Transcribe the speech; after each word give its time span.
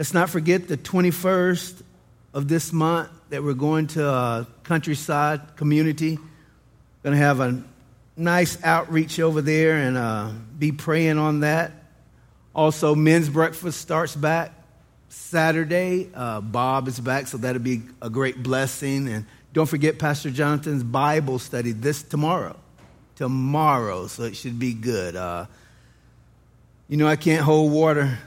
Let's 0.00 0.14
not 0.14 0.30
forget 0.30 0.66
the 0.66 0.78
21st 0.78 1.82
of 2.32 2.48
this 2.48 2.72
month 2.72 3.10
that 3.28 3.44
we're 3.44 3.52
going 3.52 3.86
to 3.88 4.08
a 4.08 4.46
countryside 4.62 5.56
community. 5.56 6.18
Going 7.02 7.14
to 7.14 7.22
have 7.22 7.40
a 7.40 7.62
nice 8.16 8.56
outreach 8.64 9.20
over 9.20 9.42
there 9.42 9.76
and 9.76 9.98
uh, 9.98 10.30
be 10.58 10.72
praying 10.72 11.18
on 11.18 11.40
that. 11.40 11.72
Also, 12.54 12.94
men's 12.94 13.28
breakfast 13.28 13.78
starts 13.78 14.16
back 14.16 14.52
Saturday. 15.10 16.08
Uh, 16.14 16.40
Bob 16.40 16.88
is 16.88 16.98
back, 16.98 17.26
so 17.26 17.36
that'll 17.36 17.60
be 17.60 17.82
a 18.00 18.08
great 18.08 18.42
blessing. 18.42 19.06
And 19.06 19.26
don't 19.52 19.68
forget 19.68 19.98
Pastor 19.98 20.30
Jonathan's 20.30 20.82
Bible 20.82 21.38
study 21.38 21.72
this 21.72 22.02
tomorrow. 22.02 22.56
Tomorrow, 23.16 24.06
so 24.06 24.22
it 24.22 24.34
should 24.34 24.58
be 24.58 24.72
good. 24.72 25.14
Uh, 25.14 25.44
you 26.88 26.96
know, 26.96 27.06
I 27.06 27.16
can't 27.16 27.42
hold 27.42 27.70
water. 27.70 28.18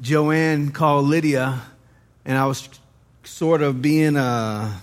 Joanne 0.00 0.72
called 0.72 1.06
Lydia, 1.06 1.60
and 2.24 2.36
I 2.36 2.46
was 2.46 2.68
sort 3.22 3.62
of 3.62 3.80
being 3.80 4.16
a 4.16 4.80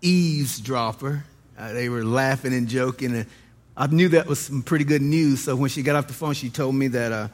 eavesdropper. 0.00 1.24
Uh, 1.58 1.72
they 1.72 1.88
were 1.88 2.04
laughing 2.04 2.54
and 2.54 2.66
joking, 2.66 3.14
and 3.14 3.26
I 3.76 3.86
knew 3.88 4.08
that 4.10 4.26
was 4.26 4.40
some 4.40 4.62
pretty 4.62 4.84
good 4.84 5.02
news. 5.02 5.44
So 5.44 5.56
when 5.56 5.68
she 5.68 5.82
got 5.82 5.96
off 5.96 6.06
the 6.06 6.14
phone, 6.14 6.34
she 6.34 6.48
told 6.48 6.74
me 6.74 6.88
that 6.88 7.12
uh, 7.12 7.28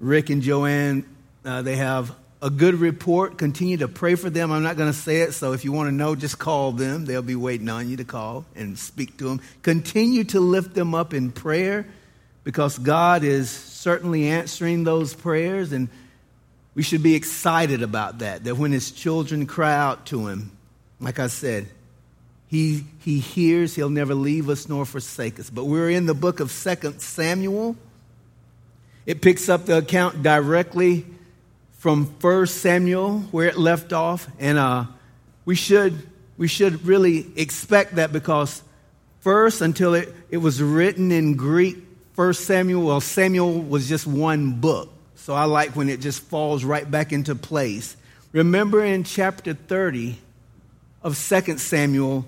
Rick 0.00 0.30
and 0.30 0.40
Joanne 0.40 1.04
uh, 1.44 1.60
they 1.60 1.76
have 1.76 2.14
a 2.40 2.48
good 2.48 2.76
report. 2.76 3.36
Continue 3.36 3.76
to 3.78 3.88
pray 3.88 4.14
for 4.14 4.30
them. 4.30 4.50
I'm 4.52 4.62
not 4.62 4.76
going 4.76 4.90
to 4.90 4.98
say 4.98 5.22
it, 5.22 5.32
so 5.32 5.52
if 5.52 5.64
you 5.64 5.72
want 5.72 5.88
to 5.88 5.92
know, 5.92 6.14
just 6.14 6.38
call 6.38 6.72
them. 6.72 7.04
They'll 7.04 7.20
be 7.22 7.36
waiting 7.36 7.68
on 7.68 7.88
you 7.88 7.98
to 7.98 8.04
call 8.04 8.46
and 8.54 8.78
speak 8.78 9.18
to 9.18 9.24
them. 9.24 9.40
Continue 9.62 10.24
to 10.24 10.40
lift 10.40 10.74
them 10.74 10.94
up 10.94 11.12
in 11.12 11.30
prayer 11.30 11.86
because 12.42 12.78
God 12.78 13.22
is 13.22 13.50
certainly 13.50 14.28
answering 14.28 14.84
those 14.84 15.14
prayers, 15.14 15.72
and 15.72 15.88
we 16.74 16.82
should 16.82 17.02
be 17.02 17.14
excited 17.14 17.82
about 17.82 18.20
that. 18.20 18.44
That 18.44 18.56
when 18.56 18.72
His 18.72 18.90
children 18.90 19.46
cry 19.46 19.74
out 19.74 20.06
to 20.06 20.28
Him, 20.28 20.52
like 21.00 21.18
I 21.18 21.26
said, 21.26 21.68
He, 22.48 22.84
he 23.00 23.18
hears, 23.18 23.74
He'll 23.74 23.90
never 23.90 24.14
leave 24.14 24.48
us 24.48 24.68
nor 24.68 24.86
forsake 24.86 25.38
us. 25.38 25.50
But 25.50 25.64
we're 25.64 25.90
in 25.90 26.06
the 26.06 26.14
book 26.14 26.40
of 26.40 26.50
Second 26.50 27.00
Samuel. 27.00 27.76
It 29.04 29.20
picks 29.20 29.48
up 29.48 29.66
the 29.66 29.78
account 29.78 30.22
directly 30.22 31.04
from 31.82 32.06
1 32.20 32.46
Samuel, 32.46 33.20
where 33.32 33.48
it 33.48 33.58
left 33.58 33.92
off. 33.92 34.28
And 34.38 34.56
uh, 34.56 34.84
we, 35.44 35.56
should, 35.56 36.06
we 36.38 36.46
should 36.46 36.86
really 36.86 37.26
expect 37.36 37.96
that 37.96 38.12
because 38.12 38.62
first, 39.18 39.60
until 39.60 39.94
it, 39.94 40.14
it 40.30 40.36
was 40.36 40.62
written 40.62 41.10
in 41.10 41.34
Greek, 41.34 41.78
1 42.14 42.34
Samuel, 42.34 42.84
well, 42.84 43.00
Samuel 43.00 43.60
was 43.60 43.88
just 43.88 44.06
one 44.06 44.60
book. 44.60 44.90
So 45.22 45.34
I 45.34 45.44
like 45.44 45.76
when 45.76 45.88
it 45.88 46.00
just 46.00 46.20
falls 46.20 46.64
right 46.64 46.90
back 46.90 47.12
into 47.12 47.36
place. 47.36 47.96
Remember 48.32 48.84
in 48.84 49.04
chapter 49.04 49.54
30 49.54 50.18
of 51.00 51.16
2 51.16 51.58
Samuel, 51.58 52.26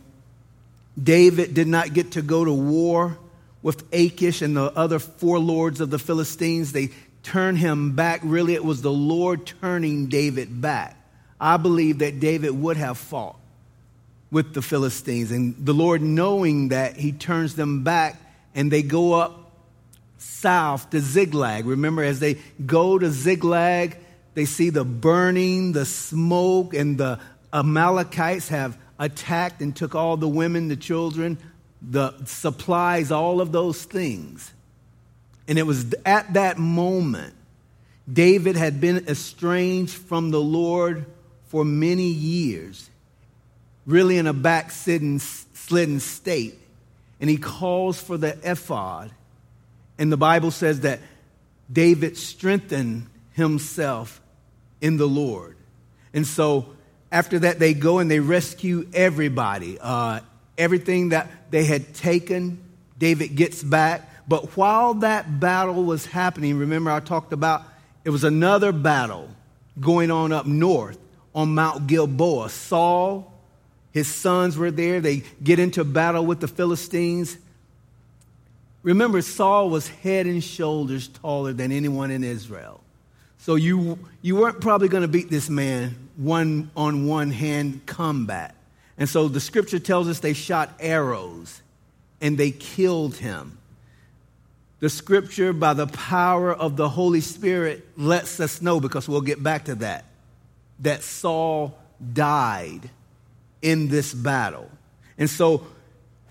David 1.03 1.55
did 1.55 1.67
not 1.67 1.93
get 1.93 2.13
to 2.13 2.23
go 2.23 2.45
to 2.45 2.53
war 2.53 3.19
with 3.63 3.83
Achish 3.93 4.43
and 4.43 4.57
the 4.57 4.73
other 4.77 5.01
four 5.01 5.41
lords 5.41 5.81
of 5.81 5.91
the 5.91 5.99
Philistines. 5.99 6.71
They 6.71 6.91
turn 7.25 7.57
him 7.57 7.97
back. 7.97 8.21
Really, 8.23 8.55
it 8.55 8.65
was 8.65 8.81
the 8.81 8.93
Lord 8.93 9.45
turning 9.61 10.07
David 10.07 10.61
back. 10.61 10.97
I 11.41 11.57
believe 11.57 11.99
that 11.99 12.21
David 12.21 12.53
would 12.53 12.77
have 12.77 12.97
fought 12.97 13.35
with 14.31 14.55
the 14.55 14.63
Philistines. 14.63 15.33
And 15.33 15.57
the 15.59 15.75
Lord, 15.75 16.01
knowing 16.01 16.69
that, 16.69 16.97
he 16.97 17.11
turns 17.11 17.57
them 17.57 17.83
back 17.83 18.23
and 18.55 18.71
they 18.71 18.83
go 18.83 19.15
up 19.15 19.44
south 20.25 20.91
to 20.91 21.01
Ziklag. 21.01 21.67
Remember, 21.67 22.03
as 22.03 22.21
they 22.21 22.39
go 22.65 22.99
to 22.99 23.11
Ziklag, 23.11 23.97
they 24.35 24.45
see 24.45 24.71
the 24.71 24.85
burning, 24.85 25.73
the 25.73 25.85
smoke, 25.85 26.75
and 26.75 26.99
the 26.99 27.21
Amalekites 27.53 28.49
have 28.49 28.77
attacked 28.99 29.61
and 29.61 29.75
took 29.75 29.95
all 29.95 30.17
the 30.17 30.29
women, 30.29 30.69
the 30.69 30.77
children, 30.77 31.39
the 31.81 32.15
supplies, 32.25 33.13
all 33.13 33.41
of 33.41 33.53
those 33.53 33.85
things. 33.85 34.53
And 35.47 35.59
it 35.59 35.65
was 35.65 35.95
at 36.05 36.35
that 36.35 36.59
moment, 36.59 37.35
David 38.11 38.57
had 38.57 38.81
been 38.81 39.07
estranged 39.09 39.95
from 39.95 40.31
the 40.31 40.41
Lord 40.41 41.07
for 41.47 41.65
many 41.65 42.09
years, 42.09 42.91
really 43.87 44.19
in 44.19 44.27
a 44.27 44.33
backslidden 44.33 45.21
state. 45.21 46.59
And 47.21 47.31
he 47.31 47.37
calls 47.37 48.01
for 48.01 48.17
the 48.17 48.37
ephod. 48.43 49.11
And 49.99 50.11
the 50.11 50.17
Bible 50.17 50.51
says 50.51 50.81
that 50.81 51.01
David 51.73 52.17
strengthened 52.17 53.07
himself 53.33 54.21
in 54.81 54.97
the 54.97 55.07
Lord. 55.07 55.57
And 56.13 56.27
so 56.27 56.75
after 57.11 57.39
that, 57.41 57.59
they 57.59 57.75
go 57.75 57.99
and 57.99 58.11
they 58.11 58.21
rescue 58.21 58.89
everybody. 58.93 59.79
Uh, 59.81 60.21
everything 60.59 61.11
that 61.11 61.31
they 61.51 61.65
had 61.65 61.95
taken, 61.95 62.63
David 62.99 63.37
gets 63.37 63.63
back. 63.63 64.11
But 64.27 64.57
while 64.57 64.95
that 64.95 65.41
battle 65.41 65.85
was 65.85 66.07
happening, 66.07 66.59
remember 66.59 66.91
I 66.91 67.01
talked 67.01 67.33
about 67.33 67.63
it 68.05 68.11
was 68.11 68.25
another 68.25 68.73
battle 68.73 69.29
going 69.81 70.11
on 70.11 70.33
up 70.33 70.47
north 70.47 70.99
on 71.35 71.55
Mount 71.55 71.87
Gilboa. 71.87 72.51
Saul, 72.51 73.33
his 73.93 74.07
sons 74.09 74.57
were 74.57 74.71
there. 74.71 75.01
They 75.01 75.23
get 75.43 75.59
into 75.59 75.85
battle 75.85 76.25
with 76.25 76.41
the 76.41 76.49
Philistines. 76.49 77.37
Remember, 78.85 79.23
Saul 79.23 79.71
was 79.71 79.89
head 79.89 80.27
and 80.27 80.45
shoulders 80.45 81.09
taller 81.09 81.53
than 81.53 81.73
anyone 81.73 82.11
in 82.11 82.23
Israel. 82.23 82.81
So 83.39 83.57
you, 83.57 83.99
you 84.23 84.37
weren't 84.37 84.61
probably 84.61 84.89
going 84.89 85.03
to 85.03 85.09
beat 85.09 85.31
this 85.31 85.51
man 85.51 85.97
one 86.17 86.71
on 86.77 87.07
one 87.07 87.31
hand 87.31 87.85
combat. 87.87 88.55
And 88.97 89.09
so 89.09 89.27
the 89.27 89.41
scripture 89.41 89.79
tells 89.79 90.07
us 90.07 90.21
they 90.21 90.35
shot 90.35 90.71
arrows 90.79 91.63
and 92.21 92.39
they 92.39 92.51
killed 92.51 93.17
him. 93.17 93.59
The 94.81 94.91
scripture, 94.91 95.55
by 95.55 95.73
the 95.73 95.87
power 95.87 96.55
of 96.55 96.77
the 96.77 96.89
Holy 96.91 97.23
Spirit, 97.23 97.87
lets 97.97 98.39
us 98.39 98.61
know, 98.61 98.81
because 98.81 99.09
we'll 99.09 99.23
get 99.23 99.43
back 99.43 99.65
to 99.65 99.77
that, 99.77 100.05
that 100.81 101.03
Saul 101.03 101.79
died 102.13 102.91
in 103.63 103.89
this 103.89 104.13
battle. 104.13 104.71
And 105.17 105.31
so, 105.31 105.67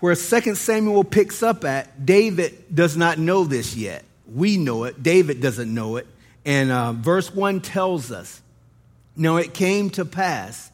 where 0.04 0.14
2 0.14 0.54
Samuel 0.54 1.02
picks 1.02 1.42
up 1.42 1.64
at, 1.64 2.04
David 2.04 2.74
does 2.74 2.94
not 2.94 3.18
know 3.18 3.44
this 3.44 3.74
yet. 3.74 4.04
We 4.30 4.58
know 4.58 4.84
it, 4.84 5.02
David 5.02 5.40
doesn't 5.40 5.72
know 5.72 5.96
it. 5.96 6.06
And 6.44 6.70
uh, 6.70 6.92
verse 6.92 7.32
1 7.32 7.62
tells 7.62 8.12
us 8.12 8.42
Now 9.16 9.36
it 9.38 9.54
came 9.54 9.88
to 9.88 10.04
pass 10.04 10.70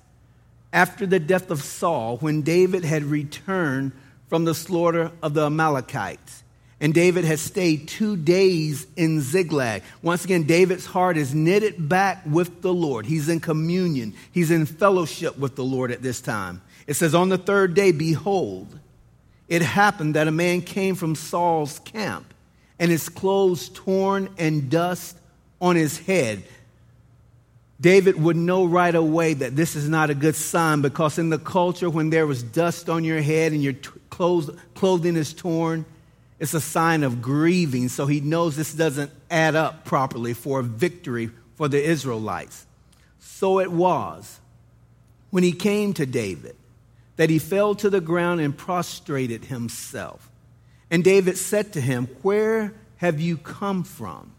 after 0.73 1.07
the 1.07 1.21
death 1.21 1.53
of 1.53 1.63
Saul, 1.63 2.17
when 2.17 2.43
David 2.43 2.85
had 2.85 3.05
returned 3.05 3.93
from 4.29 4.47
the 4.47 4.53
slaughter 4.53 5.13
of 5.23 5.35
the 5.35 5.47
Amalekites 5.47 6.43
and 6.81 6.93
David 6.93 7.25
has 7.25 7.41
stayed 7.41 7.87
two 7.87 8.17
days 8.17 8.85
in 8.97 9.21
Ziklag. 9.21 9.85
Once 10.03 10.25
again, 10.25 10.43
David's 10.43 10.87
heart 10.87 11.17
is 11.17 11.33
knitted 11.33 11.89
back 11.89 12.25
with 12.27 12.63
the 12.63 12.75
Lord. 12.75 13.07
He's 13.07 13.29
in 13.29 13.39
communion, 13.39 14.13
he's 14.33 14.51
in 14.51 14.67
fellowship 14.67 15.39
with 15.39 15.55
the 15.55 15.63
Lord 15.63 15.93
at 15.93 16.03
this 16.03 16.21
time. 16.21 16.63
It 16.89 16.95
says, 16.95 17.15
On 17.15 17.29
the 17.29 17.39
third 17.39 17.75
day, 17.75 17.93
behold, 17.93 18.77
it 19.51 19.63
happened 19.63 20.15
that 20.15 20.29
a 20.29 20.31
man 20.31 20.63
came 20.63 20.95
from 20.95 21.17
Saul's 21.17 21.81
camp, 21.81 22.33
and 22.79 22.91
his 22.91 23.09
clothes 23.09 23.69
torn 23.69 24.31
and 24.39 24.71
dust 24.71 25.19
on 25.61 25.75
his 25.75 25.99
head. 25.99 26.45
David 27.81 28.23
would 28.23 28.37
know 28.37 28.65
right 28.65 28.95
away 28.95 29.35
that 29.35 29.57
this 29.57 29.75
is 29.75 29.89
not 29.89 30.09
a 30.09 30.15
good 30.15 30.37
sign 30.37 30.83
because 30.83 31.19
in 31.19 31.31
the 31.31 31.39
culture, 31.39 31.91
when 31.91 32.11
there 32.11 32.27
was 32.27 32.43
dust 32.43 32.89
on 32.89 33.05
your 33.05 33.21
head 33.21 33.53
and 33.53 33.63
your 33.63 33.73
t- 33.73 33.91
clothes, 34.09 34.51
clothing 34.75 35.17
is 35.17 35.35
torn, 35.35 35.85
it's 36.39 36.55
a 36.55 36.61
sign 36.61 37.03
of 37.03 37.21
grieving, 37.21 37.89
so 37.89 38.07
he 38.07 38.21
knows 38.21 38.57
this 38.57 38.73
doesn't 38.73 39.11
add 39.31 39.57
up 39.57 39.85
properly 39.85 40.33
for 40.33 40.61
a 40.61 40.63
victory 40.63 41.31
for 41.57 41.69
the 41.69 41.83
Israelites. 41.83 42.67
So 43.19 43.59
it 43.59 43.73
was 43.73 44.39
when 45.31 45.43
he 45.43 45.53
came 45.53 45.93
to 45.95 46.07
David 46.07 46.55
that 47.17 47.31
he 47.31 47.39
fell 47.39 47.75
to 47.77 47.91
the 47.91 48.01
ground 48.01 48.41
and 48.41 48.57
prostrated 48.57 49.47
himself. 49.47 50.31
And 50.91 51.05
David 51.05 51.39
said 51.39 51.73
to 51.75 51.81
him, 51.81 52.07
Where 52.23 52.75
have 52.97 53.21
you 53.21 53.37
come 53.37 53.85
from? 53.85 54.33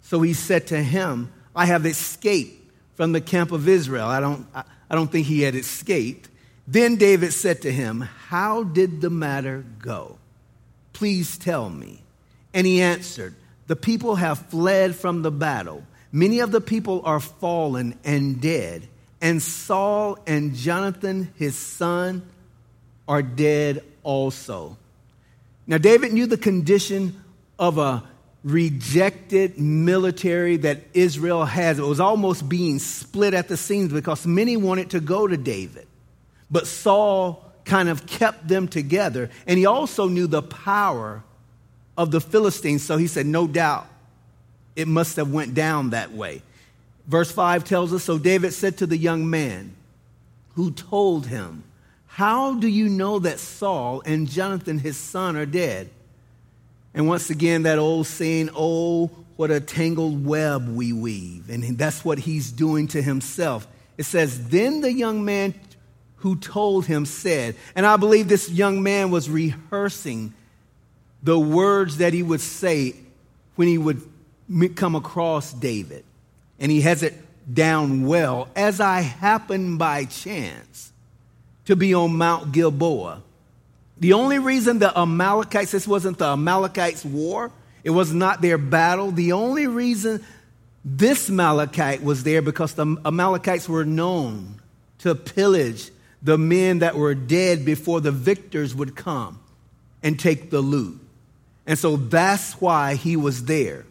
So 0.00 0.22
he 0.22 0.32
said 0.32 0.66
to 0.68 0.82
him, 0.82 1.32
I 1.54 1.66
have 1.66 1.86
escaped 1.86 2.72
from 2.94 3.12
the 3.12 3.20
camp 3.20 3.52
of 3.52 3.68
Israel. 3.68 4.06
I 4.06 4.20
don't, 4.20 4.46
I 4.54 4.94
don't 4.94 5.10
think 5.10 5.26
he 5.26 5.42
had 5.42 5.54
escaped. 5.54 6.28
Then 6.66 6.96
David 6.96 7.32
said 7.32 7.62
to 7.62 7.72
him, 7.72 8.00
How 8.00 8.62
did 8.62 9.00
the 9.00 9.10
matter 9.10 9.64
go? 9.78 10.18
Please 10.92 11.38
tell 11.38 11.68
me. 11.68 12.02
And 12.52 12.66
he 12.66 12.80
answered, 12.82 13.34
The 13.66 13.76
people 13.76 14.16
have 14.16 14.46
fled 14.46 14.94
from 14.94 15.22
the 15.22 15.30
battle. 15.30 15.84
Many 16.12 16.40
of 16.40 16.50
the 16.50 16.60
people 16.60 17.02
are 17.04 17.20
fallen 17.20 17.98
and 18.04 18.40
dead. 18.40 18.88
And 19.20 19.42
Saul 19.42 20.18
and 20.26 20.54
Jonathan, 20.54 21.32
his 21.36 21.56
son, 21.56 22.22
are 23.06 23.22
dead 23.22 23.84
also. 24.02 24.76
Now, 25.66 25.78
David 25.78 26.12
knew 26.12 26.26
the 26.26 26.38
condition 26.38 27.22
of 27.58 27.78
a 27.78 28.02
rejected 28.42 29.58
military 29.58 30.56
that 30.58 30.78
Israel 30.94 31.44
has. 31.44 31.78
It 31.78 31.84
was 31.84 32.00
almost 32.00 32.48
being 32.48 32.78
split 32.78 33.34
at 33.34 33.48
the 33.48 33.56
seams 33.56 33.92
because 33.92 34.26
many 34.26 34.56
wanted 34.56 34.90
to 34.90 35.00
go 35.00 35.26
to 35.26 35.36
David. 35.36 35.86
But 36.50 36.66
Saul 36.66 37.44
kind 37.64 37.88
of 37.88 38.06
kept 38.06 38.48
them 38.48 38.66
together. 38.66 39.30
And 39.46 39.58
he 39.58 39.66
also 39.66 40.08
knew 40.08 40.26
the 40.26 40.42
power 40.42 41.22
of 41.96 42.10
the 42.10 42.20
Philistines. 42.20 42.82
So 42.82 42.96
he 42.96 43.06
said, 43.06 43.26
no 43.26 43.46
doubt 43.46 43.86
it 44.74 44.88
must 44.88 45.16
have 45.16 45.30
went 45.30 45.54
down 45.54 45.90
that 45.90 46.12
way. 46.12 46.42
Verse 47.10 47.32
5 47.32 47.64
tells 47.64 47.92
us, 47.92 48.04
so 48.04 48.18
David 48.18 48.52
said 48.52 48.78
to 48.78 48.86
the 48.86 48.96
young 48.96 49.28
man 49.28 49.74
who 50.54 50.70
told 50.70 51.26
him, 51.26 51.64
how 52.06 52.54
do 52.54 52.68
you 52.68 52.88
know 52.88 53.18
that 53.18 53.40
Saul 53.40 54.00
and 54.06 54.28
Jonathan, 54.28 54.78
his 54.78 54.96
son, 54.96 55.34
are 55.34 55.44
dead? 55.44 55.90
And 56.94 57.08
once 57.08 57.28
again, 57.28 57.64
that 57.64 57.80
old 57.80 58.06
saying, 58.06 58.50
oh, 58.54 59.10
what 59.34 59.50
a 59.50 59.58
tangled 59.58 60.24
web 60.24 60.68
we 60.68 60.92
weave. 60.92 61.50
And 61.50 61.76
that's 61.76 62.04
what 62.04 62.20
he's 62.20 62.52
doing 62.52 62.86
to 62.88 63.02
himself. 63.02 63.66
It 63.98 64.04
says, 64.04 64.48
Then 64.48 64.80
the 64.80 64.92
young 64.92 65.24
man 65.24 65.54
who 66.18 66.36
told 66.36 66.86
him 66.86 67.06
said, 67.06 67.56
and 67.74 67.84
I 67.84 67.96
believe 67.96 68.28
this 68.28 68.48
young 68.48 68.84
man 68.84 69.10
was 69.10 69.28
rehearsing 69.28 70.32
the 71.24 71.38
words 71.38 71.96
that 71.96 72.12
he 72.12 72.22
would 72.22 72.40
say 72.40 72.94
when 73.56 73.66
he 73.66 73.78
would 73.78 74.00
come 74.76 74.94
across 74.94 75.52
David. 75.52 76.04
And 76.60 76.70
he 76.70 76.82
has 76.82 77.02
it 77.02 77.14
down 77.52 78.06
well. 78.06 78.48
As 78.54 78.80
I 78.80 79.00
happened 79.00 79.78
by 79.78 80.04
chance 80.04 80.92
to 81.64 81.74
be 81.74 81.94
on 81.94 82.14
Mount 82.14 82.52
Gilboa 82.52 83.22
the 84.00 84.14
only 84.14 84.38
reason 84.38 84.78
the 84.78 84.98
Amalekites, 84.98 85.70
this 85.72 85.86
wasn't 85.86 86.18
the 86.18 86.32
Amalekites' 86.32 87.04
war, 87.04 87.52
it 87.84 87.90
was 87.90 88.12
not 88.12 88.40
their 88.40 88.56
battle. 88.56 89.10
The 89.10 89.32
only 89.32 89.66
reason 89.66 90.24
this 90.84 91.28
Amalekite 91.28 92.02
was 92.02 92.24
there 92.24 92.40
because 92.40 92.72
the 92.72 92.96
Amalekites 93.04 93.68
were 93.68 93.84
known 93.84 94.60
to 95.00 95.14
pillage 95.14 95.90
the 96.22 96.38
men 96.38 96.78
that 96.78 96.96
were 96.96 97.14
dead 97.14 97.64
before 97.64 98.00
the 98.00 98.10
victors 98.10 98.74
would 98.74 98.96
come 98.96 99.38
and 100.02 100.18
take 100.18 100.50
the 100.50 100.60
loot. 100.62 100.98
And 101.66 101.78
so 101.78 101.96
that's 101.96 102.54
why 102.54 102.94
he 102.94 103.16
was 103.16 103.44
there. 103.44 103.84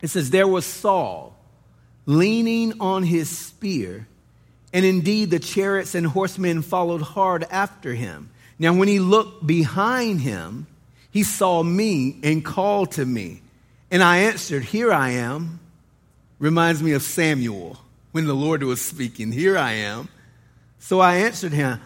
It 0.00 0.08
says, 0.08 0.30
There 0.30 0.48
was 0.48 0.64
Saul 0.64 1.35
leaning 2.06 2.80
on 2.80 3.02
his 3.02 3.28
spear, 3.28 4.06
and 4.72 4.84
indeed 4.84 5.30
the 5.30 5.38
chariots 5.38 5.94
and 5.94 6.06
horsemen 6.06 6.62
followed 6.62 7.02
hard 7.02 7.44
after 7.50 7.94
him. 7.94 8.30
Now, 8.58 8.72
when 8.72 8.88
he 8.88 8.98
looked 8.98 9.46
behind 9.46 10.20
him, 10.20 10.66
he 11.10 11.22
saw 11.22 11.62
me 11.62 12.18
and 12.22 12.44
called 12.44 12.92
to 12.92 13.04
me. 13.04 13.42
And 13.90 14.02
I 14.02 14.18
answered, 14.18 14.64
Here 14.64 14.92
I 14.92 15.10
am. 15.10 15.60
Reminds 16.38 16.82
me 16.82 16.92
of 16.92 17.02
Samuel 17.02 17.78
when 18.12 18.26
the 18.26 18.34
Lord 18.34 18.62
was 18.62 18.80
speaking, 18.80 19.32
Here 19.32 19.58
I 19.58 19.72
am. 19.72 20.08
So 20.78 21.00
I 21.00 21.16
answered 21.16 21.52
him, 21.52 21.80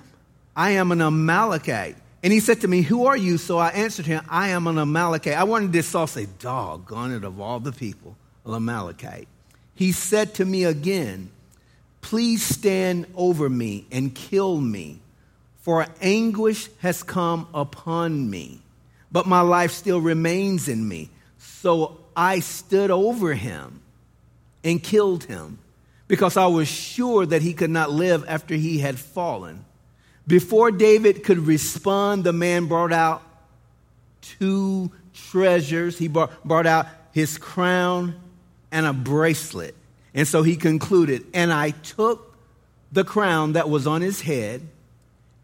I 0.55 0.73
am 0.73 0.93
an 0.93 1.01
Amalekite. 1.01 1.97
And 2.23 2.33
he 2.33 2.41
said 2.41 2.61
to 2.61 2.69
me, 2.69 2.83
Who 2.83 3.07
are 3.07 3.17
you? 3.17 3.39
So 3.39 3.59
I 3.59 3.71
answered 3.71 4.07
him, 4.07 4.25
I 4.29 4.49
am 4.49 4.67
an 4.67 4.79
Amalekite. 4.79 5.37
I 5.37 5.45
wanted 5.45 5.73
this 5.73 5.89
Saul 5.89 6.07
say, 6.07 6.27
Doggone 6.39 7.13
it, 7.13 7.25
of 7.25 7.41
all 7.41 7.61
the 7.61 7.73
people, 7.73 8.17
an 8.45 8.55
Amalekite. 8.55 9.29
He 9.75 9.93
said 9.93 10.35
to 10.35 10.45
me 10.45 10.65
again, 10.65 11.31
Please 12.01 12.43
stand 12.43 13.07
over 13.15 13.49
me 13.49 13.87
and 13.93 14.15
kill 14.15 14.59
me 14.59 15.01
for 15.61 15.87
anguish 16.01 16.69
has 16.79 17.03
come 17.03 17.47
upon 17.53 18.31
me, 18.31 18.61
but 19.13 19.27
my 19.27 19.43
life 19.43 19.73
still 19.73 20.01
remains 20.01 20.69
in 20.69 20.89
me. 20.89 21.11
So 21.39 21.99
I 22.17 22.41
stood 22.41 22.91
over 22.91 23.35
him 23.35 23.81
and 24.65 24.83
killed 24.83 25.25
him 25.25 25.59
because 26.09 26.37
I 26.37 26.47
was 26.47 26.67
sure 26.67 27.27
that 27.27 27.43
he 27.43 27.53
could 27.53 27.71
not 27.71 27.91
live 27.91 28.25
after 28.27 28.55
he 28.55 28.79
had 28.79 28.99
fallen. 28.99 29.65
Before 30.27 30.71
David 30.71 31.25
could 31.25 31.39
respond, 31.39 32.25
the 32.25 32.33
man 32.33 32.67
brought 32.67 32.93
out 32.93 33.23
two 34.23 34.91
treasures. 35.13 35.99
He 35.99 36.09
brought, 36.09 36.67
out 36.67 36.87
his 37.13 37.37
crown 37.37 38.19
and 38.73 38.87
a 38.87 38.93
bracelet. 38.93 39.75
And 40.15 40.27
so 40.27 40.43
he 40.43 40.57
concluded, 40.57 41.27
And 41.35 41.53
I 41.53 41.71
took 41.71 42.37
the 42.93 43.05
crown 43.05 43.53
that 43.53 43.69
was 43.69 43.87
on 43.87 44.01
his 44.03 44.21
head 44.21 44.67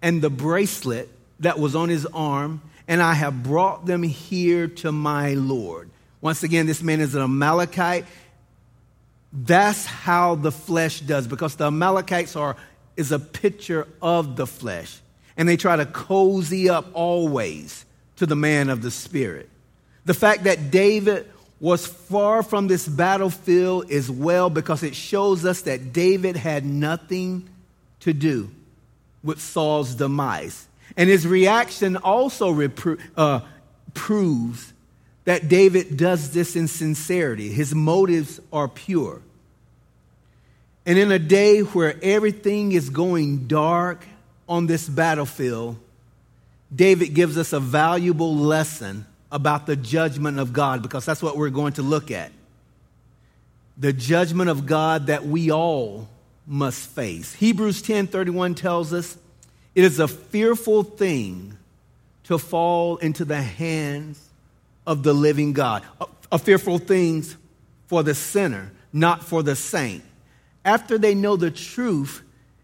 and 0.02 0.20
the 0.20 0.31
bracelet 0.31 1.08
that 1.40 1.58
was 1.58 1.76
on 1.76 1.88
his 1.88 2.06
arm, 2.06 2.62
and 2.88 3.02
I 3.02 3.14
have 3.14 3.43
brought 3.43 3.87
them 3.87 4.02
here 4.02 4.69
to 4.69 4.93
my 4.93 5.34
Lord. 5.34 5.90
Once 6.20 6.43
again, 6.43 6.67
this 6.67 6.82
man 6.82 7.00
is 7.00 7.14
an 7.14 7.23
Amalekite. 7.23 8.05
That's 9.32 9.84
how 9.84 10.34
the 10.34 10.52
flesh 10.52 11.00
does, 11.00 11.26
because 11.26 11.56
the 11.56 11.67
Amalekites 11.67 12.37
are 12.37 12.56
is 12.96 13.12
a 13.12 13.19
picture 13.19 13.87
of 14.00 14.37
the 14.37 14.46
flesh. 14.46 14.99
And 15.37 15.49
they 15.49 15.56
try 15.56 15.76
to 15.76 15.84
cozy 15.84 16.70
up 16.70 16.87
always 16.94 17.84
to 18.17 18.26
the 18.26 18.37
man 18.37 18.70
of 18.70 18.81
the 18.81 18.90
spirit. 18.90 19.50
The 20.06 20.14
fact 20.14 20.44
that 20.44 20.70
David 20.70 21.31
was 21.60 21.86
far 21.86 22.42
from 22.42 22.66
this 22.66 22.86
battlefield 22.86 23.90
as 23.90 24.10
well 24.10 24.50
because 24.50 24.82
it 24.82 24.94
shows 24.94 25.44
us 25.44 25.62
that 25.62 25.92
David 25.92 26.36
had 26.36 26.64
nothing 26.64 27.48
to 28.00 28.12
do 28.12 28.50
with 29.22 29.40
Saul's 29.40 29.94
demise. 29.94 30.68
And 30.96 31.08
his 31.08 31.26
reaction 31.26 31.96
also 31.96 32.52
repro- 32.52 33.00
uh, 33.16 33.40
proves 33.94 34.72
that 35.24 35.48
David 35.48 35.96
does 35.96 36.30
this 36.30 36.56
in 36.56 36.68
sincerity. 36.68 37.48
His 37.48 37.74
motives 37.74 38.40
are 38.52 38.68
pure. 38.68 39.20
And 40.84 40.98
in 40.98 41.10
a 41.10 41.18
day 41.18 41.60
where 41.60 41.98
everything 42.02 42.72
is 42.72 42.90
going 42.90 43.48
dark 43.48 44.06
on 44.48 44.66
this 44.66 44.88
battlefield, 44.88 45.76
David 46.74 47.14
gives 47.14 47.36
us 47.36 47.52
a 47.52 47.58
valuable 47.58 48.36
lesson 48.36 49.04
about 49.31 49.67
the 49.67 49.76
judgment 49.76 50.38
of 50.38 50.52
God 50.52 50.82
because 50.82 51.05
that's 51.05 51.23
what 51.23 51.37
we're 51.37 51.50
going 51.50 51.75
to 51.75 51.82
look 51.82 52.11
at. 52.11 52.32
The 53.76 53.93
judgment 53.93 54.49
of 54.49 54.67
God 54.67 55.08
that 55.08 55.26
we 55.26 55.50
all 55.50 56.08
must 56.46 56.88
face. 56.90 57.34
Hebrews 57.34 57.82
10:31 57.82 58.55
tells 58.55 58.93
us, 58.93 59.17
"It 59.75 59.84
is 59.84 59.99
a 59.99 60.08
fearful 60.08 60.84
thing 60.84 61.56
to 62.25 62.38
fall 62.38 62.96
into 62.99 63.25
the 63.25 63.43
hands 63.43 64.20
of 64.87 65.02
the 65.02 65.12
living 65.12 65.52
God." 65.52 65.82
A, 66.00 66.06
a 66.32 66.38
fearful 66.38 66.78
things 66.78 67.37
for 67.87 68.02
the 68.02 68.14
sinner, 68.14 68.73
not 68.93 69.25
for 69.25 69.43
the 69.43 69.56
saint. 69.56 70.02
After 70.64 70.99
they 70.99 71.14
know 71.14 71.37
the 71.37 71.50
truth 71.50 72.23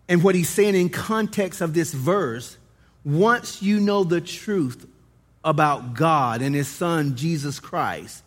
and 0.08 0.22
what 0.22 0.34
he's 0.34 0.48
saying 0.48 0.74
in 0.74 0.88
context 0.88 1.60
of 1.60 1.74
this 1.74 1.92
verse, 1.92 2.56
once 3.04 3.62
you 3.62 3.80
know 3.80 4.04
the 4.04 4.20
truth 4.20 4.86
about 5.44 5.94
God 5.94 6.42
and 6.42 6.54
his 6.54 6.68
son 6.68 7.16
Jesus 7.16 7.60
Christ, 7.60 8.22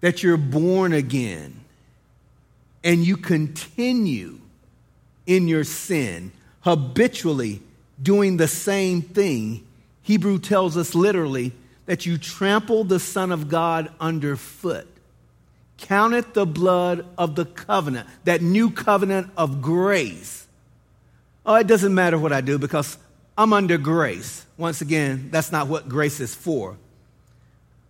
that 0.00 0.22
you're 0.22 0.36
born 0.36 0.92
again, 0.92 1.60
and 2.82 3.04
you 3.04 3.16
continue 3.16 4.40
in 5.26 5.46
your 5.46 5.64
sin, 5.64 6.32
habitually 6.60 7.60
doing 8.02 8.36
the 8.36 8.48
same 8.48 9.02
thing, 9.02 9.66
Hebrew 10.02 10.38
tells 10.38 10.76
us 10.76 10.94
literally 10.94 11.52
that 11.86 12.06
you 12.06 12.18
trample 12.18 12.84
the 12.84 13.00
Son 13.00 13.32
of 13.32 13.48
God 13.48 13.90
underfoot. 14.00 14.86
Count 15.76 16.14
it 16.14 16.34
the 16.34 16.46
blood 16.46 17.06
of 17.16 17.34
the 17.34 17.44
covenant, 17.44 18.08
that 18.24 18.42
new 18.42 18.70
covenant 18.70 19.30
of 19.36 19.62
grace. 19.62 20.46
Oh, 21.44 21.54
it 21.54 21.66
doesn't 21.66 21.94
matter 21.94 22.18
what 22.18 22.32
I 22.32 22.40
do 22.40 22.58
because 22.58 22.98
I'm 23.40 23.54
under 23.54 23.78
grace. 23.78 24.44
Once 24.58 24.82
again, 24.82 25.30
that's 25.30 25.50
not 25.50 25.66
what 25.66 25.88
grace 25.88 26.20
is 26.20 26.34
for. 26.34 26.76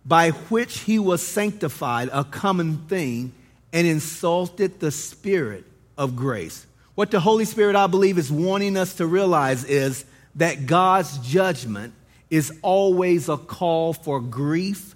By 0.05 0.29
which 0.29 0.79
he 0.79 0.97
was 0.97 1.21
sanctified, 1.21 2.07
a 2.13 2.23
common 2.23 2.77
thing 2.87 3.33
and 3.73 3.85
insulted 3.85 4.79
the 4.79 4.91
Spirit 4.91 5.65
of 5.97 6.15
grace. 6.15 6.65
What 6.95 7.11
the 7.11 7.19
Holy 7.19 7.43
Spirit, 7.43 7.75
I 7.75 7.87
believe, 7.87 8.17
is 8.17 8.31
wanting 8.31 8.77
us 8.77 8.93
to 8.93 9.05
realize 9.05 9.65
is 9.65 10.05
that 10.35 10.67
God's 10.67 11.17
judgment 11.17 11.93
is 12.29 12.57
always 12.61 13.27
a 13.27 13.35
call 13.35 13.91
for 13.91 14.21
grief 14.21 14.95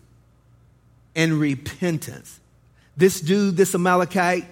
and 1.17 1.33
repentance. 1.33 2.39
This 2.95 3.19
dude, 3.19 3.57
this 3.57 3.75
Amalekite, 3.75 4.45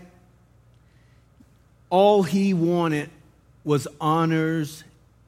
all 1.90 2.24
he 2.24 2.54
wanted 2.54 3.10
was 3.64 3.88
honors 4.02 4.84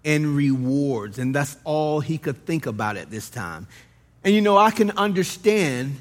and 0.05 0.35
rewards, 0.35 1.17
and 1.17 1.33
that's 1.35 1.57
all 1.63 1.99
he 1.99 2.17
could 2.17 2.45
think 2.45 2.67
about 2.67 2.95
at 2.95 3.09
this 3.09 3.29
time. 3.29 3.67
And 4.23 4.33
you 4.33 4.41
know, 4.41 4.57
I 4.57 4.71
can 4.71 4.91
understand 4.91 5.97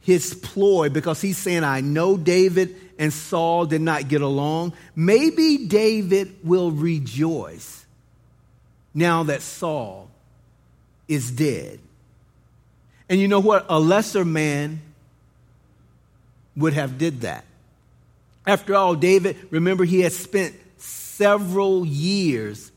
his 0.00 0.34
ploy 0.34 0.88
because 0.88 1.20
he's 1.20 1.36
saying, 1.36 1.64
I 1.64 1.80
know 1.80 2.16
David 2.16 2.74
and 2.98 3.12
Saul 3.12 3.66
did 3.66 3.80
not 3.80 4.08
get 4.08 4.20
along. 4.22 4.72
Maybe 4.96 5.66
David 5.66 6.36
will 6.42 6.70
rejoice 6.70 7.84
now 8.94 9.24
that 9.24 9.42
Saul 9.42 10.08
is 11.08 11.30
dead. 11.30 11.78
And 13.08 13.20
you 13.20 13.28
know 13.28 13.40
what? 13.40 13.66
A 13.68 13.78
lesser 13.78 14.24
man 14.24 14.80
would 16.56 16.72
have 16.72 16.98
did 16.98 17.22
that. 17.22 17.44
After 18.46 18.74
all, 18.74 18.94
David, 18.94 19.36
remember, 19.50 19.84
he 19.84 20.00
had 20.00 20.12
spent 20.12 20.54
several 20.78 21.86
years 21.86 22.71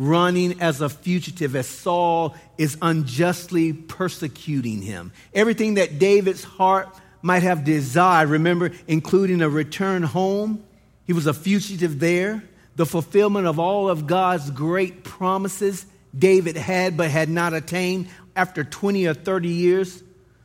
running 0.00 0.62
as 0.62 0.80
a 0.80 0.88
fugitive 0.88 1.54
as 1.54 1.66
Saul 1.66 2.34
is 2.56 2.78
unjustly 2.80 3.74
persecuting 3.74 4.80
him. 4.80 5.12
Everything 5.34 5.74
that 5.74 5.98
David's 5.98 6.42
heart 6.42 6.88
might 7.20 7.42
have 7.42 7.64
desired, 7.64 8.30
remember, 8.30 8.72
including 8.88 9.42
a 9.42 9.48
return 9.50 10.02
home, 10.02 10.64
he 11.06 11.12
was 11.12 11.26
a 11.26 11.34
fugitive 11.34 12.00
there. 12.00 12.42
The 12.76 12.86
fulfillment 12.86 13.46
of 13.46 13.58
all 13.58 13.90
of 13.90 14.06
God's 14.06 14.50
great 14.50 15.04
promises 15.04 15.84
David 16.18 16.56
had 16.56 16.96
but 16.96 17.10
had 17.10 17.28
not 17.28 17.52
attained 17.52 18.08
after 18.34 18.64
20 18.64 19.06
or 19.06 19.12
30 19.12 19.48
years. 19.50 20.02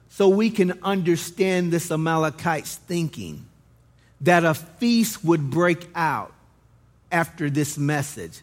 So 0.10 0.28
we 0.28 0.50
can 0.50 0.84
understand 0.84 1.72
this 1.72 1.90
Amalekite's 1.92 2.76
thinking 2.76 3.46
that 4.20 4.44
a 4.44 4.54
feast 4.54 5.24
would 5.24 5.50
break 5.50 5.88
out 5.96 6.34
after 7.10 7.50
this 7.50 7.78
message 7.78 8.42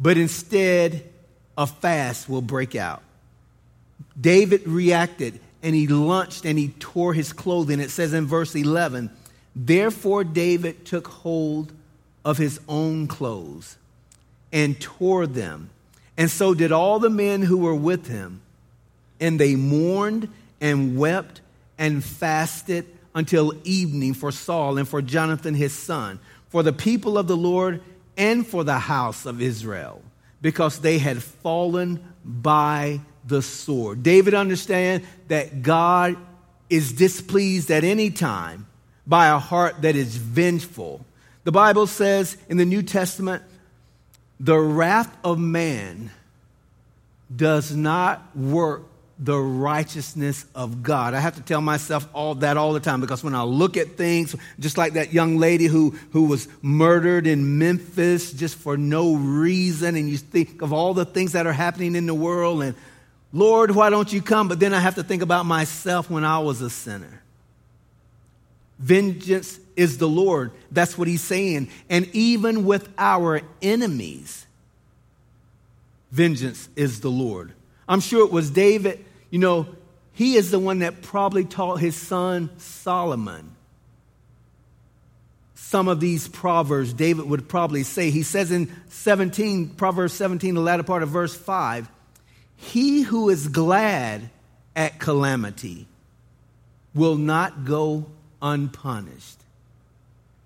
but 0.00 0.16
instead 0.16 1.04
a 1.58 1.66
fast 1.66 2.28
will 2.28 2.42
break 2.42 2.74
out. 2.74 3.02
David 4.18 4.66
reacted 4.66 5.38
and 5.62 5.74
he 5.74 5.86
lunched 5.86 6.46
and 6.46 6.58
he 6.58 6.68
tore 6.78 7.12
his 7.12 7.32
clothing. 7.32 7.80
It 7.80 7.90
says 7.90 8.14
in 8.14 8.26
verse 8.26 8.54
11, 8.54 9.10
Therefore 9.54 10.24
David 10.24 10.86
took 10.86 11.06
hold 11.06 11.72
of 12.24 12.38
his 12.38 12.60
own 12.68 13.06
clothes 13.06 13.76
and 14.52 14.80
tore 14.80 15.26
them. 15.26 15.70
And 16.16 16.30
so 16.30 16.54
did 16.54 16.72
all 16.72 16.98
the 16.98 17.10
men 17.10 17.42
who 17.42 17.58
were 17.58 17.74
with 17.74 18.06
him. 18.06 18.40
And 19.20 19.38
they 19.38 19.54
mourned 19.54 20.28
and 20.60 20.96
wept 20.96 21.40
and 21.78 22.02
fasted 22.02 22.86
until 23.14 23.52
evening 23.64 24.14
for 24.14 24.32
Saul 24.32 24.78
and 24.78 24.88
for 24.88 25.02
Jonathan 25.02 25.54
his 25.54 25.74
son. 25.74 26.18
For 26.48 26.62
the 26.62 26.72
people 26.72 27.18
of 27.18 27.26
the 27.26 27.36
Lord 27.36 27.82
and 28.20 28.46
for 28.46 28.64
the 28.64 28.78
house 28.78 29.24
of 29.24 29.40
Israel 29.40 30.02
because 30.42 30.80
they 30.80 30.98
had 30.98 31.22
fallen 31.22 32.04
by 32.22 33.00
the 33.26 33.40
sword. 33.40 34.02
David 34.02 34.34
understand 34.34 35.04
that 35.28 35.62
God 35.62 36.16
is 36.68 36.92
displeased 36.92 37.70
at 37.70 37.82
any 37.82 38.10
time 38.10 38.66
by 39.06 39.28
a 39.28 39.38
heart 39.38 39.80
that 39.82 39.96
is 39.96 40.16
vengeful. 40.16 41.04
The 41.44 41.52
Bible 41.52 41.86
says 41.86 42.36
in 42.50 42.58
the 42.58 42.66
New 42.66 42.82
Testament, 42.82 43.42
the 44.38 44.58
wrath 44.58 45.16
of 45.24 45.38
man 45.38 46.10
does 47.34 47.74
not 47.74 48.36
work 48.36 48.82
the 49.22 49.38
righteousness 49.38 50.46
of 50.54 50.82
God. 50.82 51.12
I 51.12 51.20
have 51.20 51.36
to 51.36 51.42
tell 51.42 51.60
myself 51.60 52.08
all 52.14 52.36
that 52.36 52.56
all 52.56 52.72
the 52.72 52.80
time 52.80 53.02
because 53.02 53.22
when 53.22 53.34
I 53.34 53.42
look 53.42 53.76
at 53.76 53.98
things, 53.98 54.34
just 54.58 54.78
like 54.78 54.94
that 54.94 55.12
young 55.12 55.36
lady 55.36 55.66
who, 55.66 55.90
who 56.12 56.24
was 56.24 56.48
murdered 56.62 57.26
in 57.26 57.58
Memphis 57.58 58.32
just 58.32 58.56
for 58.56 58.78
no 58.78 59.16
reason, 59.16 59.94
and 59.94 60.08
you 60.08 60.16
think 60.16 60.62
of 60.62 60.72
all 60.72 60.94
the 60.94 61.04
things 61.04 61.32
that 61.32 61.46
are 61.46 61.52
happening 61.52 61.96
in 61.96 62.06
the 62.06 62.14
world, 62.14 62.62
and 62.62 62.74
Lord, 63.30 63.72
why 63.72 63.90
don't 63.90 64.10
you 64.10 64.22
come? 64.22 64.48
But 64.48 64.58
then 64.58 64.72
I 64.72 64.80
have 64.80 64.94
to 64.94 65.02
think 65.02 65.22
about 65.22 65.44
myself 65.44 66.08
when 66.08 66.24
I 66.24 66.38
was 66.38 66.62
a 66.62 66.70
sinner. 66.70 67.22
Vengeance 68.78 69.60
is 69.76 69.98
the 69.98 70.08
Lord. 70.08 70.50
That's 70.72 70.96
what 70.96 71.08
he's 71.08 71.20
saying. 71.20 71.68
And 71.90 72.08
even 72.14 72.64
with 72.64 72.88
our 72.96 73.42
enemies, 73.60 74.46
vengeance 76.10 76.70
is 76.74 77.00
the 77.00 77.10
Lord. 77.10 77.52
I'm 77.86 78.00
sure 78.00 78.24
it 78.24 78.32
was 78.32 78.50
David 78.50 79.04
you 79.30 79.38
know, 79.38 79.66
he 80.12 80.36
is 80.36 80.50
the 80.50 80.58
one 80.58 80.80
that 80.80 81.02
probably 81.02 81.44
taught 81.44 81.76
his 81.76 81.96
son 81.96 82.50
Solomon 82.58 83.56
some 85.70 85.86
of 85.86 86.00
these 86.00 86.26
proverbs 86.26 86.92
David 86.92 87.26
would 87.26 87.48
probably 87.48 87.84
say. 87.84 88.10
He 88.10 88.24
says 88.24 88.50
in 88.50 88.74
17, 88.88 89.68
Proverbs 89.76 90.12
17, 90.14 90.56
the 90.56 90.60
latter 90.60 90.82
part 90.82 91.04
of 91.04 91.10
verse 91.10 91.32
5, 91.32 91.88
he 92.56 93.02
who 93.02 93.28
is 93.28 93.46
glad 93.46 94.30
at 94.74 94.98
calamity 94.98 95.86
will 96.92 97.14
not 97.14 97.64
go 97.64 98.06
unpunished. 98.42 99.38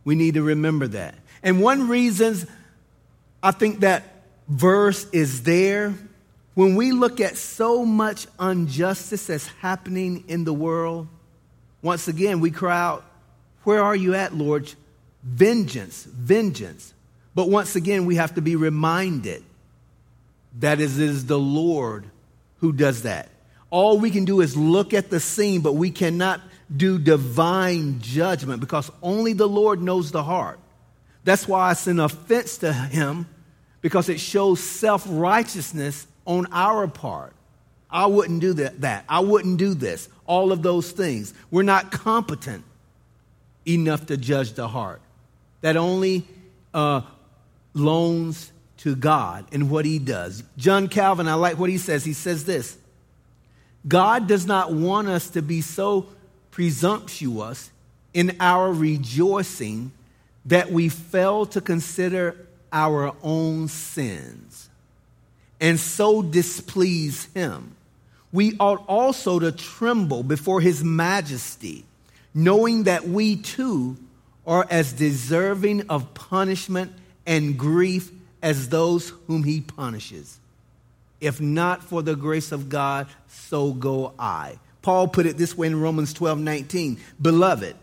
We 0.05 0.14
need 0.14 0.35
to 0.35 0.43
remember 0.43 0.88
that. 0.88 1.14
And 1.43 1.62
one 1.62 1.88
reason 1.88 2.47
I 3.43 3.53
think 3.53 3.81
that 3.81 4.05
verse 4.47 5.09
is 5.11 5.45
there 5.45 5.95
when 6.54 6.76
we 6.76 6.92
look 6.92 7.20
at 7.20 7.37
so 7.37 7.84
much 7.84 8.26
injustice 8.40 9.26
that's 9.26 9.46
happening 9.46 10.25
in 10.28 10.44
the 10.44 10.52
world, 10.52 11.08
once 11.82 12.08
again, 12.08 12.40
we 12.40 12.50
cry 12.50 12.80
out, 12.80 13.04
Where 13.64 13.82
are 13.82 13.96
you 13.96 14.14
at, 14.14 14.34
Lord? 14.34 14.73
Vengeance, 15.23 16.04
vengeance. 16.04 16.94
But 17.34 17.49
once 17.49 17.75
again, 17.75 18.06
we 18.06 18.16
have 18.16 18.34
to 18.37 18.40
be 18.40 18.56
reminded 18.56 19.42
that 20.61 20.80
it 20.80 20.99
is 20.99 21.26
the 21.26 21.38
Lord 21.38 22.04
who 22.58 22.73
does 22.73 23.02
that. 23.02 23.28
All 23.70 23.99
we 23.99 24.11
can 24.11 24.25
do 24.25 24.40
is 24.40 24.56
look 24.56 24.94
at 24.94 25.11
the 25.11 25.18
scene, 25.18 25.61
but 25.61 25.73
we 25.73 25.90
cannot 25.90 26.40
do 26.75 26.99
divine 26.99 28.00
judgment 28.00 28.61
because 28.61 28.90
only 29.02 29.32
the 29.32 29.49
Lord 29.49 29.82
knows 29.82 30.12
the 30.12 30.23
heart. 30.23 30.61
That's 31.25 31.49
why 31.49 31.73
it's 31.73 31.87
an 31.88 31.99
offense 31.99 32.58
to 32.58 32.73
him 32.73 33.26
because 33.80 34.08
it 34.08 34.20
shows 34.20 34.61
self 34.61 35.04
righteousness 35.08 36.06
on 36.26 36.47
our 36.52 36.87
part. 36.88 37.35
I 37.90 38.07
wouldn't 38.07 38.40
do 38.40 38.54
that. 38.54 39.04
I 39.09 39.21
wouldn't 39.21 39.59
do 39.59 39.75
this. 39.75 40.09
All 40.26 40.50
of 40.50 40.62
those 40.62 40.90
things. 40.90 41.33
We're 41.50 41.62
not 41.62 41.93
competent 41.93 42.64
enough 43.66 44.07
to 44.07 44.16
judge 44.16 44.54
the 44.54 44.69
heart. 44.69 45.00
That 45.61 45.76
only 45.76 46.26
uh, 46.73 47.02
loans 47.73 48.50
to 48.78 48.97
God 48.97 49.47
and 49.52 49.71
what 49.71 49.85
he 49.85 49.99
does. 49.99 50.43
John 50.57 50.88
Calvin, 50.88 51.28
I 51.28 51.35
like 51.35 51.59
what 51.59 51.71
he 51.71 51.78
says. 51.78 52.04
He 52.04 52.12
says 52.12 52.45
this 52.45 52.76
God 53.87 54.26
does 54.26 54.47
not 54.47 54.73
want 54.73 55.09
us 55.09 55.31
to 55.31 55.43
be 55.43 55.61
so 55.61 56.09
presumptuous 56.50 57.71
in 58.12 58.37
our 58.40 58.73
rejoicing 58.73 59.93
that 60.47 60.71
we 60.71 60.88
fail 60.88 61.47
to 61.47 61.61
consider 61.61 62.37
our 62.73 63.14
own 63.23 63.69
sins 63.69 64.69
and 65.61 65.78
so 65.78 66.23
displease 66.23 67.26
him. 67.34 67.76
We 68.32 68.56
ought 68.58 68.84
also 68.88 69.38
to 69.38 69.52
tremble 69.52 70.23
before 70.23 70.61
his 70.61 70.82
majesty, 70.82 71.84
knowing 72.34 72.84
that 72.84 73.06
we 73.06 73.37
too 73.37 73.96
are 74.46 74.66
as 74.68 74.92
deserving 74.92 75.88
of 75.88 76.14
punishment 76.14 76.92
and 77.26 77.58
grief 77.58 78.11
as 78.42 78.68
those 78.68 79.11
whom 79.26 79.44
he 79.44 79.61
punishes. 79.61 80.38
If 81.20 81.40
not 81.40 81.82
for 81.82 82.02
the 82.02 82.16
grace 82.16 82.52
of 82.52 82.68
God, 82.68 83.06
so 83.28 83.73
go 83.73 84.12
I. 84.18 84.58
Paul 84.82 85.08
put 85.08 85.25
it 85.25 85.38
this 85.38 85.56
way 85.56 85.68
in 85.68 85.80
Romans 85.80 86.12
12 86.12 86.38
19. 86.38 87.00
Beloved, 87.23 87.76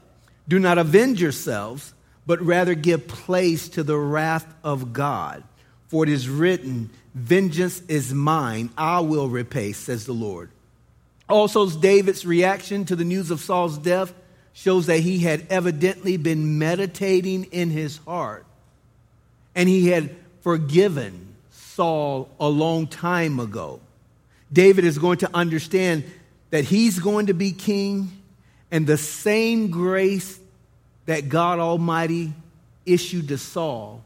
do 0.47 0.59
not 0.59 0.77
avenge 0.77 1.21
yourselves, 1.21 1.93
but 2.27 2.41
rather 2.41 2.75
give 2.75 3.07
place 3.07 3.69
to 3.69 3.83
the 3.83 3.97
wrath 3.97 4.45
of 4.63 4.93
God. 4.93 5.43
For 5.87 6.03
it 6.03 6.09
is 6.09 6.29
written, 6.29 6.91
Vengeance 7.13 7.81
is 7.87 8.13
mine, 8.13 8.69
I 8.77 9.01
will 9.01 9.27
repay, 9.27 9.73
says 9.73 10.05
the 10.05 10.13
Lord. 10.13 10.49
Also, 11.27 11.69
David's 11.69 12.25
reaction 12.25 12.85
to 12.85 12.95
the 12.95 13.03
news 13.03 13.31
of 13.31 13.39
Saul's 13.39 13.77
death 13.77 14.13
shows 14.53 14.87
that 14.87 14.99
he 14.99 15.19
had 15.19 15.47
evidently 15.49 16.17
been 16.17 16.57
meditating 16.57 17.45
in 17.45 17.69
his 17.69 17.97
heart 18.05 18.45
and 19.55 19.67
he 19.67 19.89
had 19.89 20.15
forgiven 20.41 21.35
Saul 21.51 22.29
a 22.39 22.47
long 22.47 22.87
time 22.87 23.39
ago. 23.39 23.79
David 24.51 24.83
is 24.83 24.97
going 24.97 25.19
to 25.19 25.29
understand 25.33 26.03
that 26.49 26.65
he's 26.65 26.99
going 26.99 27.27
to 27.27 27.33
be 27.33 27.51
king 27.51 28.11
and 28.71 28.85
the 28.85 28.97
same 28.97 29.71
grace 29.71 30.39
that 31.05 31.29
God 31.29 31.59
Almighty 31.59 32.33
issued 32.85 33.29
to 33.29 33.37
Saul 33.37 34.03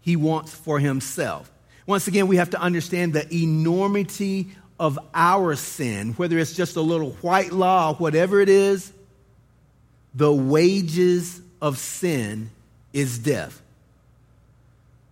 he 0.00 0.16
wants 0.16 0.54
for 0.54 0.78
himself. 0.78 1.50
Once 1.88 2.06
again, 2.06 2.26
we 2.26 2.36
have 2.36 2.50
to 2.50 2.60
understand 2.60 3.14
the 3.14 3.34
enormity 3.34 4.46
of 4.78 4.98
our 5.14 5.56
sin, 5.56 6.12
whether 6.18 6.36
it's 6.36 6.52
just 6.52 6.76
a 6.76 6.82
little 6.82 7.12
white 7.22 7.50
law, 7.50 7.94
whatever 7.94 8.42
it 8.42 8.50
is, 8.50 8.92
the 10.14 10.30
wages 10.30 11.40
of 11.62 11.78
sin 11.78 12.50
is 12.92 13.18
death. 13.18 13.62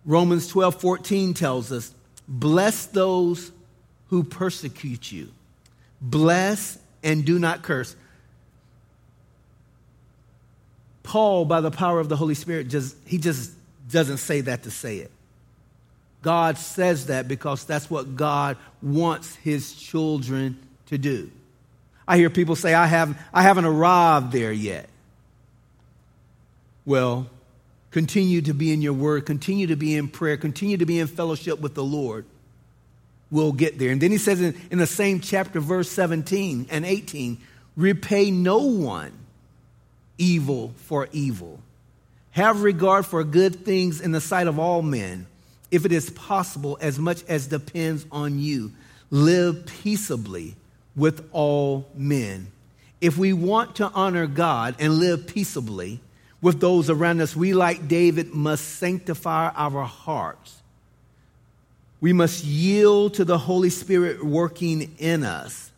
Romans 0.05 0.47
12 0.49 0.79
14 0.79 1.33
tells 1.33 1.71
us, 1.71 1.91
Bless 2.27 2.85
those 2.85 3.51
who 4.09 4.23
persecute 4.23 5.11
you, 5.11 5.29
bless 5.99 6.77
and 7.01 7.25
do 7.25 7.39
not 7.39 7.63
curse. 7.63 7.95
Paul, 11.01 11.43
by 11.45 11.59
the 11.59 11.71
power 11.71 11.99
of 11.99 12.07
the 12.07 12.15
Holy 12.15 12.35
Spirit, 12.35 12.67
just 12.67 12.95
he 13.07 13.17
just 13.17 13.51
doesn't 13.89 14.17
say 14.17 14.41
that 14.41 14.61
to 14.61 14.69
say 14.69 14.97
it. 14.97 15.11
God 16.27 16.57
says 16.57 17.05
that 17.05 17.29
because 17.29 17.63
that's 17.63 17.89
what 17.89 18.17
God 18.17 18.57
wants 18.81 19.33
his 19.37 19.73
children 19.73 20.59
to 20.87 20.97
do. 20.97 21.31
I 22.05 22.17
hear 22.17 22.29
people 22.29 22.57
say, 22.57 22.73
I 22.73 22.85
haven't, 22.85 23.15
I 23.33 23.43
haven't 23.43 23.63
arrived 23.63 24.33
there 24.33 24.51
yet. 24.51 24.89
Well, 26.85 27.27
continue 27.91 28.41
to 28.41 28.53
be 28.53 28.73
in 28.73 28.81
your 28.81 28.91
word, 28.91 29.25
continue 29.25 29.67
to 29.67 29.77
be 29.77 29.95
in 29.95 30.09
prayer, 30.09 30.35
continue 30.35 30.75
to 30.75 30.85
be 30.85 30.99
in 30.99 31.07
fellowship 31.07 31.61
with 31.61 31.75
the 31.75 31.83
Lord. 31.85 32.25
We'll 33.31 33.53
get 33.53 33.79
there. 33.79 33.91
And 33.91 34.01
then 34.01 34.11
he 34.11 34.17
says 34.17 34.41
in, 34.41 34.53
in 34.69 34.79
the 34.79 34.85
same 34.85 35.21
chapter, 35.21 35.61
verse 35.61 35.89
17 35.89 36.67
and 36.69 36.85
18, 36.85 37.37
repay 37.77 38.31
no 38.31 38.57
one 38.57 39.13
evil 40.17 40.73
for 40.75 41.07
evil. 41.13 41.61
Have 42.31 42.63
regard 42.63 43.05
for 43.05 43.23
good 43.23 43.63
things 43.63 44.01
in 44.01 44.11
the 44.11 44.19
sight 44.19 44.47
of 44.47 44.59
all 44.59 44.81
men, 44.81 45.25
if 45.71 45.85
it 45.85 45.91
is 45.91 46.09
possible, 46.09 46.77
as 46.81 46.97
much 46.97 47.23
as 47.27 47.47
depends 47.47 48.05
on 48.11 48.39
you. 48.39 48.71
Live 49.09 49.65
peaceably 49.65 50.55
with 50.95 51.27
all 51.31 51.87
men. 51.95 52.47
If 52.99 53.17
we 53.17 53.33
want 53.33 53.75
to 53.77 53.89
honor 53.89 54.27
God 54.27 54.75
and 54.79 54.95
live 54.95 55.27
peaceably 55.27 55.99
with 56.41 56.59
those 56.59 56.89
around 56.89 57.21
us, 57.21 57.35
we, 57.35 57.53
like 57.53 57.87
David, 57.87 58.33
must 58.33 58.65
sanctify 58.77 59.49
our 59.55 59.83
hearts. 59.83 60.61
We 61.99 62.13
must 62.13 62.43
yield 62.43 63.15
to 63.15 63.25
the 63.25 63.37
Holy 63.37 63.69
Spirit 63.69 64.23
working 64.23 64.95
in 64.99 65.23
us 65.23 65.71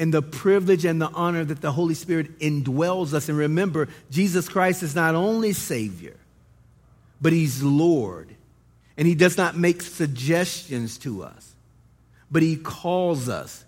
and 0.00 0.14
the 0.14 0.22
privilege 0.22 0.86
and 0.86 1.00
the 1.00 1.10
honor 1.10 1.44
that 1.44 1.60
the 1.60 1.72
Holy 1.72 1.94
Spirit 1.94 2.38
indwells 2.38 3.12
us. 3.12 3.28
And 3.28 3.36
remember, 3.36 3.88
Jesus 4.10 4.48
Christ 4.48 4.82
is 4.82 4.94
not 4.94 5.14
only 5.14 5.52
Savior, 5.52 6.16
but 7.20 7.34
He's 7.34 7.62
Lord. 7.62 8.34
And 9.00 9.08
He 9.08 9.14
does 9.14 9.38
not 9.38 9.56
make 9.56 9.80
suggestions 9.80 10.98
to 10.98 11.22
us, 11.22 11.54
but 12.30 12.42
He 12.42 12.56
calls 12.56 13.30
us 13.30 13.64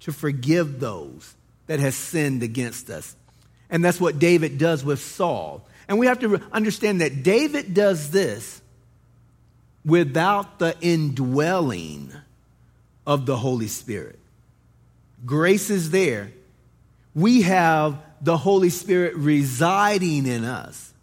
to 0.00 0.12
forgive 0.12 0.78
those 0.78 1.34
that 1.66 1.80
has 1.80 1.96
sinned 1.96 2.44
against 2.44 2.88
us. 2.88 3.16
And 3.70 3.84
that's 3.84 4.00
what 4.00 4.20
David 4.20 4.56
does 4.56 4.84
with 4.84 5.00
Saul. 5.00 5.66
And 5.88 5.98
we 5.98 6.06
have 6.06 6.20
to 6.20 6.40
understand 6.52 7.00
that 7.00 7.24
David 7.24 7.74
does 7.74 8.12
this 8.12 8.62
without 9.84 10.60
the 10.60 10.76
indwelling 10.80 12.12
of 13.04 13.26
the 13.26 13.36
Holy 13.36 13.66
Spirit. 13.66 14.20
Grace 15.26 15.70
is 15.70 15.90
there. 15.90 16.30
We 17.16 17.42
have 17.42 18.00
the 18.20 18.36
Holy 18.36 18.70
Spirit 18.70 19.16
residing 19.16 20.28
in 20.28 20.44
us. 20.44 20.94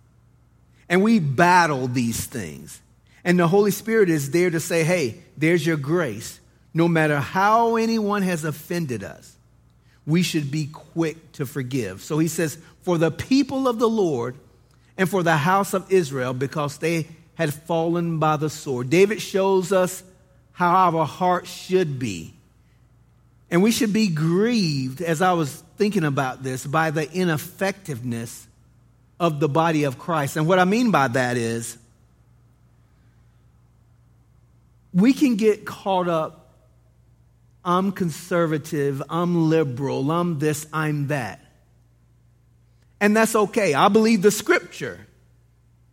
And 0.88 1.03
we 1.03 1.20
battle 1.20 1.89
these 1.89 2.25
things. 2.25 2.82
And 3.25 3.38
the 3.38 3.48
Holy 3.48 3.72
Spirit 3.72 4.10
is 4.10 4.32
there 4.32 4.50
to 4.50 4.62
say, 4.62 4.86
hey, 4.86 5.22
there's 5.36 5.65
your 5.65 5.75
grace. 5.75 6.39
No 6.74 6.88
matter 6.88 7.17
how 7.17 7.75
anyone 7.75 8.22
has 8.22 8.46
offended 8.46 9.03
us, 9.03 9.36
we 10.05 10.22
should 10.22 10.50
be 10.50 10.67
quick 10.67 11.34
to 11.34 11.46
forgive. 11.46 12.01
So 12.01 12.20
he 12.20 12.29
says, 12.29 12.58
for 12.84 12.98
the 12.98 13.12
people 13.12 13.67
of 13.67 13.79
the 13.79 13.89
Lord 13.89 14.36
and 14.98 15.10
for 15.10 15.24
the 15.24 15.36
house 15.36 15.74
of 15.74 15.91
Israel, 15.91 16.34
because 16.34 16.77
they 16.77 17.08
had 17.34 17.53
fallen 17.53 18.20
by 18.20 18.38
the 18.38 18.50
sword. 18.50 18.89
David 18.89 19.22
shows 19.22 19.74
us 19.74 20.03
how 20.53 20.70
our 20.98 21.05
heart 21.05 21.48
should 21.48 22.00
be 22.00 22.36
and 23.50 23.62
we 23.62 23.72
should 23.72 23.94
be 23.94 24.08
grieved, 24.08 25.01
as 25.01 25.22
I 25.22 25.34
was 25.34 25.63
thinking 25.77 26.03
about 26.03 26.44
this, 26.44 26.65
by 26.65 26.91
the 26.91 27.10
ineffectiveness 27.12 28.48
of 29.20 29.39
the 29.39 29.48
body 29.48 29.84
of 29.84 30.00
Christ. 30.00 30.36
And 30.36 30.48
what 30.48 30.60
I 30.60 30.65
mean 30.65 30.91
by 30.91 31.08
that 31.10 31.38
is, 31.38 31.77
we 34.95 35.13
can 35.13 35.35
get 35.35 35.65
caught 35.65 36.07
up 36.07 36.41
I'm 37.63 37.91
conservative, 37.91 39.01
I'm 39.09 39.49
liberal, 39.49 40.11
I'm 40.11 40.37
this, 40.37 40.67
I'm 40.71 41.07
that. 41.07 41.41
And 43.01 43.17
that's 43.17 43.35
okay. 43.35 43.73
I 43.73 43.87
believe 43.87 44.21
the 44.21 44.29
scripture 44.29 45.07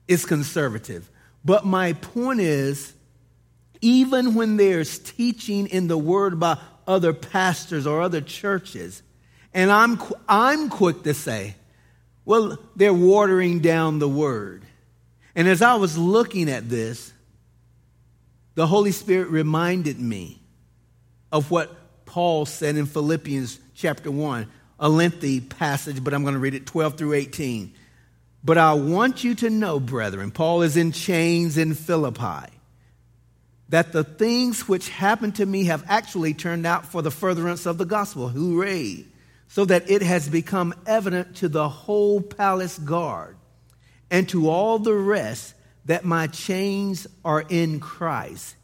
is 0.06 0.26
conservative. 0.26 1.10
But 1.42 1.64
my 1.64 1.94
point 1.94 2.40
is, 2.40 2.92
even 3.80 4.34
when 4.34 4.58
there's 4.58 4.98
teaching 4.98 5.66
in 5.66 5.88
the 5.88 5.96
word 5.96 6.38
by 6.38 6.58
other 6.86 7.12
pastors 7.12 7.86
or 7.86 8.02
other 8.02 8.20
churches. 8.20 9.02
And 9.54 9.70
I'm, 9.70 10.00
I'm 10.28 10.68
quick 10.68 11.02
to 11.04 11.14
say, 11.14 11.56
well, 12.24 12.58
they're 12.76 12.94
watering 12.94 13.60
down 13.60 13.98
the 13.98 14.08
word. 14.08 14.64
And 15.34 15.48
as 15.48 15.62
I 15.62 15.74
was 15.76 15.96
looking 15.96 16.50
at 16.50 16.68
this, 16.68 17.12
the 18.54 18.66
Holy 18.66 18.92
Spirit 18.92 19.28
reminded 19.28 19.98
me 19.98 20.40
of 21.30 21.50
what 21.50 22.04
Paul 22.04 22.44
said 22.44 22.76
in 22.76 22.86
Philippians 22.86 23.58
chapter 23.74 24.10
1, 24.10 24.46
a 24.80 24.88
lengthy 24.88 25.40
passage, 25.40 26.02
but 26.02 26.12
I'm 26.12 26.22
going 26.22 26.34
to 26.34 26.40
read 26.40 26.54
it 26.54 26.66
12 26.66 26.98
through 26.98 27.14
18. 27.14 27.72
But 28.44 28.58
I 28.58 28.74
want 28.74 29.24
you 29.24 29.34
to 29.36 29.50
know, 29.50 29.80
brethren, 29.80 30.30
Paul 30.30 30.62
is 30.62 30.76
in 30.76 30.92
chains 30.92 31.56
in 31.56 31.74
Philippi 31.74 32.52
that 33.68 33.92
the 33.92 34.04
things 34.04 34.68
which 34.68 34.90
happened 34.90 35.36
to 35.36 35.46
me 35.46 35.64
have 35.64 35.82
actually 35.88 36.34
turned 36.34 36.66
out 36.66 36.84
for 36.84 37.00
the 37.00 37.10
furtherance 37.10 37.64
of 37.64 37.78
the 37.78 37.86
gospel. 37.86 38.28
Hooray! 38.28 39.06
So 39.48 39.64
that 39.64 39.90
it 39.90 40.02
has 40.02 40.28
become 40.28 40.74
evident 40.86 41.36
to 41.36 41.48
the 41.48 41.68
whole 41.68 42.20
palace 42.20 42.78
guard 42.78 43.36
and 44.10 44.28
to 44.28 44.50
all 44.50 44.78
the 44.78 44.94
rest 44.94 45.54
that 45.84 46.04
my 46.04 46.26
chains 46.26 47.06
are 47.24 47.44
in 47.48 47.80
Christ. 47.80 48.56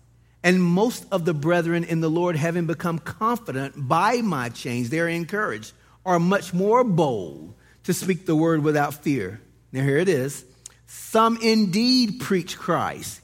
And 0.43 0.63
most 0.63 1.05
of 1.11 1.25
the 1.25 1.35
brethren 1.35 1.85
in 1.85 2.01
the 2.01 2.11
Lord, 2.11 2.37
having 2.37 2.67
become 2.67 2.99
confident 2.99 3.75
by 3.77 4.23
my 4.23 4.49
chains, 4.51 4.91
they're 4.91 5.09
encouraged, 5.09 5.73
are 6.07 6.21
much 6.21 6.55
more 6.55 6.85
bold 6.85 7.55
to 7.85 7.93
speak 7.93 8.25
the 8.25 8.37
word 8.37 8.63
without 8.63 8.95
fear. 8.95 9.41
Now, 9.73 9.83
here 9.83 9.99
it 9.99 10.09
is. 10.09 10.45
Some 10.87 11.39
indeed 11.43 12.21
preach 12.21 12.57
Christ 12.57 13.21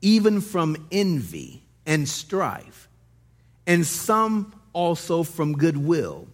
even 0.00 0.40
from 0.40 0.86
envy 0.92 1.62
and 1.86 2.08
strife, 2.08 2.88
and 3.66 3.86
some 3.86 4.54
also 4.72 5.22
from 5.22 5.54
goodwill. 5.54 6.28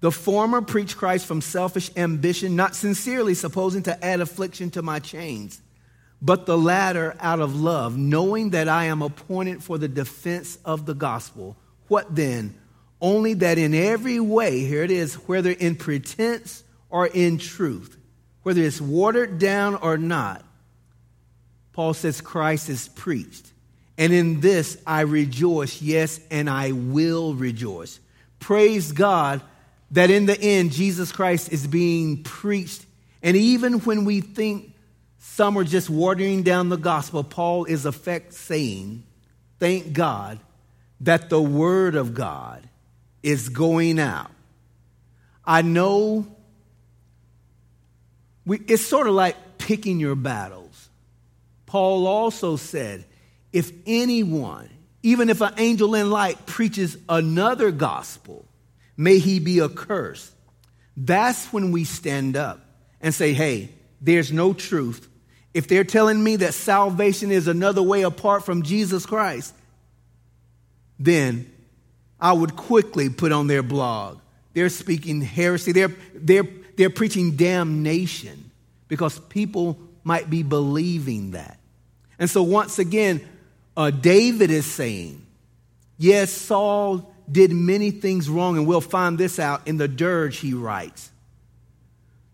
The 0.00 0.12
former 0.12 0.60
preach 0.60 0.96
Christ 0.96 1.26
from 1.26 1.40
selfish 1.40 1.90
ambition, 1.96 2.56
not 2.56 2.76
sincerely 2.76 3.34
supposing 3.34 3.82
to 3.84 4.04
add 4.04 4.20
affliction 4.20 4.70
to 4.72 4.82
my 4.82 4.98
chains, 4.98 5.60
but 6.22 6.46
the 6.46 6.56
latter 6.56 7.16
out 7.20 7.40
of 7.40 7.60
love, 7.60 7.96
knowing 7.96 8.50
that 8.50 8.68
I 8.68 8.84
am 8.84 9.02
appointed 9.02 9.62
for 9.62 9.78
the 9.78 9.88
defense 9.88 10.58
of 10.64 10.86
the 10.86 10.94
gospel. 10.94 11.56
What 11.88 12.14
then? 12.14 12.54
Only 13.00 13.34
that 13.34 13.58
in 13.58 13.74
every 13.74 14.20
way, 14.20 14.60
here 14.60 14.82
it 14.82 14.90
is, 14.90 15.14
whether 15.14 15.50
in 15.50 15.76
pretense 15.76 16.64
or 16.88 17.06
in 17.06 17.38
truth, 17.38 17.96
whether 18.42 18.62
it's 18.62 18.80
watered 18.80 19.38
down 19.38 19.74
or 19.74 19.98
not, 19.98 20.44
Paul 21.72 21.92
says 21.92 22.22
Christ 22.22 22.70
is 22.70 22.88
preached. 22.88 23.52
And 23.98 24.12
in 24.12 24.40
this 24.40 24.80
I 24.86 25.02
rejoice, 25.02 25.82
yes, 25.82 26.20
and 26.30 26.48
I 26.48 26.72
will 26.72 27.34
rejoice. 27.34 28.00
Praise 28.40 28.92
God 28.92 29.42
that 29.90 30.10
in 30.10 30.26
the 30.26 30.40
end 30.40 30.72
Jesus 30.72 31.12
Christ 31.12 31.52
is 31.52 31.66
being 31.66 32.22
preached. 32.22 32.84
And 33.22 33.36
even 33.36 33.80
when 33.80 34.04
we 34.04 34.20
think 34.20 34.72
some 35.28 35.58
are 35.58 35.64
just 35.64 35.90
watering 35.90 36.42
down 36.44 36.70
the 36.70 36.78
gospel, 36.78 37.22
Paul 37.22 37.66
is 37.66 37.84
effect 37.84 38.32
saying, 38.32 39.02
thank 39.58 39.92
God 39.92 40.38
that 41.00 41.28
the 41.28 41.42
word 41.42 41.94
of 41.94 42.14
God 42.14 42.66
is 43.22 43.50
going 43.50 43.98
out. 43.98 44.30
I 45.44 45.60
know 45.60 46.26
we, 48.46 48.60
it's 48.66 48.86
sort 48.86 49.08
of 49.08 49.14
like 49.14 49.58
picking 49.58 50.00
your 50.00 50.14
battles. 50.14 50.88
Paul 51.66 52.06
also 52.06 52.56
said, 52.56 53.04
if 53.52 53.72
anyone, 53.84 54.70
even 55.02 55.28
if 55.28 55.42
an 55.42 55.52
angel 55.58 55.94
in 55.96 56.08
light 56.08 56.46
preaches 56.46 56.96
another 57.10 57.72
gospel, 57.72 58.46
may 58.96 59.18
he 59.18 59.38
be 59.38 59.60
accursed. 59.60 60.32
That's 60.96 61.52
when 61.52 61.72
we 61.72 61.84
stand 61.84 62.36
up 62.36 62.64
and 63.02 63.12
say, 63.12 63.34
hey, 63.34 63.70
there's 64.00 64.32
no 64.32 64.54
truth. 64.54 65.10
If 65.56 65.68
they're 65.68 65.84
telling 65.84 66.22
me 66.22 66.36
that 66.36 66.52
salvation 66.52 67.30
is 67.30 67.48
another 67.48 67.82
way 67.82 68.02
apart 68.02 68.44
from 68.44 68.62
Jesus 68.62 69.06
Christ, 69.06 69.54
then 70.98 71.50
I 72.20 72.34
would 72.34 72.56
quickly 72.56 73.08
put 73.08 73.32
on 73.32 73.46
their 73.46 73.62
blog. 73.62 74.18
They're 74.52 74.68
speaking 74.68 75.22
heresy. 75.22 75.72
They're, 75.72 75.94
they're, 76.14 76.46
they're 76.76 76.90
preaching 76.90 77.36
damnation 77.36 78.50
because 78.88 79.18
people 79.18 79.78
might 80.04 80.28
be 80.28 80.42
believing 80.42 81.30
that. 81.30 81.58
And 82.18 82.28
so, 82.28 82.42
once 82.42 82.78
again, 82.78 83.26
uh, 83.78 83.88
David 83.88 84.50
is 84.50 84.66
saying, 84.66 85.24
yes, 85.96 86.30
Saul 86.30 87.10
did 87.32 87.50
many 87.50 87.92
things 87.92 88.28
wrong, 88.28 88.58
and 88.58 88.66
we'll 88.66 88.82
find 88.82 89.16
this 89.16 89.38
out 89.38 89.66
in 89.66 89.78
the 89.78 89.88
dirge 89.88 90.36
he 90.36 90.52
writes. 90.52 91.10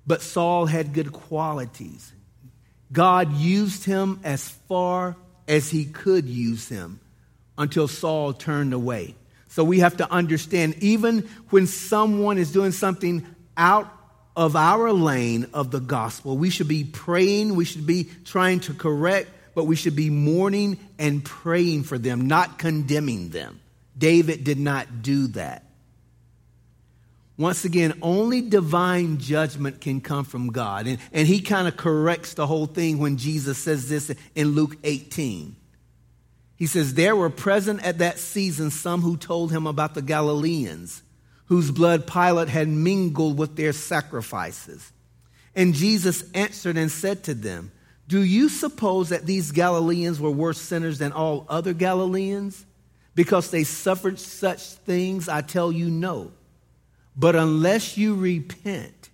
But 0.09 0.23
Saul 0.23 0.67
had 0.67 0.93
good 0.93 1.13
qualities. 1.13 2.12
God 2.93 3.33
used 3.33 3.85
him 3.85 4.21
as 4.23 4.49
far 4.49 5.17
as 5.49 5.71
he 5.71 5.87
could 5.87 6.27
use 6.27 6.69
him 6.69 7.01
until 7.57 7.89
Saul 7.89 8.33
turned 8.33 8.75
away. 8.75 9.15
So 9.49 9.65
we 9.65 9.81
have 9.81 9.99
to 9.99 10.11
understand, 10.11 10.77
even 10.81 11.29
when 11.51 11.67
someone 11.67 12.39
is 12.39 12.53
doing 12.53 12.73
something 12.73 13.27
out 13.57 13.93
of 14.35 14.57
our 14.57 14.93
lane 14.93 15.47
of 15.53 15.71
the 15.71 15.81
gospel, 15.81 16.37
we 16.37 16.51
should 16.51 16.69
be 16.69 16.85
praying, 16.85 17.55
we 17.55 17.65
should 17.65 17.87
be 17.87 18.09
trying 18.25 18.61
to 18.61 18.75
correct, 18.75 19.31
but 19.55 19.65
we 19.65 19.77
should 19.77 19.97
be 19.97 20.09
mourning 20.09 20.79
and 20.99 21.25
praying 21.25 21.83
for 21.83 21.99
them, 21.99 22.29
not 22.29 22.59
condemning 22.59 23.29
them. 23.29 23.61
David 23.97 24.45
did 24.45 24.59
not 24.59 25.03
do 25.03 25.27
that. 25.29 25.65
Once 27.43 27.65
again, 27.65 27.99
only 28.03 28.41
divine 28.41 29.19
judgment 29.19 29.81
can 29.81 30.01
come 30.01 30.25
from 30.25 30.53
God. 30.53 30.87
And, 30.87 30.99
and 31.13 31.27
he 31.27 31.41
kind 31.41 31.67
of 31.67 31.77
corrects 31.77 32.35
the 32.35 32.47
whole 32.47 32.67
thing 32.67 32.99
when 32.99 33.17
Jesus 33.17 33.59
says 33.59 33.89
this 33.89 34.15
in 34.37 34.51
Luke 34.51 34.77
18. 34.85 35.57
He 36.55 36.67
says, 36.69 36.95
There 36.95 37.17
were 37.17 37.31
present 37.31 37.85
at 37.85 37.99
that 37.99 38.21
season 38.21 38.71
some 38.71 39.01
who 39.01 39.17
told 39.17 39.51
him 39.51 39.67
about 39.67 39.95
the 39.95 40.03
Galileans, 40.03 41.03
whose 41.47 41.73
blood 41.73 42.07
Pilate 42.07 42.49
had 42.49 42.69
mingled 42.69 43.37
with 43.37 43.57
their 43.57 43.73
sacrifices. 43.73 44.93
And 45.57 45.75
Jesus 45.75 46.23
answered 46.35 46.77
and 46.77 46.93
said 46.93 47.25
to 47.25 47.35
them, 47.35 47.73
Do 48.07 48.23
you 48.23 48.51
suppose 48.51 49.09
that 49.09 49.27
these 49.27 49.51
Galileans 49.51 50.21
were 50.21 50.31
worse 50.31 50.61
sinners 50.61 51.01
than 51.01 51.11
all 51.11 51.45
other 51.49 51.73
Galileans? 51.73 52.65
Because 53.17 53.51
they 53.51 53.65
suffered 53.65 54.21
such 54.21 54.61
things, 54.61 55.29
I 55.29 55.41
tell 55.41 55.73
you, 55.73 55.91
no. 55.91 56.31
But 57.17 57.37
unless 57.37 57.97
you 57.97 58.15
repent, 58.15 59.11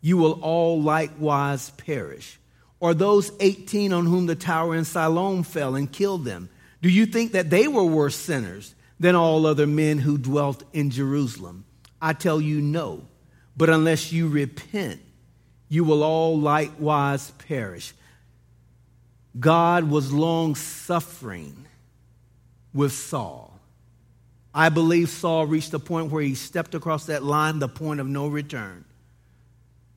you 0.00 0.16
will 0.16 0.40
all 0.42 0.80
likewise 0.80 1.70
perish. 1.70 2.38
Or 2.80 2.94
those 2.94 3.30
18 3.40 3.92
on 3.92 4.06
whom 4.06 4.26
the 4.26 4.34
tower 4.34 4.74
in 4.74 4.84
Siloam 4.84 5.42
fell 5.42 5.74
and 5.74 5.90
killed 5.90 6.24
them, 6.24 6.48
do 6.82 6.88
you 6.88 7.06
think 7.06 7.32
that 7.32 7.50
they 7.50 7.68
were 7.68 7.84
worse 7.84 8.16
sinners 8.16 8.74
than 8.98 9.14
all 9.14 9.46
other 9.46 9.66
men 9.66 9.98
who 9.98 10.16
dwelt 10.16 10.64
in 10.72 10.90
Jerusalem? 10.90 11.64
I 12.00 12.14
tell 12.14 12.40
you, 12.40 12.60
no. 12.60 13.02
But 13.56 13.68
unless 13.68 14.12
you 14.12 14.28
repent, 14.28 15.00
you 15.68 15.84
will 15.84 16.02
all 16.02 16.38
likewise 16.38 17.30
perish. 17.32 17.92
God 19.38 19.90
was 19.90 20.12
long 20.12 20.54
suffering 20.54 21.66
with 22.72 22.92
Saul. 22.92 23.49
I 24.54 24.68
believe 24.68 25.08
Saul 25.08 25.46
reached 25.46 25.72
a 25.74 25.78
point 25.78 26.10
where 26.10 26.22
he 26.22 26.34
stepped 26.34 26.74
across 26.74 27.06
that 27.06 27.22
line, 27.22 27.58
the 27.58 27.68
point 27.68 28.00
of 28.00 28.06
no 28.06 28.26
return. 28.26 28.84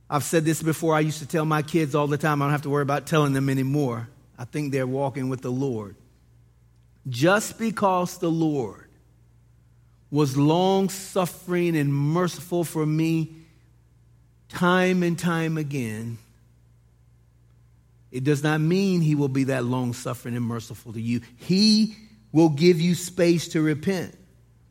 I've 0.09 0.23
said 0.23 0.45
this 0.45 0.61
before. 0.61 0.95
I 0.95 0.99
used 0.99 1.19
to 1.19 1.27
tell 1.27 1.45
my 1.45 1.63
kids 1.63 1.95
all 1.95 2.07
the 2.07 2.17
time, 2.17 2.41
I 2.41 2.45
don't 2.45 2.51
have 2.51 2.61
to 2.63 2.69
worry 2.69 2.83
about 2.83 3.07
telling 3.07 3.33
them 3.33 3.49
anymore. 3.49 4.09
I 4.37 4.45
think 4.45 4.71
they're 4.71 4.85
walking 4.85 5.29
with 5.29 5.41
the 5.41 5.51
Lord. 5.51 5.95
Just 7.09 7.57
because 7.57 8.19
the 8.19 8.29
Lord 8.29 8.87
was 10.11 10.37
long 10.37 10.89
suffering 10.89 11.75
and 11.75 11.93
merciful 11.93 12.63
for 12.63 12.85
me 12.85 13.35
time 14.49 15.01
and 15.01 15.17
time 15.17 15.57
again, 15.57 16.19
it 18.11 18.23
does 18.23 18.43
not 18.43 18.61
mean 18.61 19.01
he 19.01 19.15
will 19.15 19.27
be 19.27 19.45
that 19.45 19.65
long 19.65 19.93
suffering 19.93 20.35
and 20.35 20.45
merciful 20.45 20.93
to 20.93 21.01
you. 21.01 21.21
He 21.37 21.95
will 22.31 22.49
give 22.49 22.79
you 22.79 22.93
space 22.93 23.47
to 23.49 23.61
repent. 23.61 24.15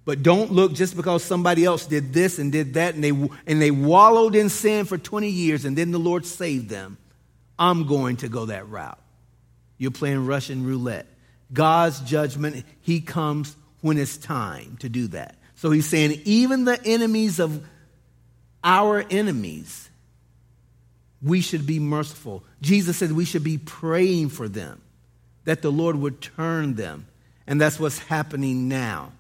But 0.05 0.23
don't 0.23 0.53
look 0.53 0.73
just 0.73 0.97
because 0.97 1.23
somebody 1.23 1.65
else 1.65 1.87
did 1.87 2.13
this 2.13 2.39
and 2.39 2.51
did 2.51 2.75
that 2.75 2.95
and 2.95 3.05
they, 3.05 3.11
and 3.11 3.63
they 3.63 3.71
wallowed 3.71 4.35
in 4.35 4.49
sin 4.49 4.85
for 4.85 4.99
20 4.99 5.29
years 5.29 5.65
and 5.65 5.79
then 5.79 5.93
the 5.93 5.99
Lord 5.99 6.27
saved 6.27 6.69
them. 6.69 6.99
I'm 7.59 7.87
going 7.87 8.17
to 8.19 8.29
go 8.29 8.47
that 8.47 8.69
route. 8.69 8.99
You're 9.79 9.93
playing 9.93 10.27
Russian 10.27 10.67
roulette. 10.67 11.07
God's 11.53 12.01
judgment, 12.01 12.65
He 12.81 13.01
comes 13.01 13.55
when 13.81 13.99
it's 13.99 14.17
time 14.17 14.77
to 14.79 14.89
do 14.89 15.09
that. 15.09 15.37
So 15.57 15.71
He's 15.71 15.89
saying, 15.89 16.23
even 16.25 16.65
the 16.65 16.81
enemies 16.85 17.39
of 17.39 17.65
our 18.65 19.05
enemies, 19.11 19.89
we 21.23 21.41
should 21.41 21.67
be 21.67 21.79
merciful. 21.79 22.43
Jesus 22.61 22.97
said 22.97 23.13
we 23.13 23.25
should 23.25 23.45
be 23.45 23.59
praying 23.59 24.31
for 24.31 24.49
them, 24.49 24.81
that 25.45 25.63
the 25.63 25.71
Lord 25.71 25.97
would 25.97 26.21
turn 26.21 26.75
them. 26.75 27.07
And 27.47 27.61
that's 27.61 27.79
what's 27.79 27.99
happening 27.99 28.69
now. 28.69 29.13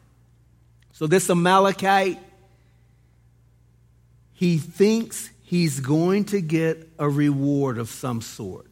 So, 0.93 1.07
this 1.07 1.31
Amalekite, 1.31 2.19
he 4.33 4.59
thinks 4.59 5.31
he's 5.43 5.81
going 5.81 6.27
to 6.27 6.41
get 6.41 6.89
a 6.99 7.09
reward 7.09 7.79
of 7.79 7.89
some 7.89 8.21
sort. 8.21 8.67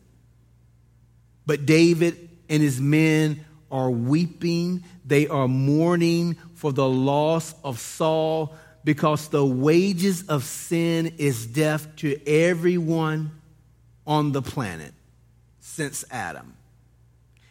But 1.46 1.66
David 1.66 2.28
and 2.48 2.62
his 2.62 2.80
men 2.80 3.44
are 3.70 3.90
weeping, 3.90 4.84
they 5.04 5.28
are 5.28 5.48
mourning 5.48 6.34
for 6.54 6.72
the 6.72 6.88
loss 6.88 7.54
of 7.64 7.78
Saul 7.78 8.54
because 8.84 9.28
the 9.28 9.44
wages 9.44 10.22
of 10.28 10.44
sin 10.44 11.14
is 11.18 11.46
death 11.46 11.96
to 11.96 12.20
everyone 12.26 13.30
on 14.06 14.32
the 14.32 14.42
planet 14.42 14.92
since 15.60 16.04
Adam. 16.10 16.54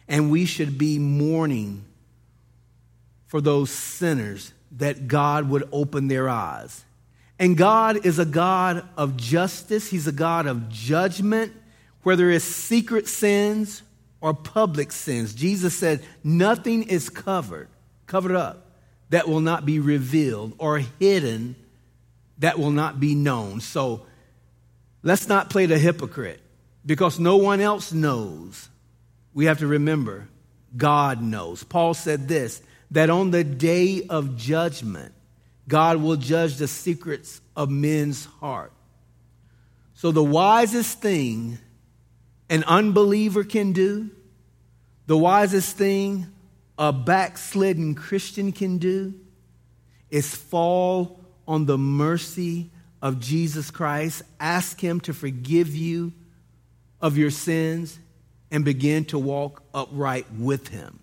And 0.08 0.30
we 0.30 0.44
should 0.44 0.76
be 0.76 0.98
mourning 0.98 1.84
for 3.28 3.40
those 3.40 3.70
sinners 3.70 4.52
that 4.72 5.08
God 5.08 5.48
would 5.48 5.68
open 5.72 6.08
their 6.08 6.28
eyes. 6.28 6.84
And 7.38 7.56
God 7.56 8.04
is 8.04 8.18
a 8.18 8.24
God 8.24 8.86
of 8.96 9.16
justice, 9.16 9.88
He's 9.88 10.06
a 10.06 10.12
God 10.12 10.46
of 10.46 10.68
judgment, 10.68 11.52
whether 12.02 12.30
it's 12.30 12.44
secret 12.44 13.08
sins 13.08 13.82
or 14.20 14.34
public 14.34 14.92
sins. 14.92 15.34
Jesus 15.34 15.76
said, 15.76 16.04
Nothing 16.22 16.84
is 16.84 17.08
covered, 17.08 17.68
covered 18.06 18.36
up, 18.36 18.66
that 19.08 19.28
will 19.28 19.40
not 19.40 19.64
be 19.64 19.80
revealed, 19.80 20.52
or 20.58 20.78
hidden 20.98 21.56
that 22.40 22.58
will 22.58 22.70
not 22.70 22.98
be 22.98 23.14
known. 23.14 23.60
So 23.60 24.06
let's 25.02 25.28
not 25.28 25.50
play 25.50 25.66
the 25.66 25.78
hypocrite 25.78 26.40
because 26.84 27.18
no 27.18 27.36
one 27.36 27.60
else 27.60 27.92
knows. 27.92 28.68
We 29.32 29.44
have 29.44 29.58
to 29.58 29.66
remember 29.66 30.28
God 30.76 31.22
knows. 31.22 31.62
Paul 31.62 31.94
said 31.94 32.28
this 32.28 32.60
that 32.90 33.10
on 33.10 33.30
the 33.30 33.44
day 33.44 34.06
of 34.08 34.36
judgment, 34.36 35.14
God 35.68 35.98
will 35.98 36.16
judge 36.16 36.56
the 36.56 36.68
secrets 36.68 37.40
of 37.54 37.70
men's 37.70 38.24
heart. 38.24 38.72
So, 39.94 40.10
the 40.10 40.24
wisest 40.24 41.00
thing 41.00 41.58
an 42.48 42.64
unbeliever 42.64 43.44
can 43.44 43.72
do, 43.72 44.10
the 45.06 45.16
wisest 45.16 45.76
thing 45.76 46.26
a 46.78 46.92
backslidden 46.92 47.94
Christian 47.94 48.52
can 48.52 48.78
do, 48.78 49.14
is 50.10 50.34
fall 50.34 51.20
on 51.46 51.66
the 51.66 51.78
mercy 51.78 52.70
of 53.02 53.20
Jesus 53.20 53.70
Christ, 53.70 54.22
ask 54.38 54.80
Him 54.80 55.00
to 55.00 55.12
forgive 55.12 55.74
you 55.74 56.12
of 57.00 57.16
your 57.16 57.30
sins, 57.30 57.98
and 58.50 58.64
begin 58.64 59.04
to 59.06 59.18
walk 59.18 59.62
upright 59.74 60.26
with 60.32 60.68
Him. 60.68 60.99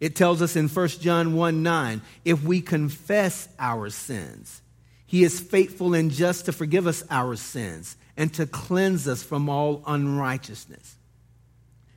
It 0.00 0.16
tells 0.16 0.40
us 0.40 0.56
in 0.56 0.68
1 0.68 0.88
John 0.88 1.34
1 1.34 1.62
9, 1.62 2.02
if 2.24 2.42
we 2.42 2.60
confess 2.62 3.48
our 3.58 3.90
sins, 3.90 4.62
he 5.06 5.22
is 5.24 5.38
faithful 5.38 5.92
and 5.94 6.10
just 6.10 6.46
to 6.46 6.52
forgive 6.52 6.86
us 6.86 7.04
our 7.10 7.36
sins 7.36 7.96
and 8.16 8.32
to 8.34 8.46
cleanse 8.46 9.06
us 9.06 9.22
from 9.22 9.48
all 9.48 9.82
unrighteousness. 9.86 10.96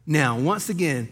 Now, 0.05 0.37
once 0.37 0.69
again, 0.69 1.11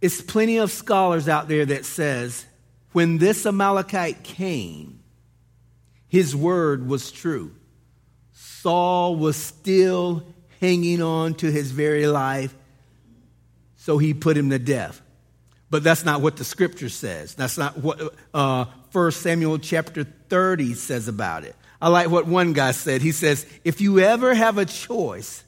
it's 0.00 0.20
plenty 0.20 0.58
of 0.58 0.70
scholars 0.72 1.28
out 1.28 1.48
there 1.48 1.66
that 1.66 1.84
says 1.84 2.46
when 2.92 3.18
this 3.18 3.46
Amalekite 3.46 4.24
came, 4.24 5.00
his 6.08 6.34
word 6.34 6.88
was 6.88 7.12
true. 7.12 7.54
Saul 8.32 9.14
was 9.14 9.36
still 9.36 10.24
hanging 10.60 11.00
on 11.00 11.34
to 11.34 11.50
his 11.50 11.70
very 11.70 12.06
life, 12.06 12.54
so 13.76 13.98
he 13.98 14.12
put 14.12 14.36
him 14.36 14.50
to 14.50 14.58
death. 14.58 15.00
But 15.70 15.84
that's 15.84 16.04
not 16.04 16.20
what 16.20 16.36
the 16.36 16.44
scripture 16.44 16.88
says. 16.88 17.34
That's 17.34 17.56
not 17.56 17.78
what 17.78 18.14
uh, 18.34 18.64
1 18.92 19.12
Samuel 19.12 19.58
chapter 19.58 20.04
30 20.04 20.74
says 20.74 21.06
about 21.06 21.44
it. 21.44 21.54
I 21.80 21.88
like 21.88 22.10
what 22.10 22.26
one 22.26 22.52
guy 22.52 22.72
said. 22.72 23.00
He 23.02 23.12
says, 23.12 23.46
if 23.64 23.80
you 23.80 24.00
ever 24.00 24.34
have 24.34 24.58
a 24.58 24.64
choice 24.64 25.44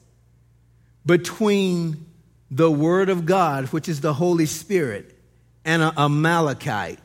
between 1.05 2.05
the 2.49 2.71
Word 2.71 3.09
of 3.09 3.25
God, 3.25 3.65
which 3.67 3.89
is 3.89 4.01
the 4.01 4.13
Holy 4.13 4.45
Spirit, 4.45 5.17
and 5.65 5.81
a 5.81 5.93
Amalekite, 5.97 6.99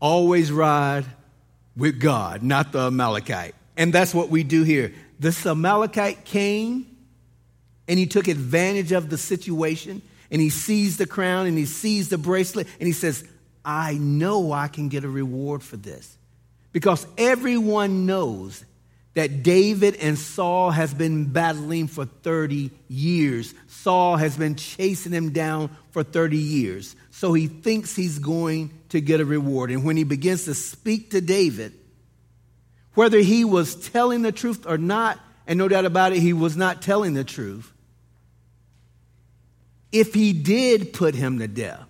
always 0.00 0.52
ride 0.52 1.04
with 1.76 2.00
God, 2.00 2.42
not 2.42 2.72
the 2.72 2.86
Amalekite. 2.86 3.54
And 3.76 3.92
that's 3.92 4.14
what 4.14 4.30
we 4.30 4.44
do 4.44 4.62
here. 4.62 4.94
This 5.18 5.44
Amalekite 5.44 6.24
came 6.24 6.86
and 7.88 7.98
he 7.98 8.06
took 8.06 8.28
advantage 8.28 8.92
of 8.92 9.10
the 9.10 9.18
situation 9.18 10.02
and 10.34 10.40
he 10.42 10.50
sees 10.50 10.96
the 10.96 11.06
crown 11.06 11.46
and 11.46 11.56
he 11.56 11.64
sees 11.64 12.08
the 12.08 12.18
bracelet 12.18 12.66
and 12.80 12.88
he 12.88 12.92
says, 12.92 13.22
I 13.64 13.94
know 13.94 14.50
I 14.50 14.66
can 14.66 14.88
get 14.88 15.04
a 15.04 15.08
reward 15.08 15.62
for 15.62 15.76
this. 15.76 16.18
Because 16.72 17.06
everyone 17.16 18.04
knows 18.04 18.64
that 19.14 19.44
David 19.44 19.94
and 19.94 20.18
Saul 20.18 20.72
has 20.72 20.92
been 20.92 21.26
battling 21.26 21.86
for 21.86 22.06
30 22.06 22.72
years. 22.88 23.54
Saul 23.68 24.16
has 24.16 24.36
been 24.36 24.56
chasing 24.56 25.12
him 25.12 25.30
down 25.30 25.70
for 25.92 26.02
30 26.02 26.36
years. 26.36 26.96
So 27.12 27.32
he 27.32 27.46
thinks 27.46 27.94
he's 27.94 28.18
going 28.18 28.76
to 28.88 29.00
get 29.00 29.20
a 29.20 29.24
reward. 29.24 29.70
And 29.70 29.84
when 29.84 29.96
he 29.96 30.02
begins 30.02 30.46
to 30.46 30.54
speak 30.54 31.12
to 31.12 31.20
David, 31.20 31.74
whether 32.94 33.18
he 33.18 33.44
was 33.44 33.76
telling 33.76 34.22
the 34.22 34.32
truth 34.32 34.66
or 34.66 34.78
not, 34.78 35.20
and 35.46 35.60
no 35.60 35.68
doubt 35.68 35.84
about 35.84 36.12
it, 36.12 36.18
he 36.18 36.32
was 36.32 36.56
not 36.56 36.82
telling 36.82 37.14
the 37.14 37.22
truth. 37.22 37.70
If 39.94 40.12
he 40.12 40.32
did 40.32 40.92
put 40.92 41.14
him 41.14 41.38
to 41.38 41.46
death, 41.46 41.84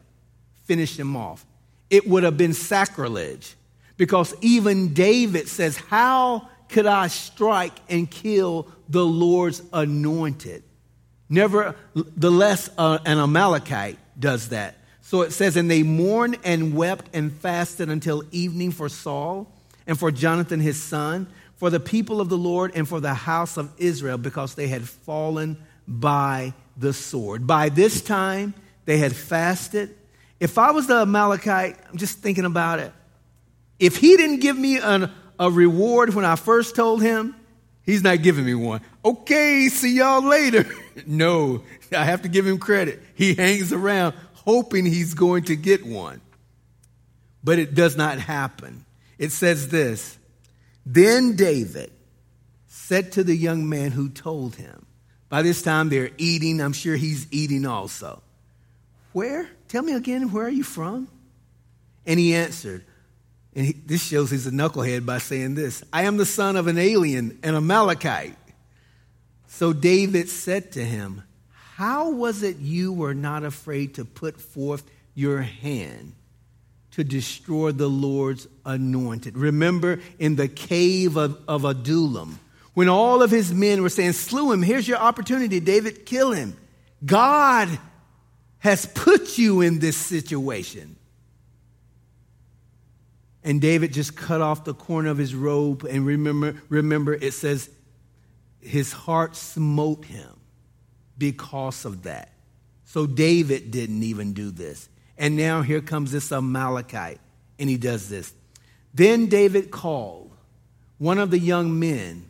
finish 0.64 0.98
him 0.98 1.16
off, 1.16 1.44
it 1.88 2.06
would 2.06 2.22
have 2.22 2.36
been 2.36 2.52
sacrilege. 2.52 3.54
Because 3.96 4.34
even 4.42 4.92
David 4.92 5.48
says, 5.48 5.78
How 5.78 6.48
could 6.68 6.84
I 6.84 7.06
strike 7.06 7.72
and 7.88 8.10
kill 8.10 8.68
the 8.90 9.04
Lord's 9.04 9.62
anointed? 9.72 10.64
Nevertheless, 11.30 12.68
uh, 12.76 12.98
an 13.06 13.18
Amalekite 13.18 13.96
does 14.20 14.50
that. 14.50 14.76
So 15.00 15.22
it 15.22 15.32
says, 15.32 15.56
And 15.56 15.70
they 15.70 15.82
mourned 15.82 16.36
and 16.44 16.74
wept 16.74 17.08
and 17.14 17.32
fasted 17.32 17.88
until 17.88 18.22
evening 18.32 18.72
for 18.72 18.90
Saul 18.90 19.50
and 19.86 19.98
for 19.98 20.10
Jonathan 20.10 20.60
his 20.60 20.82
son, 20.82 21.26
for 21.56 21.70
the 21.70 21.80
people 21.80 22.20
of 22.20 22.28
the 22.28 22.36
Lord 22.36 22.72
and 22.74 22.86
for 22.86 23.00
the 23.00 23.14
house 23.14 23.56
of 23.56 23.72
Israel, 23.78 24.18
because 24.18 24.56
they 24.56 24.68
had 24.68 24.86
fallen 24.86 25.56
by 25.88 26.52
the 26.76 26.92
sword. 26.92 27.46
By 27.46 27.68
this 27.68 28.02
time, 28.02 28.54
they 28.84 28.98
had 28.98 29.14
fasted. 29.14 29.94
If 30.40 30.58
I 30.58 30.72
was 30.72 30.86
the 30.86 30.96
Amalekite, 30.96 31.78
I'm 31.90 31.98
just 31.98 32.18
thinking 32.18 32.44
about 32.44 32.80
it. 32.80 32.92
If 33.78 33.96
he 33.96 34.16
didn't 34.16 34.40
give 34.40 34.56
me 34.56 34.78
an 34.78 35.10
a 35.38 35.50
reward 35.50 36.14
when 36.14 36.24
I 36.24 36.36
first 36.36 36.76
told 36.76 37.02
him, 37.02 37.34
he's 37.82 38.02
not 38.02 38.22
giving 38.22 38.44
me 38.44 38.54
one. 38.54 38.80
Okay, 39.04 39.68
see 39.68 39.96
y'all 39.96 40.22
later. 40.22 40.66
no, 41.06 41.62
I 41.92 42.04
have 42.04 42.22
to 42.22 42.28
give 42.28 42.46
him 42.46 42.58
credit. 42.58 43.02
He 43.14 43.34
hangs 43.34 43.72
around 43.72 44.14
hoping 44.32 44.84
he's 44.84 45.14
going 45.14 45.44
to 45.44 45.56
get 45.56 45.84
one. 45.84 46.20
But 47.42 47.58
it 47.58 47.74
does 47.74 47.96
not 47.96 48.18
happen. 48.18 48.84
It 49.18 49.32
says 49.32 49.68
this 49.68 50.18
Then 50.86 51.36
David 51.36 51.92
said 52.66 53.12
to 53.12 53.24
the 53.24 53.36
young 53.36 53.68
man 53.68 53.90
who 53.90 54.08
told 54.08 54.56
him, 54.56 54.86
by 55.34 55.42
this 55.42 55.62
time 55.62 55.88
they're 55.88 56.12
eating. 56.16 56.60
I'm 56.60 56.72
sure 56.72 56.94
he's 56.94 57.26
eating 57.32 57.66
also. 57.66 58.22
Where? 59.12 59.50
Tell 59.66 59.82
me 59.82 59.92
again, 59.94 60.30
where 60.30 60.46
are 60.46 60.48
you 60.48 60.62
from? 60.62 61.08
And 62.06 62.20
he 62.20 62.36
answered, 62.36 62.84
and 63.52 63.66
he, 63.66 63.72
this 63.72 64.00
shows 64.00 64.30
he's 64.30 64.46
a 64.46 64.52
knucklehead 64.52 65.04
by 65.04 65.18
saying 65.18 65.56
this 65.56 65.82
I 65.92 66.04
am 66.04 66.18
the 66.18 66.24
son 66.24 66.54
of 66.54 66.68
an 66.68 66.78
alien, 66.78 67.40
an 67.42 67.56
Amalekite. 67.56 68.36
So 69.48 69.72
David 69.72 70.28
said 70.28 70.70
to 70.74 70.84
him, 70.84 71.24
How 71.48 72.10
was 72.10 72.44
it 72.44 72.58
you 72.58 72.92
were 72.92 73.12
not 73.12 73.42
afraid 73.42 73.94
to 73.94 74.04
put 74.04 74.40
forth 74.40 74.88
your 75.16 75.42
hand 75.42 76.12
to 76.92 77.02
destroy 77.02 77.72
the 77.72 77.90
Lord's 77.90 78.46
anointed? 78.64 79.36
Remember 79.36 79.98
in 80.20 80.36
the 80.36 80.46
cave 80.46 81.16
of, 81.16 81.42
of 81.48 81.64
Adullam, 81.64 82.38
when 82.74 82.88
all 82.88 83.22
of 83.22 83.30
his 83.30 83.52
men 83.52 83.82
were 83.82 83.88
saying, 83.88 84.12
Slew 84.12 84.52
him, 84.52 84.62
here's 84.62 84.86
your 84.86 84.98
opportunity, 84.98 85.60
David, 85.60 86.04
kill 86.04 86.32
him. 86.32 86.56
God 87.04 87.78
has 88.58 88.86
put 88.86 89.38
you 89.38 89.60
in 89.60 89.78
this 89.78 89.96
situation. 89.96 90.96
And 93.44 93.60
David 93.60 93.92
just 93.92 94.16
cut 94.16 94.40
off 94.40 94.64
the 94.64 94.74
corner 94.74 95.10
of 95.10 95.18
his 95.18 95.34
robe. 95.34 95.84
And 95.84 96.06
remember, 96.06 96.56
remember, 96.70 97.12
it 97.14 97.34
says 97.34 97.68
his 98.60 98.92
heart 98.92 99.36
smote 99.36 100.06
him 100.06 100.40
because 101.18 101.84
of 101.84 102.04
that. 102.04 102.30
So 102.86 103.06
David 103.06 103.70
didn't 103.70 104.02
even 104.02 104.32
do 104.32 104.50
this. 104.50 104.88
And 105.18 105.36
now 105.36 105.62
here 105.62 105.80
comes 105.80 106.10
this 106.10 106.32
Amalekite, 106.32 107.20
and 107.58 107.68
he 107.68 107.76
does 107.76 108.08
this. 108.08 108.32
Then 108.94 109.26
David 109.26 109.70
called 109.70 110.32
one 110.98 111.18
of 111.18 111.30
the 111.30 111.38
young 111.38 111.78
men 111.78 112.24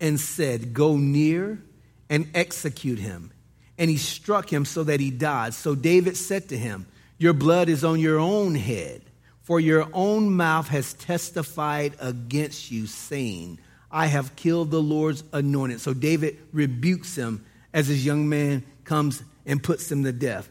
and 0.00 0.18
said, 0.18 0.74
Go 0.74 0.96
near 0.96 1.62
and 2.08 2.28
execute 2.34 2.98
him. 2.98 3.32
And 3.76 3.90
he 3.90 3.96
struck 3.96 4.52
him 4.52 4.64
so 4.64 4.84
that 4.84 5.00
he 5.00 5.10
died. 5.10 5.54
So 5.54 5.74
David 5.74 6.16
said 6.16 6.48
to 6.48 6.58
him, 6.58 6.86
Your 7.16 7.32
blood 7.32 7.68
is 7.68 7.84
on 7.84 8.00
your 8.00 8.18
own 8.18 8.54
head. 8.54 9.02
For 9.42 9.60
your 9.60 9.88
own 9.94 10.36
mouth 10.36 10.68
has 10.68 10.92
testified 10.92 11.94
against 12.00 12.70
you, 12.70 12.86
saying, 12.86 13.58
I 13.90 14.06
have 14.06 14.36
killed 14.36 14.70
the 14.70 14.82
Lord's 14.82 15.24
anointed. 15.32 15.80
So 15.80 15.94
David 15.94 16.38
rebukes 16.52 17.16
him 17.16 17.46
as 17.72 17.88
his 17.88 18.04
young 18.04 18.28
man 18.28 18.62
comes 18.84 19.22
and 19.46 19.62
puts 19.62 19.90
him 19.90 20.04
to 20.04 20.12
death. 20.12 20.50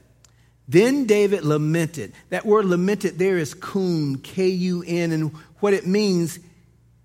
Then 0.68 1.06
David 1.06 1.44
lamented. 1.44 2.14
That 2.30 2.46
word 2.46 2.66
lamented 2.66 3.20
there 3.20 3.38
is 3.38 3.54
kun, 3.54 4.18
K 4.18 4.48
U 4.48 4.84
N, 4.86 5.12
and 5.12 5.32
what 5.60 5.74
it 5.74 5.86
means, 5.86 6.40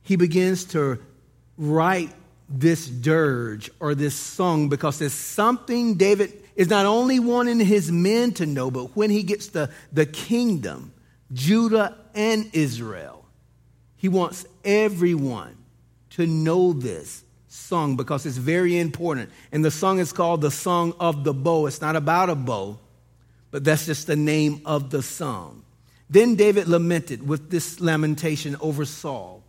he 0.03 0.17
begins 0.17 0.65
to 0.67 0.99
write 1.59 2.11
this 2.53 2.87
dirge 2.87 3.71
or 3.81 3.95
this 3.95 4.15
song 4.15 4.69
because 4.69 4.99
there's 4.99 5.13
something 5.13 5.95
David 5.95 6.33
is 6.55 6.69
not 6.69 6.87
only 6.87 7.19
wanting 7.19 7.59
his 7.61 7.91
men 7.91 8.33
to 8.33 8.47
know, 8.47 8.71
but 8.71 8.95
when 8.97 9.11
he 9.11 9.23
gets 9.23 9.49
the, 9.49 9.71
the 9.93 10.07
kingdom, 10.07 10.93
Judah 11.33 11.97
and 12.15 12.51
Israel. 12.53 13.25
He 13.97 14.09
wants 14.09 14.45
everyone 14.65 15.57
to 16.11 16.27
know 16.27 16.73
this 16.73 17.25
song 17.49 17.97
because 17.97 18.27
it's 18.27 18.37
very 18.37 18.79
important. 18.79 19.31
And 19.51 19.65
the 19.65 19.71
song 19.71 19.99
is 19.99 20.13
called 20.13 20.41
the 20.41 20.51
Song 20.51 20.95
of 20.99 21.25
the 21.25 21.33
Bow. 21.33 21.67
It's 21.67 21.81
not 21.81 21.97
about 21.97 22.29
a 22.29 22.35
bow, 22.35 22.79
but 23.51 23.65
that's 23.65 23.87
just 23.87 24.07
the 24.07 24.17
name 24.17 24.63
of 24.65 24.91
the 24.91 25.03
song. 25.03 25.63
Then 26.11 26.35
David 26.35 26.69
lamented 26.69 27.27
with 27.27 27.51
this 27.51 27.81
lamentation 27.81 28.57
over 28.61 28.85
Saul 28.85 29.43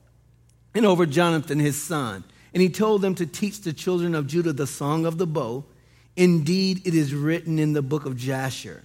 and 0.73 0.85
over 0.85 1.05
Jonathan, 1.05 1.59
his 1.59 1.81
son. 1.81 2.23
And 2.53 2.61
he 2.61 2.69
told 2.69 3.01
them 3.01 3.15
to 3.15 3.25
teach 3.25 3.61
the 3.61 3.73
children 3.73 4.13
of 4.13 4.27
Judah 4.27 4.53
the 4.53 4.67
song 4.67 5.05
of 5.05 5.17
the 5.17 5.25
bow. 5.25 5.65
Indeed, 6.15 6.85
it 6.85 6.93
is 6.93 7.13
written 7.13 7.57
in 7.57 7.73
the 7.73 7.81
book 7.81 8.05
of 8.05 8.15
Jasher. 8.15 8.83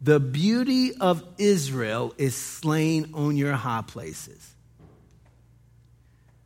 The 0.00 0.20
beauty 0.20 0.94
of 0.94 1.24
Israel 1.38 2.14
is 2.18 2.34
slain 2.34 3.10
on 3.14 3.36
your 3.36 3.52
high 3.52 3.82
places. 3.82 4.54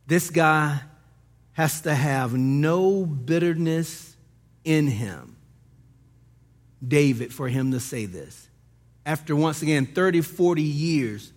This 0.07 0.29
guy 0.29 0.81
has 1.53 1.81
to 1.81 1.93
have 1.93 2.33
no 2.33 3.05
bitterness 3.05 4.15
in 4.63 4.87
him, 4.87 5.35
David, 6.85 7.33
for 7.33 7.47
him 7.47 7.71
to 7.71 7.79
say 7.79 8.05
this. 8.05 8.47
After 9.05 9.35
once 9.35 9.61
again 9.61 9.85
30, 9.85 10.21
40 10.21 10.61
years 10.61 11.31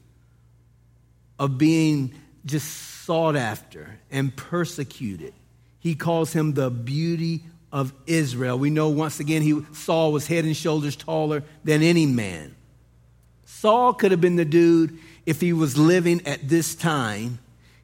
of 1.38 1.58
being 1.58 2.14
just 2.46 3.04
sought 3.04 3.36
after 3.36 3.98
and 4.10 4.34
persecuted, 4.34 5.34
he 5.80 5.94
calls 5.94 6.32
him 6.32 6.54
the 6.54 6.70
beauty 6.70 7.42
of 7.72 7.92
Israel. 8.06 8.58
We 8.58 8.70
know 8.70 8.88
once 8.88 9.20
again 9.20 9.42
he 9.42 9.62
Saul 9.72 10.12
was 10.12 10.26
head 10.26 10.44
and 10.44 10.56
shoulders 10.56 10.96
taller 10.96 11.42
than 11.64 11.82
any 11.82 12.06
man. 12.06 12.54
Saul 13.44 13.92
could 13.94 14.12
have 14.12 14.20
been 14.20 14.36
the 14.36 14.44
dude 14.44 14.98
if 15.24 15.40
he 15.40 15.52
was 15.52 15.76
living 15.76 16.26
at 16.26 16.48
this 16.48 16.74
time. 16.74 17.38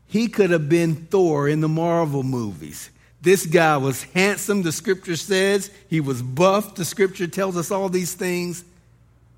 He 0.06 0.28
could 0.28 0.50
have 0.50 0.68
been 0.68 0.94
Thor 0.94 1.48
in 1.48 1.60
the 1.60 1.68
Marvel 1.68 2.22
movies. 2.22 2.90
This 3.20 3.46
guy 3.46 3.76
was 3.76 4.02
handsome, 4.02 4.62
the 4.62 4.72
scripture 4.72 5.16
says. 5.16 5.70
He 5.88 6.00
was 6.00 6.22
buff, 6.22 6.74
the 6.74 6.84
scripture 6.84 7.26
tells 7.26 7.56
us 7.56 7.70
all 7.70 7.88
these 7.88 8.14
things. 8.14 8.64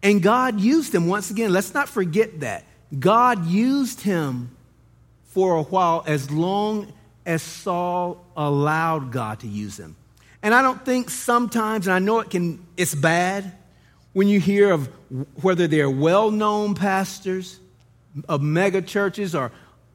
And 0.03 0.23
God 0.23 0.61
used 0.61 0.95
him 0.95 1.07
once 1.07 1.31
again. 1.31 1.53
Let's 1.53 1.75
not 1.75 1.89
forget 1.89 2.41
that. 2.41 2.65
God 2.99 3.47
used 3.47 4.01
him 4.01 4.54
for 5.35 5.57
a 5.57 5.62
while 5.64 6.05
as 6.07 6.31
long 6.31 6.92
as 7.27 7.42
Saul 7.42 8.25
allowed 8.37 9.11
God 9.11 9.40
to 9.40 9.49
use 9.49 9.79
him. 9.79 9.97
And 10.42 10.55
I 10.55 10.62
don't 10.62 10.83
think 10.85 11.11
sometimes, 11.11 11.88
and 11.88 11.94
I 11.94 11.99
know 11.99 12.20
it 12.20 12.31
can, 12.31 12.64
it's 12.77 12.94
bad 12.94 13.53
when 14.12 14.29
you 14.29 14.38
hear 14.38 14.70
of 14.70 14.87
whether 15.42 15.66
they're 15.66 15.90
well 15.90 16.31
known 16.31 16.75
pastors 16.77 17.59
of 18.29 18.42
mega 18.42 18.81
churches 18.81 19.35
or 19.35 19.51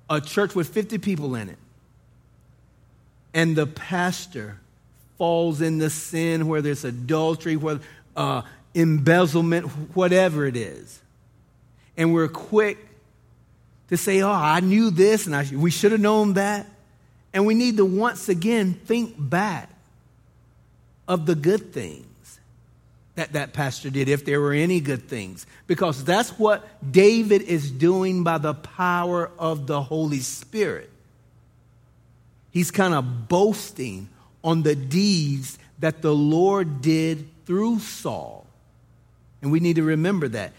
a 0.09 0.19
church 0.19 0.55
with 0.55 0.67
50 0.67 0.97
people 0.97 1.35
in 1.35 1.49
it. 1.49 1.57
And 3.33 3.55
the 3.55 3.65
pastor 3.65 4.59
falls 5.17 5.61
into 5.61 5.89
sin, 5.89 6.47
whether 6.47 6.71
it's 6.71 6.83
adultery, 6.83 7.55
whether 7.55 7.79
uh, 8.17 8.41
embezzlement, 8.75 9.67
whatever 9.95 10.45
it 10.45 10.57
is. 10.57 10.99
And 11.95 12.13
we're 12.13 12.27
quick 12.27 12.88
to 13.89 13.97
say, 13.97 14.21
oh, 14.21 14.31
I 14.31 14.59
knew 14.59 14.91
this 14.91 15.25
and 15.25 15.35
I, 15.35 15.47
we 15.53 15.71
should 15.71 15.91
have 15.91 16.01
known 16.01 16.33
that. 16.33 16.65
And 17.33 17.45
we 17.45 17.53
need 17.53 17.77
to 17.77 17.85
once 17.85 18.29
again 18.29 18.73
think 18.73 19.15
back 19.17 19.69
of 21.07 21.25
the 21.25 21.35
good 21.35 21.73
things 21.73 22.05
that 23.15 23.33
that 23.33 23.53
pastor 23.53 23.89
did, 23.89 24.07
if 24.07 24.23
there 24.23 24.39
were 24.39 24.53
any 24.53 24.79
good 24.79 25.09
things, 25.09 25.45
because 25.67 26.03
that's 26.03 26.29
what 26.39 26.65
David 26.91 27.41
is 27.41 27.69
doing 27.69 28.23
by 28.23 28.37
the 28.37 28.53
power 28.53 29.29
of 29.37 29.67
the 29.67 29.81
Holy 29.81 30.19
Spirit. 30.19 30.89
He's 32.51 32.71
kind 32.71 32.93
of 32.93 33.27
boasting 33.27 34.09
on 34.43 34.63
the 34.63 34.75
deeds 34.75 35.59
that 35.79 36.01
the 36.01 36.13
Lord 36.15 36.81
did 36.81 37.27
through 37.45 37.79
Saul. 37.79 38.45
And 39.41 39.51
we 39.51 39.59
need 39.59 39.75
to 39.75 39.83
remember 39.83 40.27
that. 40.29 40.53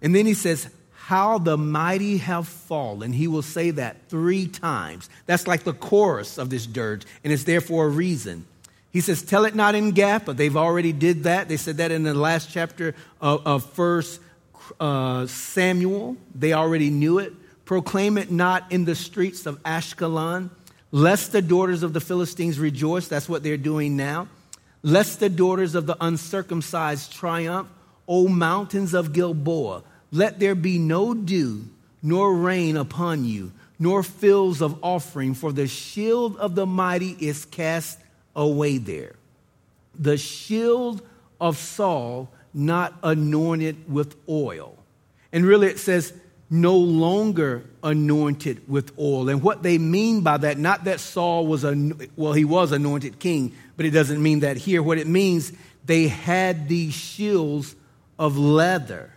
And 0.00 0.14
then 0.14 0.26
he 0.26 0.34
says, 0.34 0.68
How 1.06 1.38
the 1.38 1.56
mighty 1.56 2.16
have 2.16 2.48
fallen. 2.48 3.12
He 3.12 3.28
will 3.28 3.42
say 3.42 3.70
that 3.70 4.08
three 4.08 4.48
times. 4.48 5.08
That's 5.26 5.46
like 5.46 5.62
the 5.62 5.72
chorus 5.72 6.36
of 6.36 6.50
this 6.50 6.66
dirge, 6.66 7.04
and 7.22 7.32
it's 7.32 7.44
there 7.44 7.60
for 7.60 7.86
a 7.86 7.88
reason. 7.88 8.44
He 8.90 9.00
says, 9.00 9.22
Tell 9.22 9.44
it 9.44 9.54
not 9.54 9.76
in 9.76 9.92
Gath, 9.92 10.24
but 10.24 10.36
they've 10.36 10.56
already 10.56 10.90
did 10.90 11.22
that. 11.22 11.48
They 11.48 11.58
said 11.58 11.76
that 11.76 11.92
in 11.92 12.02
the 12.02 12.12
last 12.12 12.50
chapter 12.50 12.96
of, 13.20 13.46
of 13.46 13.64
First 13.70 14.20
uh, 14.80 15.28
Samuel. 15.28 16.16
They 16.34 16.54
already 16.54 16.90
knew 16.90 17.20
it. 17.20 17.32
Proclaim 17.66 18.18
it 18.18 18.32
not 18.32 18.72
in 18.72 18.84
the 18.84 18.96
streets 18.96 19.46
of 19.46 19.62
Ashkelon, 19.62 20.50
lest 20.90 21.30
the 21.30 21.40
daughters 21.40 21.84
of 21.84 21.92
the 21.92 22.00
Philistines 22.00 22.58
rejoice. 22.58 23.06
That's 23.06 23.28
what 23.28 23.44
they're 23.44 23.56
doing 23.56 23.96
now. 23.96 24.26
Lest 24.82 25.20
the 25.20 25.28
daughters 25.28 25.76
of 25.76 25.86
the 25.86 25.96
uncircumcised 26.00 27.12
triumph. 27.12 27.68
O 28.08 28.26
mountains 28.26 28.92
of 28.92 29.12
Gilboa, 29.12 29.84
let 30.10 30.38
there 30.38 30.54
be 30.54 30.78
no 30.78 31.14
dew 31.14 31.64
nor 32.02 32.34
rain 32.34 32.76
upon 32.76 33.24
you, 33.24 33.52
nor 33.78 34.02
fields 34.02 34.60
of 34.60 34.78
offering, 34.82 35.34
for 35.34 35.52
the 35.52 35.66
shield 35.66 36.36
of 36.36 36.54
the 36.54 36.66
mighty 36.66 37.16
is 37.18 37.44
cast 37.44 37.98
away 38.34 38.78
there. 38.78 39.16
The 39.98 40.16
shield 40.16 41.02
of 41.40 41.56
Saul 41.56 42.30
not 42.54 42.94
anointed 43.02 43.92
with 43.92 44.16
oil. 44.28 44.76
And 45.32 45.44
really 45.44 45.68
it 45.68 45.78
says, 45.78 46.12
no 46.48 46.76
longer 46.76 47.64
anointed 47.82 48.68
with 48.68 48.96
oil. 48.98 49.28
And 49.28 49.42
what 49.42 49.62
they 49.62 49.78
mean 49.78 50.20
by 50.20 50.36
that, 50.38 50.58
not 50.58 50.84
that 50.84 51.00
Saul 51.00 51.46
was, 51.46 51.64
a, 51.64 51.92
well, 52.16 52.32
he 52.32 52.44
was 52.44 52.72
anointed 52.72 53.18
king, 53.18 53.52
but 53.76 53.84
it 53.84 53.90
doesn't 53.90 54.22
mean 54.22 54.40
that 54.40 54.56
here. 54.56 54.82
What 54.82 54.98
it 54.98 55.08
means, 55.08 55.52
they 55.84 56.08
had 56.08 56.68
these 56.68 56.94
shields 56.94 57.74
of 58.18 58.38
leather. 58.38 59.12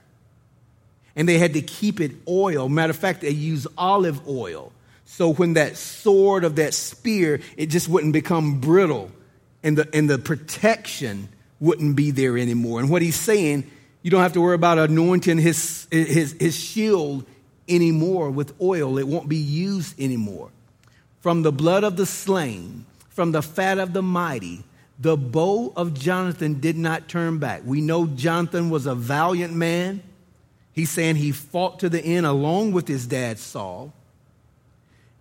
And 1.16 1.28
they 1.28 1.38
had 1.38 1.54
to 1.54 1.62
keep 1.62 2.00
it 2.00 2.12
oil. 2.28 2.70
Matter 2.70 2.92
of 2.92 2.98
fact, 2.98 3.22
they 3.22 3.32
used 3.32 3.68
olive 3.78 4.28
oil. 4.28 4.72
So 5.06 5.34
when 5.34 5.54
that 5.54 5.76
sword 5.76 6.44
of 6.44 6.58
that 6.58 6.74
spear, 6.74 7.42
it 7.58 7.68
just 7.68 7.90
wouldn't 7.90 8.14
become 8.14 8.60
brittle 8.60 9.12
and 9.64 9.78
the, 9.78 9.90
and 9.94 10.10
the 10.10 10.18
protection 10.18 11.30
wouldn't 11.60 11.96
be 11.96 12.12
there 12.12 12.38
anymore. 12.38 12.80
And 12.80 12.90
what 12.90 13.02
he's 13.02 13.16
saying, 13.20 13.70
you 14.02 14.12
don't 14.12 14.22
have 14.22 14.34
to 14.34 14.42
worry 14.42 14.56
about 14.56 14.78
anointing 14.78 15.38
his, 15.38 15.88
his, 15.92 16.34
his 16.40 16.56
shield 16.56 17.26
anymore 17.68 18.30
with 18.30 18.54
oil. 18.62 18.98
It 18.98 19.08
won't 19.08 19.28
be 19.28 19.38
used 19.38 20.00
anymore. 20.00 20.52
From 21.22 21.42
the 21.42 21.52
blood 21.52 21.84
of 21.84 21.98
the 21.98 22.06
slain, 22.06 22.86
from 23.10 23.32
the 23.32 23.42
fat 23.42 23.78
of 23.78 23.92
the 23.92 24.02
mighty, 24.02 24.64
the 25.00 25.18
bow 25.18 25.74
of 25.76 25.94
Jonathan 25.94 26.60
did 26.60 26.78
not 26.78 27.08
turn 27.08 27.40
back. 27.40 27.62
We 27.66 27.82
know 27.82 28.08
Jonathan 28.08 28.70
was 28.70 28.86
a 28.86 28.96
valiant 28.96 29.54
man. 29.54 30.02
He's 30.80 30.90
saying 30.90 31.18
he 31.18 31.34
fought 31.34 31.80
to 31.80 31.90
the 31.90 32.00
end 32.00 32.26
along 32.26 32.72
with 32.72 32.88
his 32.88 33.06
dad 33.06 33.38
Saul. 33.38 33.92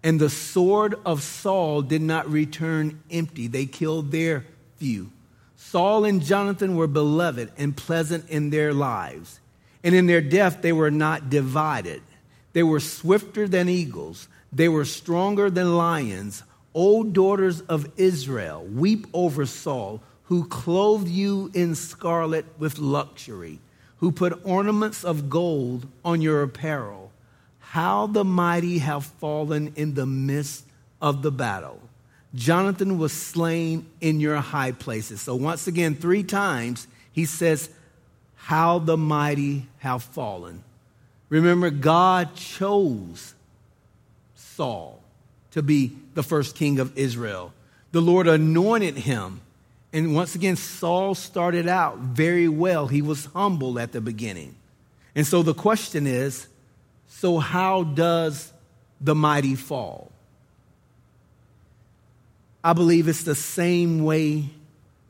And 0.04 0.20
the 0.20 0.30
sword 0.30 0.94
of 1.04 1.20
Saul 1.20 1.82
did 1.82 2.00
not 2.00 2.30
return 2.30 3.02
empty. 3.10 3.48
They 3.48 3.66
killed 3.66 4.12
their 4.12 4.44
few. 4.76 5.10
Saul 5.56 6.04
and 6.04 6.22
Jonathan 6.22 6.76
were 6.76 6.86
beloved 6.86 7.50
and 7.58 7.76
pleasant 7.76 8.30
in 8.30 8.50
their 8.50 8.72
lives. 8.72 9.40
And 9.82 9.96
in 9.96 10.06
their 10.06 10.20
death, 10.20 10.62
they 10.62 10.72
were 10.72 10.92
not 10.92 11.28
divided. 11.28 12.02
They 12.52 12.62
were 12.62 12.78
swifter 12.78 13.48
than 13.48 13.68
eagles. 13.68 14.28
They 14.52 14.68
were 14.68 14.84
stronger 14.84 15.50
than 15.50 15.76
lions. 15.76 16.44
O 16.72 17.02
daughters 17.02 17.62
of 17.62 17.90
Israel, 17.96 18.64
weep 18.64 19.08
over 19.12 19.44
Saul, 19.44 20.04
who 20.26 20.46
clothed 20.46 21.08
you 21.08 21.50
in 21.52 21.74
scarlet 21.74 22.46
with 22.60 22.78
luxury, 22.78 23.58
who 23.98 24.12
put 24.12 24.44
ornaments 24.44 25.04
of 25.04 25.28
gold 25.28 25.86
on 26.04 26.22
your 26.22 26.42
apparel. 26.42 27.10
How 27.60 28.06
the 28.06 28.24
mighty 28.24 28.78
have 28.78 29.04
fallen 29.04 29.72
in 29.76 29.94
the 29.94 30.06
midst 30.06 30.64
of 31.00 31.22
the 31.22 31.30
battle. 31.30 31.80
Jonathan 32.34 32.98
was 32.98 33.12
slain 33.12 33.86
in 34.00 34.20
your 34.20 34.36
high 34.36 34.72
places. 34.72 35.20
So, 35.20 35.34
once 35.34 35.66
again, 35.66 35.94
three 35.94 36.22
times 36.22 36.86
he 37.12 37.24
says, 37.24 37.70
How 38.36 38.78
the 38.78 38.96
mighty 38.96 39.66
have 39.78 40.02
fallen. 40.02 40.62
Remember, 41.28 41.70
God 41.70 42.34
chose 42.34 43.34
Saul 44.34 45.00
to 45.50 45.62
be 45.62 45.92
the 46.14 46.22
first 46.22 46.54
king 46.54 46.78
of 46.78 46.96
Israel. 46.96 47.52
The 47.92 48.00
Lord 48.00 48.28
anointed 48.28 48.96
him. 48.96 49.40
And 49.92 50.14
once 50.14 50.34
again, 50.34 50.56
Saul 50.56 51.14
started 51.14 51.66
out 51.66 51.98
very 51.98 52.48
well. 52.48 52.86
He 52.88 53.02
was 53.02 53.26
humble 53.26 53.78
at 53.78 53.92
the 53.92 54.00
beginning. 54.00 54.54
And 55.14 55.26
so 55.26 55.42
the 55.42 55.54
question 55.54 56.06
is 56.06 56.46
so, 57.08 57.38
how 57.38 57.82
does 57.84 58.52
the 59.00 59.14
mighty 59.14 59.54
fall? 59.54 60.12
I 62.62 62.72
believe 62.74 63.08
it's 63.08 63.24
the 63.24 63.34
same 63.34 64.04
way 64.04 64.50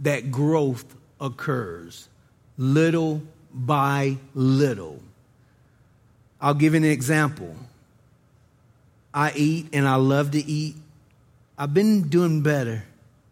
that 0.01 0.31
growth 0.31 0.85
occurs, 1.21 2.09
little 2.57 3.21
by 3.53 4.17
little. 4.35 5.03
I'll 6.41 6.55
give 6.55 6.75
an 6.75 6.85
example. 6.85 7.57
I 9.12 9.33
eat 9.35 9.69
and 9.73 9.88
I 9.88 9.97
love 9.97 10.31
to 10.33 10.45
eat. 10.45 10.77
I've 11.59 11.75
been 11.75 12.09
doing 12.09 12.43
better. 12.43 12.85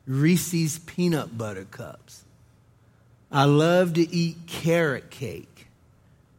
Reese's 0.06 0.78
peanut 0.78 1.36
butter 1.36 1.64
cups. 1.64 2.24
I 3.30 3.44
love 3.44 3.94
to 3.94 4.14
eat 4.14 4.36
carrot 4.46 5.10
cake. 5.10 5.66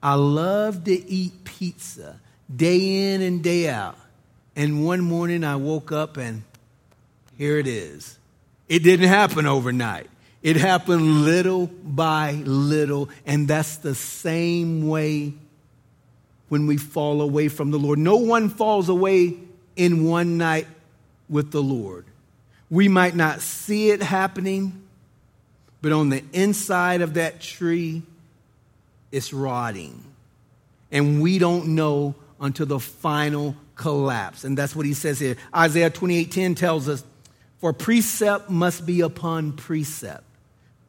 I 0.02 0.14
love 0.14 0.86
to 0.86 1.10
eat 1.10 1.44
pizza 1.44 2.20
day 2.54 3.14
in 3.14 3.22
and 3.22 3.44
day 3.44 3.68
out. 3.68 3.98
And 4.56 4.86
one 4.86 5.02
morning 5.02 5.44
I 5.44 5.58
woke 5.58 5.92
up 5.92 6.18
and 6.18 6.44
here 7.38 7.60
it 7.60 7.68
is. 7.68 8.18
It 8.68 8.84
didn't 8.84 9.10
happen 9.10 9.46
overnight. 9.46 10.10
It 10.42 10.56
happened 10.56 11.26
little 11.26 11.68
by 11.68 12.32
little, 12.32 13.10
and 13.26 13.48
that's 13.48 13.78
the 13.78 13.96
same 13.96 14.88
way 14.88 15.34
when 16.50 16.68
we 16.68 16.78
fall 16.78 17.22
away 17.22 17.48
from 17.48 17.72
the 17.72 17.78
Lord. 17.78 18.00
No 18.00 18.18
one 18.18 18.50
falls 18.50 18.90
away 18.90 19.36
in 19.76 20.06
one 20.06 20.38
night 20.38 20.68
with 21.30 21.52
the 21.52 21.62
Lord. 21.62 22.06
We 22.70 22.88
might 22.88 23.16
not 23.16 23.42
see 23.42 23.92
it 23.92 24.02
happening, 24.02 24.84
but 25.82 25.92
on 25.92 26.10
the 26.10 26.24
inside 26.34 27.02
of 27.02 27.14
that 27.14 27.40
tree, 27.40 28.04
it's 29.12 29.32
rotting. 29.32 30.04
And 30.92 31.22
we 31.22 31.40
don't 31.40 31.70
know 31.70 32.16
until 32.40 32.66
the 32.66 32.80
final 32.80 33.56
collapse. 33.76 34.44
And 34.44 34.58
that's 34.58 34.76
what 34.76 34.86
he 34.86 34.94
says 34.94 35.20
here. 35.20 35.38
Isaiah 35.56 35.90
28:10 35.90 36.56
tells 36.56 36.88
us, 36.88 37.04
"For 37.60 37.74
precept 37.74 38.50
must 38.50 38.86
be 38.86 39.02
upon 39.02 39.54
precept, 39.54 40.24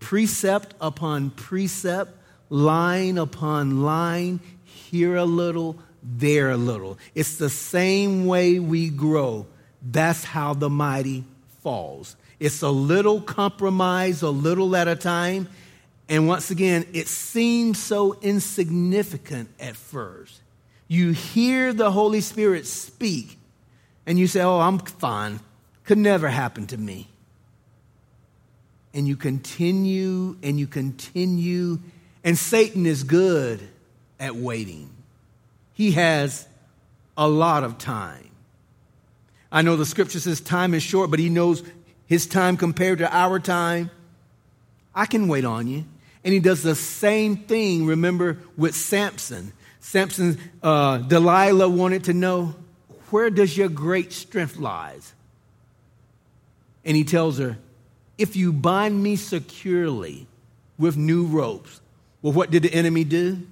precept 0.00 0.74
upon 0.80 1.30
precept, 1.30 2.16
line 2.50 3.18
upon 3.18 3.82
line, 3.82 4.40
here 4.64 5.16
a 5.16 5.24
little, 5.24 5.76
there 6.02 6.50
a 6.50 6.56
little. 6.56 6.98
It's 7.14 7.36
the 7.36 7.50
same 7.50 8.26
way 8.26 8.58
we 8.58 8.88
grow. 8.88 9.46
That's 9.82 10.24
how 10.24 10.54
the 10.54 10.70
mighty 10.70 11.24
falls. 11.62 12.16
It's 12.40 12.62
a 12.62 12.71
little 12.71 13.21
compromise, 13.21 14.23
a 14.23 14.31
little 14.31 14.75
at 14.77 14.88
a 14.88 14.97
time. 14.97 15.49
And 16.09 16.27
once 16.27 16.51
again, 16.51 16.87
it 16.92 17.09
seems 17.09 17.83
so 17.83 18.16
insignificant 18.23 19.51
at 19.61 19.77
first. 19.77 20.40
You 20.87 21.12
hear 21.12 21.73
the 21.73 21.90
Holy 21.90 22.23
Spirit 22.23 22.66
speak, 22.66 23.38
and 24.07 24.18
you 24.18 24.27
say, 24.27 24.40
Oh, 24.40 24.59
I'm 24.59 24.79
fine. 24.79 25.40
Could 25.85 25.99
never 25.99 26.29
happen 26.29 26.66
to 26.68 26.79
me. 26.79 27.09
And 28.94 29.07
you 29.07 29.16
continue 29.16 30.37
and 30.42 30.59
you 30.59 30.66
continue, 30.66 31.79
and 32.25 32.38
Satan 32.38 32.87
is 32.87 33.05
good 33.05 33.61
at 34.18 34.35
waiting. 34.35 34.90
He 35.75 35.92
has 35.92 36.47
a 37.16 37.29
lot 37.29 37.64
of 37.64 37.79
time. 37.79 38.27
I 39.51 39.63
know 39.63 39.77
the 39.77 39.87
scripture 39.87 40.21
says 40.21 40.40
time 40.40 40.75
is 40.75 40.83
short, 40.83 41.11
but 41.11 41.19
he 41.19 41.29
knows 41.29 41.63
his 42.07 42.27
time 42.27 42.57
compared 42.57 42.99
to 42.99 43.15
our 43.15 43.38
time. 43.38 43.90
I 44.94 45.07
can 45.07 45.29
wait 45.29 45.44
on 45.44 45.67
you. 45.67 45.85
And 46.25 46.35
he 46.35 46.40
does 46.40 46.63
the 46.63 46.75
same 46.75 47.37
thing, 47.37 47.87
remember, 47.87 48.38
with 48.57 48.75
Samson. 48.75 49.53
Samson, 49.81 50.38
uh, 50.63 50.99
Delilah 50.99 51.69
wanted 51.69 52.05
to 52.05 52.13
know, 52.13 52.55
where 53.11 53.31
does 53.31 53.57
your 53.57 53.69
great 53.69 54.13
strength 54.13 54.57
lies? 54.57 55.15
And 56.85 56.96
he 56.96 57.05
tells 57.05 57.38
her, 57.38 57.57
if 58.19 58.37
you 58.37 58.53
bind 58.53 59.03
me 59.03 59.17
securely 59.17 60.27
with 60.79 60.96
new 60.96 61.27
ropes. 61.27 61.81
Well, 62.23 62.33
what 62.33 62.51
did 62.51 62.63
the 62.63 62.73
enemy 62.73 63.05
do? 63.05 63.46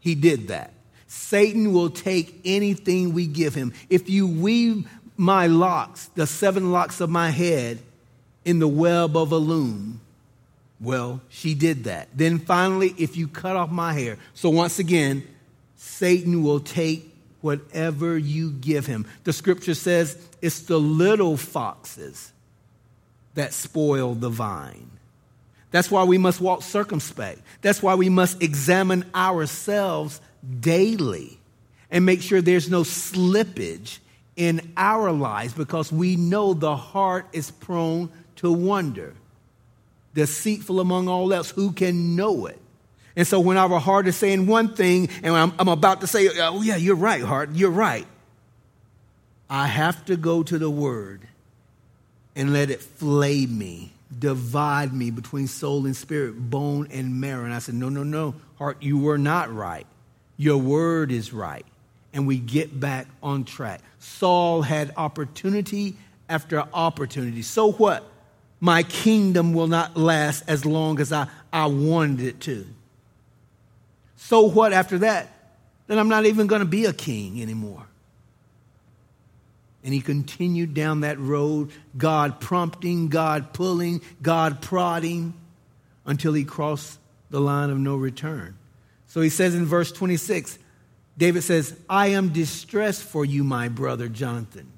He 0.00 0.14
did 0.14 0.48
that. 0.48 0.72
Satan 1.06 1.72
will 1.72 1.90
take 1.90 2.40
anything 2.44 3.14
we 3.14 3.26
give 3.26 3.54
him. 3.54 3.72
If 3.88 4.10
you 4.10 4.26
weave 4.26 4.88
my 5.16 5.46
locks, 5.46 6.06
the 6.14 6.26
seven 6.26 6.72
locks 6.72 7.00
of 7.00 7.10
my 7.10 7.30
head, 7.30 7.78
in 8.44 8.58
the 8.58 8.68
web 8.68 9.16
of 9.16 9.32
a 9.32 9.36
loom. 9.36 10.00
Well, 10.80 11.20
she 11.28 11.54
did 11.54 11.84
that. 11.84 12.08
Then 12.14 12.38
finally, 12.38 12.94
if 12.98 13.16
you 13.16 13.28
cut 13.28 13.56
off 13.56 13.70
my 13.70 13.92
hair. 13.92 14.18
So 14.34 14.50
once 14.50 14.78
again, 14.78 15.26
Satan 15.76 16.42
will 16.42 16.60
take 16.60 17.10
whatever 17.40 18.18
you 18.18 18.50
give 18.50 18.86
him. 18.86 19.06
The 19.24 19.32
scripture 19.32 19.74
says 19.74 20.18
it's 20.42 20.60
the 20.62 20.78
little 20.78 21.36
foxes 21.36 22.32
that 23.34 23.52
spoil 23.52 24.14
the 24.14 24.30
vine. 24.30 24.90
That's 25.70 25.90
why 25.90 26.04
we 26.04 26.18
must 26.18 26.40
walk 26.40 26.62
circumspect. 26.62 27.40
That's 27.60 27.82
why 27.82 27.94
we 27.96 28.08
must 28.08 28.42
examine 28.42 29.04
ourselves 29.14 30.20
daily 30.60 31.38
and 31.90 32.06
make 32.06 32.22
sure 32.22 32.40
there's 32.40 32.70
no 32.70 32.82
slippage 32.82 33.98
in 34.36 34.72
our 34.76 35.12
lives 35.12 35.52
because 35.52 35.92
we 35.92 36.16
know 36.16 36.54
the 36.54 36.76
heart 36.76 37.26
is 37.32 37.50
prone 37.50 38.10
to 38.36 38.52
wonder. 38.52 39.14
Deceitful 40.14 40.80
among 40.80 41.08
all 41.08 41.32
else, 41.32 41.50
who 41.50 41.72
can 41.72 42.16
know 42.16 42.46
it? 42.46 42.58
And 43.16 43.26
so 43.26 43.38
when 43.38 43.56
our 43.56 43.78
heart 43.78 44.08
is 44.08 44.16
saying 44.16 44.46
one 44.46 44.74
thing 44.74 45.08
and 45.22 45.34
I'm, 45.34 45.52
I'm 45.58 45.68
about 45.68 46.00
to 46.00 46.06
say, 46.06 46.28
oh, 46.40 46.62
yeah, 46.62 46.76
you're 46.76 46.96
right, 46.96 47.22
heart, 47.22 47.50
you're 47.52 47.70
right, 47.70 48.06
I 49.48 49.66
have 49.66 50.04
to 50.06 50.16
go 50.16 50.42
to 50.42 50.58
the 50.58 50.70
word 50.70 51.22
and 52.34 52.52
let 52.52 52.70
it 52.70 52.80
flay 52.80 53.46
me, 53.46 53.92
divide 54.16 54.92
me 54.92 55.10
between 55.10 55.46
soul 55.46 55.86
and 55.86 55.94
spirit, 55.94 56.32
bone 56.50 56.88
and 56.90 57.20
marrow. 57.20 57.44
And 57.44 57.54
I 57.54 57.60
said, 57.60 57.76
no, 57.76 57.88
no, 57.88 58.02
no, 58.02 58.34
heart, 58.58 58.82
you 58.82 58.98
were 58.98 59.18
not 59.18 59.54
right. 59.54 59.86
Your 60.36 60.58
word 60.58 61.12
is 61.12 61.32
right. 61.32 61.64
And 62.12 62.26
we 62.26 62.38
get 62.38 62.78
back 62.78 63.06
on 63.22 63.44
track. 63.44 63.80
Saul 64.04 64.60
had 64.60 64.92
opportunity 64.98 65.96
after 66.28 66.62
opportunity. 66.74 67.40
So 67.40 67.72
what? 67.72 68.04
My 68.60 68.82
kingdom 68.82 69.54
will 69.54 69.66
not 69.66 69.96
last 69.96 70.44
as 70.46 70.66
long 70.66 71.00
as 71.00 71.10
I, 71.10 71.26
I 71.50 71.66
wanted 71.66 72.20
it 72.20 72.40
to. 72.40 72.66
So 74.16 74.42
what 74.42 74.74
after 74.74 74.98
that? 74.98 75.30
Then 75.86 75.98
I'm 75.98 76.08
not 76.08 76.26
even 76.26 76.46
going 76.46 76.60
to 76.60 76.66
be 76.66 76.84
a 76.84 76.92
king 76.92 77.40
anymore. 77.40 77.86
And 79.82 79.94
he 79.94 80.02
continued 80.02 80.74
down 80.74 81.00
that 81.00 81.18
road, 81.18 81.70
God 81.96 82.40
prompting, 82.40 83.08
God 83.08 83.54
pulling, 83.54 84.02
God 84.20 84.60
prodding, 84.60 85.32
until 86.04 86.34
he 86.34 86.44
crossed 86.44 86.98
the 87.30 87.40
line 87.40 87.70
of 87.70 87.78
no 87.78 87.96
return. 87.96 88.56
So 89.06 89.22
he 89.22 89.30
says 89.30 89.54
in 89.54 89.64
verse 89.64 89.92
26, 89.92 90.58
David 91.16 91.42
says, 91.42 91.76
I 91.88 92.08
am 92.08 92.30
distressed 92.30 93.02
for 93.02 93.24
you, 93.24 93.44
my 93.44 93.68
brother 93.68 94.08
Jonathan. 94.08 94.70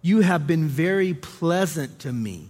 You 0.00 0.20
have 0.20 0.46
been 0.46 0.68
very 0.68 1.12
pleasant 1.12 1.98
to 2.00 2.12
me. 2.12 2.48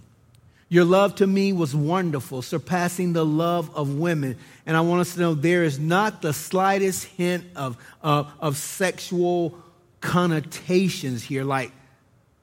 Your 0.69 0.85
love 0.85 1.15
to 1.15 1.27
me 1.27 1.51
was 1.51 1.75
wonderful, 1.75 2.43
surpassing 2.43 3.13
the 3.13 3.25
love 3.25 3.75
of 3.75 3.95
women. 3.95 4.37
And 4.67 4.77
I 4.77 4.81
want 4.81 5.01
us 5.01 5.15
to 5.15 5.19
know 5.19 5.33
there 5.33 5.63
is 5.63 5.79
not 5.79 6.21
the 6.21 6.31
slightest 6.31 7.05
hint 7.05 7.43
of, 7.55 7.75
uh, 8.03 8.25
of 8.39 8.55
sexual 8.55 9.57
connotations 9.99 11.23
here, 11.23 11.43
like 11.43 11.71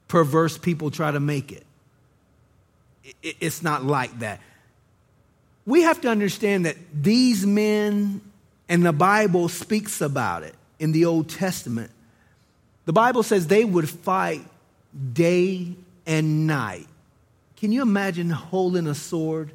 perverse 0.09 0.59
people 0.59 0.91
try 0.91 1.12
to 1.12 1.20
make 1.20 1.53
it. 1.53 1.64
it. 3.22 3.37
It's 3.41 3.62
not 3.62 3.85
like 3.85 4.18
that. 4.18 4.41
We 5.64 5.83
have 5.83 6.01
to 6.03 6.09
understand 6.09 6.66
that 6.66 6.77
these 6.93 7.47
men, 7.47 8.20
and 8.68 8.85
the 8.85 8.93
Bible 8.93 9.49
speaks 9.49 10.01
about 10.01 10.43
it 10.43 10.56
in 10.79 10.93
the 10.93 11.05
Old 11.05 11.29
Testament. 11.29 11.91
The 12.85 12.93
Bible 12.93 13.22
says 13.22 13.47
they 13.47 13.64
would 13.64 13.89
fight 13.89 14.43
day 15.12 15.74
and 16.07 16.47
night 16.47 16.87
can 17.57 17.72
you 17.72 17.81
imagine 17.81 18.29
holding 18.29 18.87
a 18.87 18.95
sword, 18.95 19.51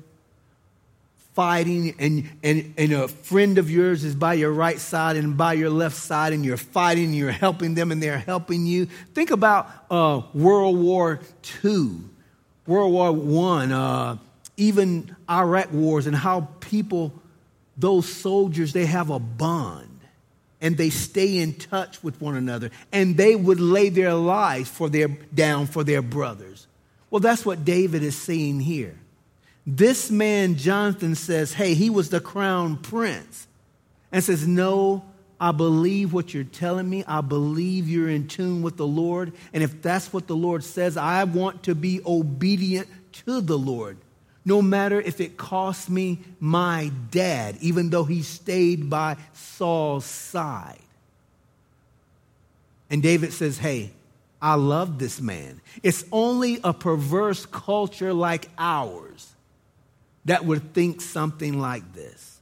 fighting, 1.33 1.93
and, 1.99 2.27
and, 2.41 2.73
and 2.75 2.93
a 2.93 3.07
friend 3.07 3.59
of 3.59 3.69
yours 3.69 4.03
is 4.03 4.15
by 4.15 4.33
your 4.33 4.51
right 4.51 4.79
side 4.79 5.17
and 5.17 5.37
by 5.37 5.53
your 5.53 5.69
left 5.69 5.95
side, 5.95 6.33
and 6.33 6.43
you're 6.43 6.57
fighting, 6.57 7.05
and 7.05 7.15
you're 7.15 7.31
helping 7.31 7.75
them, 7.75 7.91
and 7.91 8.01
they're 8.01 8.17
helping 8.17 8.65
you? 8.65 8.87
Think 9.13 9.29
about 9.29 9.69
uh, 9.91 10.23
World 10.33 10.79
War 10.79 11.19
II, 11.63 11.99
World 12.65 12.91
War 12.91 13.49
I, 13.49 13.71
uh, 13.71 14.17
even 14.57 15.15
Iraq 15.29 15.71
wars, 15.71 16.07
and 16.07 16.15
how 16.15 16.47
people, 16.59 17.13
those 17.77 18.11
soldiers, 18.11 18.73
they 18.73 18.87
have 18.87 19.11
a 19.11 19.19
bond 19.19 19.90
and 20.61 20.77
they 20.77 20.89
stay 20.89 21.37
in 21.39 21.53
touch 21.55 22.03
with 22.03 22.21
one 22.21 22.35
another 22.35 22.71
and 22.91 23.17
they 23.17 23.35
would 23.35 23.59
lay 23.59 23.89
their 23.89 24.13
lives 24.13 24.69
for 24.69 24.89
their 24.89 25.07
down 25.07 25.67
for 25.67 25.83
their 25.83 26.01
brothers 26.01 26.67
well, 27.11 27.19
that's 27.19 27.45
what 27.45 27.65
David 27.65 28.01
is 28.01 28.17
saying 28.17 28.61
here. 28.61 28.95
This 29.67 30.09
man, 30.09 30.55
Jonathan, 30.55 31.13
says, 31.13 31.53
Hey, 31.53 31.75
he 31.75 31.91
was 31.91 32.09
the 32.09 32.21
crown 32.21 32.77
prince. 32.77 33.47
And 34.11 34.23
says, 34.23 34.47
No, 34.47 35.03
I 35.39 35.51
believe 35.51 36.13
what 36.13 36.33
you're 36.33 36.45
telling 36.45 36.89
me. 36.89 37.03
I 37.05 37.19
believe 37.21 37.89
you're 37.89 38.09
in 38.09 38.27
tune 38.27 38.61
with 38.63 38.77
the 38.77 38.87
Lord. 38.87 39.33
And 39.53 39.61
if 39.61 39.81
that's 39.81 40.11
what 40.13 40.27
the 40.27 40.35
Lord 40.35 40.63
says, 40.63 40.95
I 40.97 41.25
want 41.25 41.63
to 41.63 41.75
be 41.75 42.01
obedient 42.05 42.87
to 43.25 43.41
the 43.41 43.57
Lord. 43.57 43.97
No 44.43 44.61
matter 44.61 44.99
if 44.99 45.21
it 45.21 45.37
cost 45.37 45.89
me 45.89 46.19
my 46.39 46.91
dad, 47.11 47.57
even 47.61 47.89
though 47.89 48.05
he 48.05 48.23
stayed 48.23 48.89
by 48.89 49.17
Saul's 49.33 50.05
side. 50.05 50.79
And 52.89 53.03
David 53.03 53.33
says, 53.33 53.59
Hey, 53.59 53.91
I 54.41 54.55
love 54.55 54.97
this 54.97 55.21
man. 55.21 55.61
It's 55.83 56.03
only 56.11 56.59
a 56.63 56.73
perverse 56.73 57.45
culture 57.45 58.13
like 58.13 58.49
ours 58.57 59.31
that 60.25 60.45
would 60.45 60.73
think 60.73 61.01
something 61.01 61.59
like 61.59 61.93
this. 61.93 62.39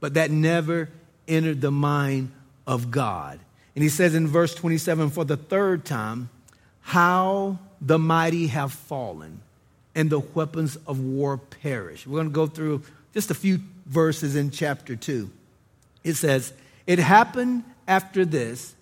But 0.00 0.14
that 0.14 0.30
never 0.30 0.90
entered 1.26 1.60
the 1.60 1.72
mind 1.72 2.32
of 2.66 2.90
God. 2.90 3.40
And 3.74 3.82
he 3.82 3.88
says 3.88 4.14
in 4.14 4.28
verse 4.28 4.54
27 4.54 5.10
for 5.10 5.24
the 5.24 5.36
third 5.36 5.84
time, 5.84 6.30
how 6.82 7.58
the 7.80 7.98
mighty 7.98 8.48
have 8.48 8.72
fallen 8.72 9.40
and 9.94 10.10
the 10.10 10.20
weapons 10.20 10.76
of 10.86 11.00
war 11.00 11.38
perish. 11.38 12.06
We're 12.06 12.18
going 12.18 12.30
to 12.30 12.34
go 12.34 12.46
through 12.46 12.82
just 13.12 13.30
a 13.30 13.34
few 13.34 13.60
verses 13.86 14.36
in 14.36 14.50
chapter 14.50 14.96
2. 14.96 15.30
It 16.02 16.14
says, 16.14 16.52
It 16.86 16.98
happened 16.98 17.64
after 17.86 18.24
this 18.24 18.74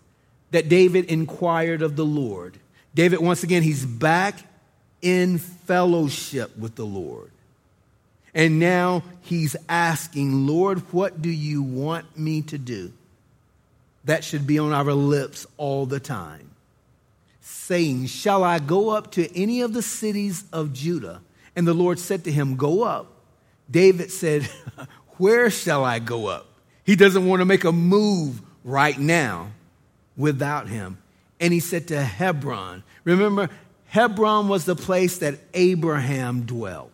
that 0.50 0.68
David 0.68 1.06
inquired 1.06 1.82
of 1.82 1.96
the 1.96 2.04
Lord. 2.04 2.58
David, 2.94 3.20
once 3.20 3.42
again, 3.42 3.62
he's 3.62 3.84
back 3.84 4.38
in 5.00 5.38
fellowship 5.38 6.56
with 6.56 6.74
the 6.76 6.84
Lord. 6.86 7.30
And 8.34 8.58
now 8.58 9.02
he's 9.22 9.56
asking, 9.68 10.46
Lord, 10.46 10.78
what 10.92 11.20
do 11.20 11.28
you 11.28 11.62
want 11.62 12.16
me 12.16 12.42
to 12.42 12.58
do? 12.58 12.92
That 14.04 14.24
should 14.24 14.46
be 14.46 14.58
on 14.58 14.72
our 14.72 14.92
lips 14.92 15.46
all 15.58 15.86
the 15.86 16.00
time. 16.00 16.51
Saying, 17.52 18.06
Shall 18.06 18.42
I 18.42 18.58
go 18.58 18.90
up 18.90 19.12
to 19.12 19.40
any 19.40 19.60
of 19.60 19.72
the 19.72 19.82
cities 19.82 20.44
of 20.52 20.72
Judah? 20.72 21.20
And 21.54 21.66
the 21.66 21.74
Lord 21.74 21.98
said 21.98 22.24
to 22.24 22.32
him, 22.32 22.56
Go 22.56 22.82
up. 22.82 23.12
David 23.70 24.10
said, 24.10 24.48
Where 25.18 25.50
shall 25.50 25.84
I 25.84 25.98
go 25.98 26.26
up? 26.26 26.46
He 26.84 26.96
doesn't 26.96 27.26
want 27.26 27.40
to 27.40 27.44
make 27.44 27.64
a 27.64 27.72
move 27.72 28.40
right 28.64 28.98
now 28.98 29.50
without 30.16 30.68
him. 30.68 30.98
And 31.40 31.52
he 31.52 31.60
said 31.60 31.88
to 31.88 32.02
Hebron, 32.02 32.82
remember, 33.04 33.50
Hebron 33.86 34.48
was 34.48 34.64
the 34.64 34.76
place 34.76 35.18
that 35.18 35.38
Abraham 35.54 36.42
dwelt. 36.42 36.90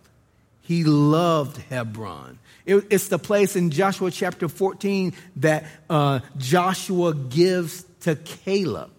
He 0.62 0.84
loved 0.84 1.56
Hebron. 1.70 2.38
It, 2.66 2.86
it's 2.90 3.09
the 3.09 3.18
place 3.18 3.56
in 3.56 3.70
Joshua 3.70 4.11
chapter 4.11 4.48
14 4.48 5.14
that 5.36 5.64
uh, 5.88 6.20
Joshua 6.36 7.14
gives 7.14 7.84
to 8.00 8.16
Caleb 8.16 8.90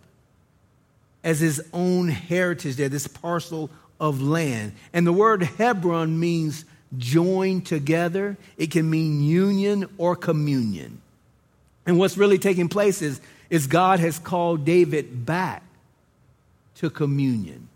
as 1.23 1.39
his 1.39 1.61
own 1.73 2.07
heritage 2.07 2.75
there, 2.75 2.89
this 2.89 3.07
parcel 3.07 3.69
of 3.99 4.21
land. 4.21 4.73
And 4.93 5.05
the 5.05 5.13
word 5.13 5.43
Hebron 5.43 6.19
means 6.19 6.65
joined 6.97 7.65
together, 7.65 8.37
it 8.57 8.71
can 8.71 8.89
mean 8.89 9.21
union 9.21 9.87
or 9.97 10.15
communion. 10.15 11.01
And 11.85 11.99
what's 11.99 12.17
really 12.17 12.39
taking 12.39 12.69
place 12.69 13.01
is 13.01 13.21
is 13.49 13.67
God 13.67 13.99
has 13.99 14.19
called 14.19 14.63
David 14.63 15.25
back 15.25 15.63
to 16.75 16.89
communion. 16.89 17.67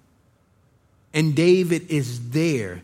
And 1.14 1.36
David 1.36 1.90
is 1.90 2.30
there, 2.30 2.82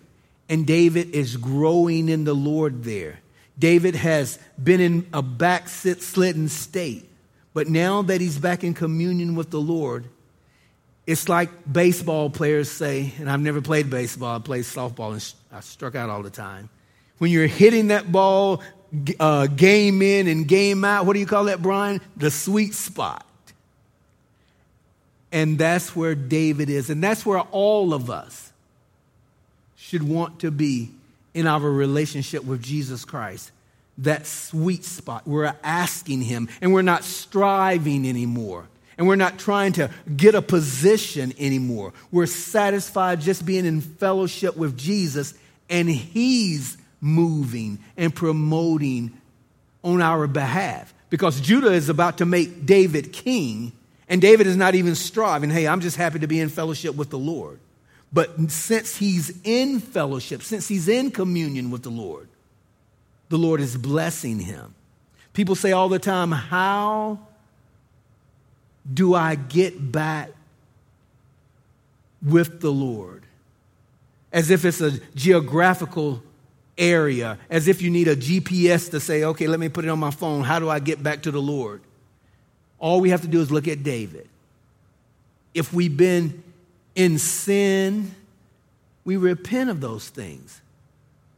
and 0.47 0.65
David 0.65 1.11
is 1.15 1.37
growing 1.37 2.09
in 2.09 2.23
the 2.23 2.33
Lord 2.33 2.83
there. 2.83 3.19
David 3.57 3.95
has 3.95 4.39
been 4.61 4.79
in 4.79 5.07
a 5.13 5.21
backslidden 5.21 6.49
state, 6.49 7.07
but 7.53 7.67
now 7.67 8.01
that 8.03 8.21
he's 8.21 8.37
back 8.37 8.63
in 8.63 8.73
communion 8.73 9.35
with 9.35 9.49
the 9.49 9.59
Lord, 9.59 10.05
it's 11.09 11.27
like 11.27 11.49
baseball 11.71 12.29
players 12.29 12.69
say, 12.69 13.13
and 13.19 13.29
I've 13.29 13.39
never 13.39 13.61
played 13.61 13.89
baseball, 13.89 14.35
I 14.35 14.39
played 14.39 14.63
softball 14.63 15.13
and 15.13 15.33
I 15.51 15.61
struck 15.61 15.95
out 15.95 16.09
all 16.09 16.21
the 16.21 16.29
time. 16.29 16.69
When 17.17 17.31
you're 17.31 17.47
hitting 17.47 17.87
that 17.87 18.11
ball 18.11 18.61
uh, 19.19 19.47
game 19.47 20.01
in 20.01 20.27
and 20.27 20.47
game 20.47 20.83
out. 20.83 21.05
What 21.05 21.13
do 21.13 21.19
you 21.19 21.25
call 21.25 21.45
that, 21.45 21.61
Brian? 21.61 22.01
The 22.17 22.31
sweet 22.31 22.73
spot. 22.73 23.25
And 25.31 25.57
that's 25.57 25.95
where 25.95 26.15
David 26.15 26.69
is. 26.69 26.89
And 26.89 27.03
that's 27.03 27.25
where 27.25 27.39
all 27.39 27.93
of 27.93 28.09
us 28.09 28.51
should 29.75 30.03
want 30.03 30.39
to 30.39 30.51
be 30.51 30.91
in 31.33 31.45
our 31.45 31.59
relationship 31.59 32.43
with 32.43 32.63
Jesus 32.63 33.05
Christ. 33.05 33.51
That 33.99 34.25
sweet 34.25 34.83
spot. 34.83 35.27
We're 35.27 35.53
asking 35.63 36.23
Him 36.23 36.49
and 36.61 36.73
we're 36.73 36.81
not 36.81 37.03
striving 37.03 38.07
anymore. 38.07 38.67
And 38.99 39.07
we're 39.07 39.15
not 39.15 39.39
trying 39.39 39.71
to 39.73 39.89
get 40.17 40.35
a 40.35 40.41
position 40.41 41.33
anymore. 41.39 41.93
We're 42.11 42.25
satisfied 42.25 43.21
just 43.21 43.45
being 43.45 43.65
in 43.65 43.79
fellowship 43.79 44.57
with 44.57 44.77
Jesus 44.77 45.33
and 45.69 45.89
He's 45.89 46.77
moving 46.99 47.79
and 47.95 48.13
promoting 48.13 49.17
on 49.85 50.01
our 50.01 50.27
behalf. 50.27 50.93
Because 51.09 51.39
Judah 51.39 51.71
is 51.71 51.87
about 51.87 52.17
to 52.17 52.25
make 52.25 52.65
David 52.65 53.13
king, 53.13 53.71
and 54.09 54.21
David 54.21 54.47
is 54.47 54.57
not 54.57 54.75
even 54.75 54.95
striving. 54.95 55.49
Hey, 55.49 55.65
I'm 55.65 55.79
just 55.79 55.95
happy 55.95 56.19
to 56.19 56.27
be 56.27 56.41
in 56.41 56.49
fellowship 56.49 56.95
with 56.95 57.09
the 57.09 57.17
Lord. 57.17 57.61
But 58.11 58.51
since 58.51 58.97
he's 58.97 59.39
in 59.45 59.79
fellowship, 59.79 60.43
since 60.43 60.67
he's 60.67 60.89
in 60.89 61.11
communion 61.11 61.71
with 61.71 61.83
the 61.83 61.89
Lord, 61.89 62.27
the 63.29 63.37
Lord 63.37 63.61
is 63.61 63.77
blessing 63.77 64.39
him. 64.39 64.75
People 65.31 65.55
say 65.55 65.71
all 65.71 65.87
the 65.87 65.99
time, 65.99 66.31
How 66.31 67.28
do 68.91 69.13
I 69.13 69.35
get 69.35 69.91
back 69.91 70.31
with 72.21 72.61
the 72.61 72.71
Lord? 72.71 73.23
As 74.31 74.51
if 74.51 74.65
it's 74.65 74.81
a 74.81 74.99
geographical 75.15 76.23
area, 76.77 77.37
as 77.49 77.67
if 77.67 77.81
you 77.81 77.89
need 77.89 78.07
a 78.07 78.15
GPS 78.15 78.91
to 78.91 78.99
say, 78.99 79.23
okay, 79.23 79.47
let 79.47 79.59
me 79.59 79.69
put 79.69 79.85
it 79.85 79.89
on 79.89 79.99
my 79.99 80.11
phone. 80.11 80.43
How 80.43 80.59
do 80.59 80.69
I 80.69 80.79
get 80.79 81.03
back 81.03 81.23
to 81.23 81.31
the 81.31 81.41
Lord? 81.41 81.81
All 82.79 83.01
we 83.01 83.09
have 83.09 83.21
to 83.21 83.27
do 83.27 83.41
is 83.41 83.51
look 83.51 83.67
at 83.67 83.83
David. 83.83 84.27
If 85.53 85.73
we've 85.73 85.95
been 85.95 86.43
in 86.95 87.17
sin, 87.17 88.15
we 89.03 89.17
repent 89.17 89.69
of 89.69 89.81
those 89.81 90.07
things. 90.07 90.61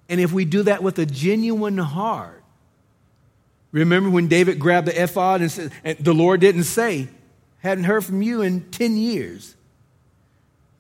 And 0.10 0.20
if 0.20 0.32
we 0.32 0.46
do 0.46 0.64
that 0.64 0.84
with 0.84 1.00
a 1.00 1.06
genuine 1.06 1.78
heart, 1.78 2.44
remember 3.72 4.10
when 4.10 4.28
David 4.28 4.60
grabbed 4.60 4.88
the 4.88 5.04
ephod 5.04 5.42
and 5.42 5.52
said, 5.52 5.72
and 5.84 5.98
the 5.98 6.14
Lord 6.14 6.42
didn't 6.42 6.66
say, 6.66 7.08
hadn't 7.62 7.86
heard 7.86 8.06
from 8.06 8.22
you 8.22 8.42
in 8.42 8.70
10 8.72 8.98
years. 8.98 9.56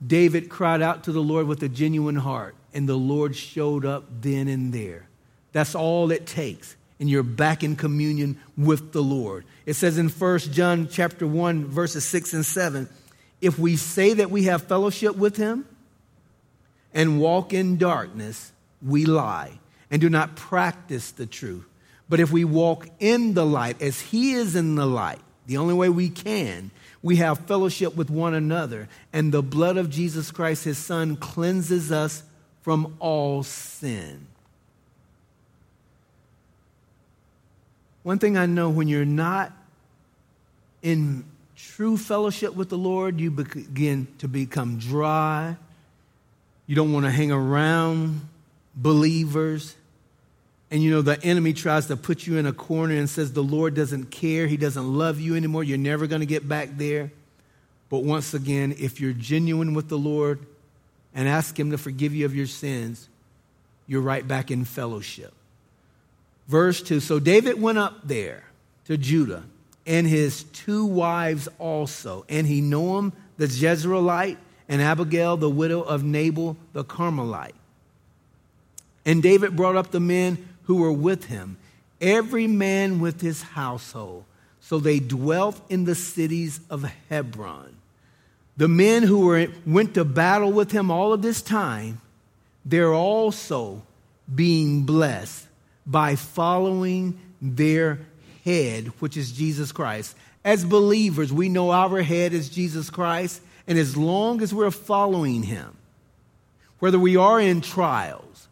David 0.05 0.49
cried 0.49 0.81
out 0.81 1.03
to 1.05 1.11
the 1.11 1.21
Lord 1.21 1.47
with 1.47 1.61
a 1.63 1.69
genuine 1.69 2.15
heart 2.15 2.55
and 2.73 2.87
the 2.87 2.95
Lord 2.95 3.35
showed 3.35 3.85
up 3.85 4.05
then 4.21 4.47
and 4.47 4.73
there. 4.73 5.07
That's 5.51 5.75
all 5.75 6.11
it 6.11 6.25
takes. 6.25 6.75
And 6.99 7.09
you're 7.09 7.23
back 7.23 7.63
in 7.63 7.75
communion 7.75 8.39
with 8.57 8.93
the 8.93 9.01
Lord. 9.01 9.45
It 9.65 9.73
says 9.73 9.97
in 9.97 10.09
1 10.09 10.39
John 10.39 10.87
chapter 10.89 11.25
1, 11.25 11.65
verses 11.65 12.05
6 12.05 12.33
and 12.33 12.45
7, 12.45 12.87
if 13.41 13.57
we 13.57 13.75
say 13.75 14.13
that 14.13 14.29
we 14.29 14.43
have 14.43 14.63
fellowship 14.63 15.15
with 15.15 15.35
him 15.37 15.65
and 16.93 17.19
walk 17.19 17.53
in 17.53 17.77
darkness, 17.77 18.51
we 18.81 19.05
lie 19.05 19.59
and 19.89 19.99
do 19.99 20.09
not 20.09 20.35
practice 20.35 21.11
the 21.11 21.25
truth. 21.25 21.65
But 22.07 22.19
if 22.19 22.31
we 22.31 22.45
walk 22.45 22.87
in 22.99 23.33
the 23.33 23.45
light 23.45 23.81
as 23.81 23.99
he 23.99 24.33
is 24.33 24.55
in 24.55 24.75
the 24.75 24.85
light, 24.85 25.21
the 25.51 25.57
only 25.57 25.73
way 25.73 25.89
we 25.89 26.07
can, 26.07 26.71
we 27.03 27.17
have 27.17 27.37
fellowship 27.39 27.93
with 27.93 28.09
one 28.09 28.33
another, 28.33 28.87
and 29.11 29.33
the 29.33 29.43
blood 29.43 29.75
of 29.75 29.89
Jesus 29.89 30.31
Christ, 30.31 30.63
his 30.63 30.77
son, 30.77 31.17
cleanses 31.17 31.91
us 31.91 32.23
from 32.61 32.95
all 32.99 33.43
sin. 33.43 34.27
One 38.03 38.17
thing 38.17 38.37
I 38.37 38.45
know 38.45 38.69
when 38.69 38.87
you're 38.87 39.03
not 39.03 39.51
in 40.81 41.25
true 41.57 41.97
fellowship 41.97 42.55
with 42.55 42.69
the 42.69 42.77
Lord, 42.77 43.19
you 43.19 43.29
begin 43.29 44.07
to 44.19 44.29
become 44.29 44.77
dry. 44.77 45.57
You 46.65 46.77
don't 46.77 46.93
want 46.93 47.05
to 47.05 47.11
hang 47.11 47.33
around 47.33 48.21
believers. 48.73 49.75
And 50.71 50.81
you 50.81 50.89
know, 50.89 51.01
the 51.01 51.21
enemy 51.23 51.53
tries 51.53 51.87
to 51.87 51.97
put 51.97 52.25
you 52.25 52.37
in 52.37 52.45
a 52.45 52.53
corner 52.53 52.95
and 52.95 53.09
says 53.09 53.33
the 53.33 53.43
Lord 53.43 53.75
doesn't 53.75 54.05
care, 54.05 54.47
He 54.47 54.57
doesn't 54.57 54.97
love 54.97 55.19
you 55.19 55.35
anymore, 55.35 55.63
you're 55.63 55.77
never 55.77 56.07
going 56.07 56.21
to 56.21 56.25
get 56.25 56.47
back 56.47 56.69
there. 56.77 57.11
But 57.89 58.03
once 58.05 58.33
again, 58.33 58.73
if 58.79 59.01
you're 59.01 59.13
genuine 59.13 59.73
with 59.73 59.89
the 59.89 59.97
Lord, 59.97 60.39
and 61.13 61.27
ask 61.27 61.59
Him 61.59 61.71
to 61.71 61.77
forgive 61.77 62.15
you 62.15 62.25
of 62.25 62.33
your 62.33 62.47
sins, 62.47 63.09
you're 63.85 64.01
right 64.01 64.25
back 64.25 64.49
in 64.49 64.63
fellowship. 64.63 65.33
Verse 66.47 66.81
2 66.81 66.99
So 67.01 67.19
David 67.19 67.61
went 67.61 67.77
up 67.77 68.07
there 68.07 68.45
to 68.85 68.97
Judah 68.97 69.43
and 69.85 70.07
his 70.07 70.43
two 70.43 70.85
wives 70.85 71.47
also, 71.59 72.25
and 72.29 72.47
Ahinoam 72.47 73.13
the 73.37 73.47
Jezreelite 73.47 74.37
and 74.69 74.81
Abigail 74.81 75.37
the 75.37 75.49
widow 75.49 75.81
of 75.81 76.03
Nabal 76.03 76.55
the 76.73 76.83
Carmelite. 76.83 77.55
And 79.05 79.23
David 79.23 79.55
brought 79.55 79.75
up 79.75 79.91
the 79.91 79.99
men 79.99 80.47
who 80.71 80.81
were 80.81 80.91
with 80.91 81.25
him, 81.25 81.57
every 81.99 82.47
man 82.47 82.99
with 82.99 83.21
his 83.21 83.41
household. 83.41 84.23
So 84.61 84.79
they 84.79 84.99
dwelt 84.99 85.59
in 85.69 85.83
the 85.83 85.95
cities 85.95 86.61
of 86.69 86.89
Hebron 87.09 87.75
the 88.57 88.67
men 88.67 89.01
who 89.01 89.25
were, 89.25 89.47
went 89.65 89.95
to 89.95 90.05
battle 90.05 90.51
with 90.51 90.71
him 90.71 90.91
all 90.91 91.13
of 91.13 91.23
this 91.23 91.41
time, 91.41 91.99
they're 92.63 92.93
also 92.93 93.81
being 94.33 94.83
blessed 94.83 95.47
by 95.85 96.15
following 96.15 97.19
their 97.41 97.99
head, 98.45 98.87
which 98.99 99.17
is 99.17 99.31
Jesus 99.31 99.71
Christ. 99.71 100.15
As 100.43 100.63
believers, 100.63 101.33
we 101.33 101.49
know 101.49 101.71
our 101.71 102.03
head 102.03 102.33
is 102.33 102.49
Jesus 102.49 102.89
Christ, 102.89 103.41
and 103.65 103.79
as 103.79 103.97
long 103.97 104.41
as 104.41 104.53
we're 104.53 104.69
following 104.69 105.41
him, 105.41 105.75
whether 106.79 106.99
we 106.99 107.15
are 107.17 107.39
in 107.39 107.61
trials, 107.61 108.47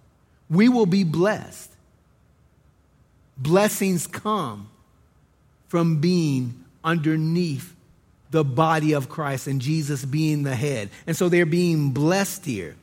we 0.49 0.69
will 0.69 0.87
be 0.87 1.03
blessed. 1.03 1.71
Blessings 3.39 4.05
come 4.05 4.69
from 5.67 6.01
being 6.01 6.65
underneath 6.83 7.75
the 8.31 8.43
body 8.43 8.93
of 8.93 9.09
Christ 9.09 9.47
and 9.47 9.61
Jesus 9.61 10.05
being 10.05 10.43
the 10.43 10.55
head. 10.55 10.89
And 11.07 11.15
so 11.15 11.29
they're 11.29 11.45
being 11.45 11.91
blessed 11.91 12.45
here. 12.45 12.75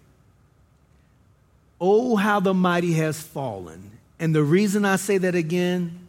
Oh, 1.80 2.16
how 2.16 2.40
the 2.40 2.54
mighty 2.54 2.94
has 2.94 3.20
fallen. 3.20 3.90
And 4.18 4.34
the 4.34 4.42
reason 4.42 4.84
I 4.84 4.96
say 4.96 5.18
that 5.18 5.34
again, 5.34 6.07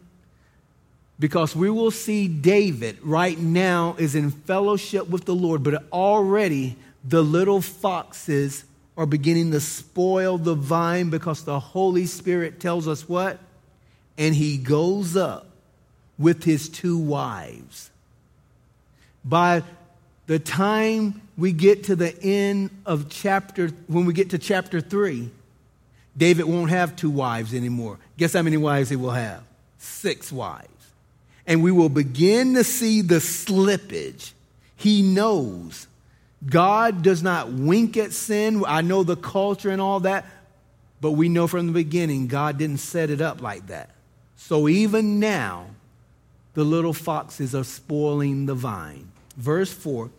because 1.20 1.54
we 1.54 1.68
will 1.68 1.90
see 1.90 2.26
David 2.26 2.98
right 3.02 3.38
now 3.38 3.96
is 3.98 4.14
in 4.14 4.30
fellowship 4.30 5.08
with 5.08 5.24
the 5.24 5.34
Lord, 5.34 5.62
but 5.62 5.84
already 5.92 6.76
the 7.04 7.22
little 7.22 7.60
foxes 7.60 8.64
are 8.96 9.06
beginning 9.06 9.52
to 9.52 9.60
spoil 9.60 10.38
the 10.38 10.54
vine 10.54 11.10
because 11.10 11.44
the 11.44 11.60
Holy 11.60 12.06
Spirit 12.06 12.60
tells 12.60 12.88
us 12.88 13.08
what? 13.08 13.38
And 14.18 14.34
he 14.34 14.58
goes 14.58 15.16
up 15.16 15.46
with 16.18 16.44
his 16.44 16.68
two 16.68 16.98
wives 16.98 17.88
by 19.28 19.62
the 20.26 20.38
time 20.38 21.20
we 21.36 21.52
get 21.52 21.84
to 21.84 21.96
the 21.96 22.18
end 22.22 22.70
of 22.86 23.08
chapter, 23.08 23.68
when 23.86 24.06
we 24.06 24.12
get 24.12 24.30
to 24.30 24.38
chapter 24.38 24.80
3, 24.80 25.30
David 26.16 26.44
won't 26.44 26.70
have 26.70 26.96
two 26.96 27.10
wives 27.10 27.54
anymore. 27.54 27.98
Guess 28.16 28.32
how 28.32 28.42
many 28.42 28.56
wives 28.56 28.88
he 28.88 28.96
will 28.96 29.10
have? 29.10 29.42
Six 29.78 30.32
wives. 30.32 30.66
And 31.46 31.62
we 31.62 31.70
will 31.70 31.88
begin 31.88 32.54
to 32.54 32.64
see 32.64 33.02
the 33.02 33.16
slippage. 33.16 34.32
He 34.76 35.02
knows 35.02 35.86
God 36.44 37.02
does 37.02 37.22
not 37.22 37.50
wink 37.50 37.96
at 37.96 38.12
sin. 38.12 38.64
I 38.66 38.80
know 38.80 39.02
the 39.02 39.16
culture 39.16 39.70
and 39.70 39.80
all 39.80 40.00
that, 40.00 40.24
but 41.00 41.12
we 41.12 41.28
know 41.28 41.46
from 41.46 41.66
the 41.66 41.72
beginning 41.72 42.26
God 42.28 42.58
didn't 42.58 42.78
set 42.78 43.10
it 43.10 43.20
up 43.20 43.42
like 43.42 43.68
that. 43.68 43.90
So 44.38 44.68
even 44.68 45.18
now, 45.18 45.66
the 46.54 46.64
little 46.64 46.94
foxes 46.94 47.54
are 47.54 47.64
spoiling 47.64 48.46
the 48.46 48.54
vine. 48.54 49.10
Verse 49.36 49.72
4 49.72 50.10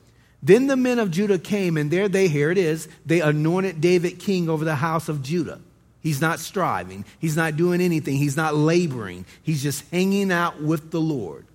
Then 0.44 0.68
the 0.68 0.76
men 0.76 1.00
of 1.00 1.10
Judah 1.10 1.40
came, 1.40 1.78
and 1.78 1.90
there 1.90 2.08
they, 2.10 2.28
here 2.28 2.52
it 2.52 2.58
is, 2.58 2.88
they 3.06 3.22
anointed 3.22 3.82
David 3.82 4.20
king 4.20 4.50
over 4.50 4.66
the 4.66 4.76
house 4.76 5.10
of 5.10 5.24
Judah. 5.24 5.60
He's 6.02 6.22
not 6.22 6.40
striving, 6.40 7.06
he's 7.18 7.38
not 7.38 7.56
doing 7.58 7.82
anything, 7.82 8.18
he's 8.18 8.38
not 8.38 8.56
laboring, 8.56 9.26
he's 9.42 9.64
just 9.64 9.90
hanging 9.90 10.32
out 10.32 10.62
with 10.62 10.92
the 10.92 11.02
Lord. 11.02 11.46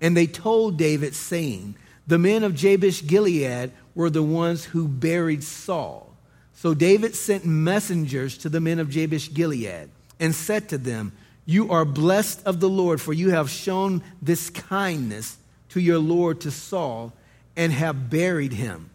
And 0.00 0.16
they 0.16 0.26
told 0.28 0.78
David, 0.78 1.14
saying, 1.14 1.74
The 2.06 2.18
men 2.18 2.44
of 2.44 2.54
Jabesh 2.54 3.04
Gilead 3.04 3.72
were 3.96 4.10
the 4.10 4.22
ones 4.22 4.64
who 4.64 4.86
buried 4.86 5.42
Saul. 5.42 6.14
So 6.54 6.72
David 6.72 7.16
sent 7.16 7.44
messengers 7.44 8.38
to 8.38 8.48
the 8.48 8.60
men 8.60 8.78
of 8.78 8.90
Jabesh 8.90 9.34
Gilead 9.34 9.88
and 10.20 10.34
said 10.34 10.68
to 10.68 10.78
them, 10.78 11.12
You 11.48 11.70
are 11.70 11.86
blessed 11.86 12.42
of 12.44 12.60
the 12.60 12.68
Lord, 12.68 13.00
for 13.00 13.14
you 13.14 13.30
have 13.30 13.48
shown 13.48 14.02
this 14.20 14.50
kindness 14.50 15.38
to 15.70 15.80
your 15.80 15.98
Lord 15.98 16.42
to 16.42 16.50
Saul 16.50 17.14
and 17.56 17.72
have 17.72 18.10
buried 18.10 18.52
him. 18.52 18.90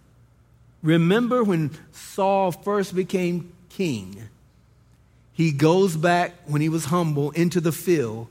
Remember 0.83 1.43
when 1.43 1.71
Saul 1.93 2.51
first 2.51 2.93
became 2.93 3.51
king? 3.69 4.29
He 5.33 5.51
goes 5.51 5.97
back 5.97 6.35
when 6.45 6.61
he 6.61 6.69
was 6.69 6.85
humble 6.85 7.31
into 7.31 7.59
the 7.59 7.71
field 7.71 8.27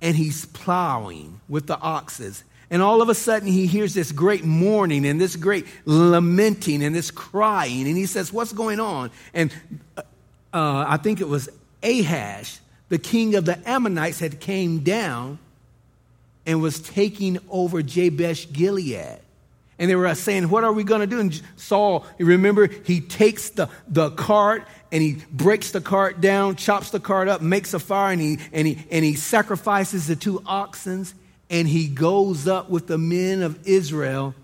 and 0.00 0.16
he's 0.16 0.44
plowing 0.44 1.40
with 1.48 1.66
the 1.66 1.80
oxes. 1.80 2.44
And 2.70 2.80
all 2.80 3.02
of 3.02 3.08
a 3.08 3.14
sudden, 3.14 3.48
he 3.48 3.66
hears 3.66 3.92
this 3.92 4.12
great 4.12 4.44
mourning 4.44 5.04
and 5.04 5.20
this 5.20 5.34
great 5.34 5.66
lamenting 5.84 6.84
and 6.84 6.94
this 6.94 7.10
crying. 7.10 7.88
And 7.88 7.96
he 7.96 8.06
says, 8.06 8.32
What's 8.32 8.52
going 8.52 8.78
on? 8.78 9.10
And 9.34 9.52
uh, 9.96 10.04
I 10.86 10.96
think 10.98 11.20
it 11.20 11.28
was 11.28 11.48
Ahash, 11.82 12.60
the 12.88 12.98
king 12.98 13.34
of 13.34 13.44
the 13.44 13.58
Ammonites, 13.68 14.20
had 14.20 14.40
came 14.40 14.80
down 14.80 15.38
and 16.46 16.62
was 16.62 16.80
taking 16.80 17.38
over 17.50 17.82
Jabesh 17.82 18.52
Gilead. 18.52 19.18
And 19.78 19.88
they 19.88 19.94
were 19.94 20.12
saying, 20.14 20.48
What 20.48 20.64
are 20.64 20.72
we 20.72 20.82
going 20.82 21.02
to 21.02 21.06
do? 21.06 21.20
And 21.20 21.40
Saul, 21.56 22.04
you 22.18 22.26
remember, 22.26 22.66
he 22.66 23.00
takes 23.00 23.50
the, 23.50 23.68
the 23.86 24.10
cart 24.10 24.66
and 24.90 25.02
he 25.02 25.22
breaks 25.30 25.70
the 25.70 25.80
cart 25.80 26.20
down, 26.20 26.56
chops 26.56 26.90
the 26.90 26.98
cart 26.98 27.28
up, 27.28 27.42
makes 27.42 27.74
a 27.74 27.78
fire, 27.78 28.12
and 28.12 28.20
he, 28.20 28.38
and 28.52 28.66
he, 28.66 28.84
and 28.90 29.04
he 29.04 29.14
sacrifices 29.14 30.06
the 30.06 30.16
two 30.16 30.42
oxen. 30.46 31.06
And 31.50 31.68
he 31.68 31.86
goes 31.88 32.48
up 32.48 32.68
with 32.68 32.88
the 32.88 32.98
men 32.98 33.42
of 33.42 33.66
Israel 33.66 34.34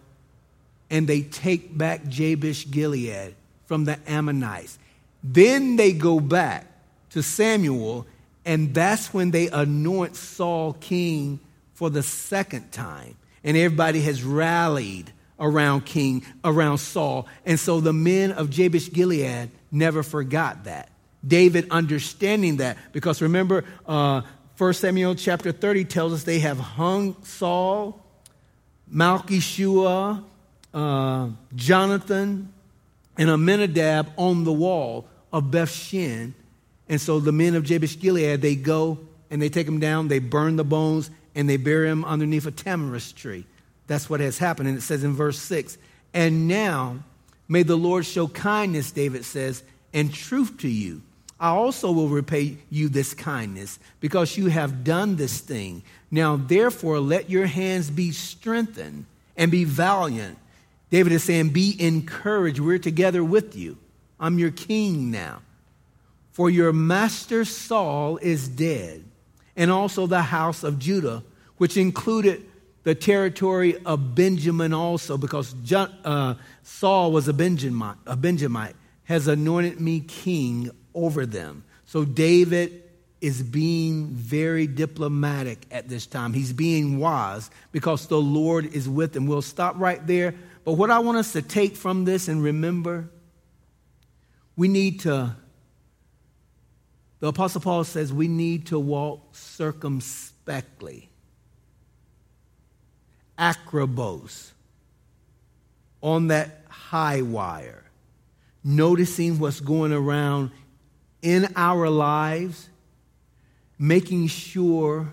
and 0.90 1.08
they 1.08 1.22
take 1.22 1.76
back 1.76 2.06
Jabesh 2.06 2.70
Gilead 2.70 3.34
from 3.66 3.84
the 3.84 3.98
Ammonites. 4.06 4.78
Then 5.22 5.76
they 5.76 5.92
go 5.92 6.20
back 6.20 6.66
to 7.10 7.22
Samuel, 7.22 8.06
and 8.44 8.74
that's 8.74 9.12
when 9.14 9.30
they 9.30 9.48
anoint 9.48 10.16
Saul 10.16 10.74
king 10.74 11.40
for 11.74 11.90
the 11.90 12.02
second 12.02 12.72
time. 12.72 13.16
And 13.42 13.56
everybody 13.56 14.00
has 14.02 14.22
rallied 14.22 15.12
around 15.38 15.84
King, 15.84 16.24
around 16.44 16.78
Saul. 16.78 17.26
And 17.44 17.58
so 17.58 17.80
the 17.80 17.92
men 17.92 18.32
of 18.32 18.50
Jabesh 18.50 18.92
Gilead 18.92 19.50
never 19.70 20.02
forgot 20.02 20.64
that. 20.64 20.90
David 21.26 21.68
understanding 21.70 22.58
that, 22.58 22.76
because 22.92 23.20
remember, 23.22 23.64
uh, 23.86 24.22
1 24.56 24.74
Samuel 24.74 25.14
chapter 25.14 25.52
30 25.52 25.84
tells 25.84 26.12
us 26.12 26.22
they 26.24 26.38
have 26.38 26.58
hung 26.58 27.16
Saul, 27.24 28.00
Malchishua, 28.92 30.22
uh, 30.72 31.28
Jonathan, 31.54 32.52
and 33.16 33.30
Abinadab 33.30 34.12
on 34.16 34.44
the 34.44 34.52
wall 34.52 35.08
of 35.32 35.44
Bethshin. 35.44 36.34
And 36.88 37.00
so 37.00 37.20
the 37.20 37.32
men 37.32 37.54
of 37.54 37.64
Jabesh 37.64 37.98
Gilead, 37.98 38.42
they 38.42 38.54
go 38.56 38.98
and 39.30 39.40
they 39.40 39.48
take 39.48 39.66
him 39.66 39.80
down, 39.80 40.08
they 40.08 40.18
burn 40.18 40.56
the 40.56 40.64
bones, 40.64 41.10
and 41.34 41.48
they 41.48 41.56
bury 41.56 41.88
him 41.88 42.04
underneath 42.04 42.46
a 42.46 42.52
tamarisk 42.52 43.16
tree. 43.16 43.46
That's 43.86 44.08
what 44.08 44.20
has 44.20 44.38
happened. 44.38 44.68
And 44.68 44.78
it 44.78 44.82
says 44.82 45.04
in 45.04 45.14
verse 45.14 45.38
6 45.38 45.78
And 46.12 46.46
now 46.48 46.98
may 47.48 47.62
the 47.62 47.76
Lord 47.76 48.06
show 48.06 48.28
kindness, 48.28 48.92
David 48.92 49.24
says, 49.24 49.62
and 49.92 50.12
truth 50.12 50.58
to 50.58 50.68
you. 50.68 51.02
I 51.40 51.48
also 51.48 51.90
will 51.90 52.08
repay 52.08 52.56
you 52.70 52.88
this 52.88 53.12
kindness 53.12 53.78
because 54.00 54.36
you 54.36 54.46
have 54.46 54.84
done 54.84 55.16
this 55.16 55.40
thing. 55.40 55.82
Now, 56.10 56.36
therefore, 56.36 57.00
let 57.00 57.28
your 57.28 57.46
hands 57.46 57.90
be 57.90 58.12
strengthened 58.12 59.06
and 59.36 59.50
be 59.50 59.64
valiant. 59.64 60.38
David 60.90 61.12
is 61.12 61.24
saying, 61.24 61.50
Be 61.50 61.76
encouraged. 61.78 62.60
We're 62.60 62.78
together 62.78 63.24
with 63.24 63.56
you. 63.56 63.76
I'm 64.20 64.38
your 64.38 64.52
king 64.52 65.10
now. 65.10 65.42
For 66.34 66.50
your 66.50 66.72
master 66.72 67.44
Saul 67.44 68.16
is 68.16 68.48
dead, 68.48 69.04
and 69.54 69.70
also 69.70 70.08
the 70.08 70.20
house 70.20 70.64
of 70.64 70.80
Judah, 70.80 71.22
which 71.58 71.76
included 71.76 72.44
the 72.82 72.96
territory 72.96 73.76
of 73.86 74.16
Benjamin 74.16 74.72
also, 74.72 75.16
because 75.16 75.54
uh, 75.72 76.34
Saul 76.64 77.12
was 77.12 77.28
a 77.28 77.32
Benjamite, 77.32 77.98
a 78.04 78.16
Benjamite, 78.16 78.74
has 79.04 79.28
anointed 79.28 79.80
me 79.80 80.00
king 80.00 80.72
over 80.92 81.24
them. 81.24 81.62
So 81.86 82.04
David 82.04 82.82
is 83.20 83.40
being 83.40 84.08
very 84.08 84.66
diplomatic 84.66 85.66
at 85.70 85.88
this 85.88 86.04
time. 86.04 86.32
He's 86.32 86.52
being 86.52 86.98
wise 86.98 87.48
because 87.70 88.08
the 88.08 88.20
Lord 88.20 88.74
is 88.74 88.88
with 88.88 89.14
him. 89.14 89.28
We'll 89.28 89.40
stop 89.40 89.76
right 89.78 90.04
there. 90.04 90.34
But 90.64 90.72
what 90.72 90.90
I 90.90 90.98
want 90.98 91.18
us 91.18 91.32
to 91.34 91.42
take 91.42 91.76
from 91.76 92.04
this 92.04 92.26
and 92.26 92.42
remember, 92.42 93.08
we 94.56 94.66
need 94.66 94.98
to, 95.00 95.36
the 97.20 97.28
Apostle 97.28 97.60
Paul 97.60 97.84
says, 97.84 98.12
we 98.12 98.28
need 98.28 98.66
to 98.66 98.78
walk 98.78 99.34
circumspectly 99.34 101.08
akribos, 103.38 104.52
on 106.00 106.28
that 106.28 106.64
high 106.68 107.22
wire, 107.22 107.84
noticing 108.62 109.38
what's 109.38 109.60
going 109.60 109.92
around 109.92 110.50
in 111.22 111.48
our 111.56 111.88
lives, 111.88 112.68
making 113.78 114.26
sure 114.26 115.08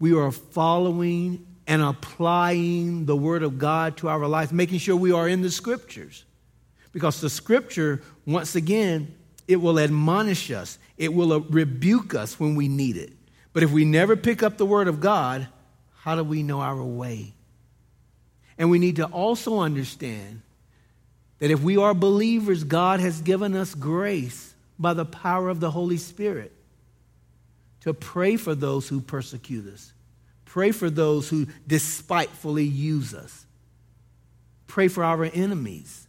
we 0.00 0.12
are 0.12 0.32
following 0.32 1.46
and 1.66 1.80
applying 1.80 3.06
the 3.06 3.16
Word 3.16 3.42
of 3.42 3.58
God 3.58 3.96
to 3.98 4.08
our 4.08 4.26
life, 4.26 4.52
making 4.52 4.78
sure 4.78 4.96
we 4.96 5.12
are 5.12 5.28
in 5.28 5.40
the 5.40 5.50
Scriptures. 5.50 6.24
Because 6.92 7.20
the 7.20 7.30
Scripture, 7.30 8.02
once 8.26 8.54
again, 8.54 9.14
it 9.46 9.56
will 9.56 9.78
admonish 9.78 10.50
us, 10.50 10.78
it 10.96 11.12
will 11.12 11.40
rebuke 11.40 12.14
us 12.14 12.40
when 12.40 12.54
we 12.54 12.68
need 12.68 12.96
it. 12.96 13.12
But 13.52 13.62
if 13.62 13.70
we 13.70 13.84
never 13.84 14.16
pick 14.16 14.42
up 14.42 14.56
the 14.56 14.66
Word 14.66 14.88
of 14.88 15.00
God, 15.00 15.48
how 16.00 16.16
do 16.16 16.24
we 16.24 16.42
know 16.42 16.60
our 16.60 16.82
way? 16.82 17.34
And 18.58 18.70
we 18.70 18.78
need 18.78 18.96
to 18.96 19.06
also 19.06 19.60
understand 19.60 20.42
that 21.38 21.50
if 21.50 21.62
we 21.62 21.76
are 21.76 21.94
believers, 21.94 22.64
God 22.64 23.00
has 23.00 23.20
given 23.20 23.54
us 23.54 23.74
grace 23.74 24.54
by 24.78 24.94
the 24.94 25.04
power 25.04 25.48
of 25.48 25.60
the 25.60 25.70
Holy 25.70 25.96
Spirit 25.96 26.52
to 27.80 27.92
pray 27.92 28.36
for 28.36 28.54
those 28.54 28.88
who 28.88 29.00
persecute 29.00 29.72
us, 29.72 29.92
pray 30.44 30.70
for 30.70 30.88
those 30.88 31.28
who 31.28 31.46
despitefully 31.66 32.64
use 32.64 33.14
us, 33.14 33.44
pray 34.66 34.88
for 34.88 35.04
our 35.04 35.24
enemies, 35.24 36.03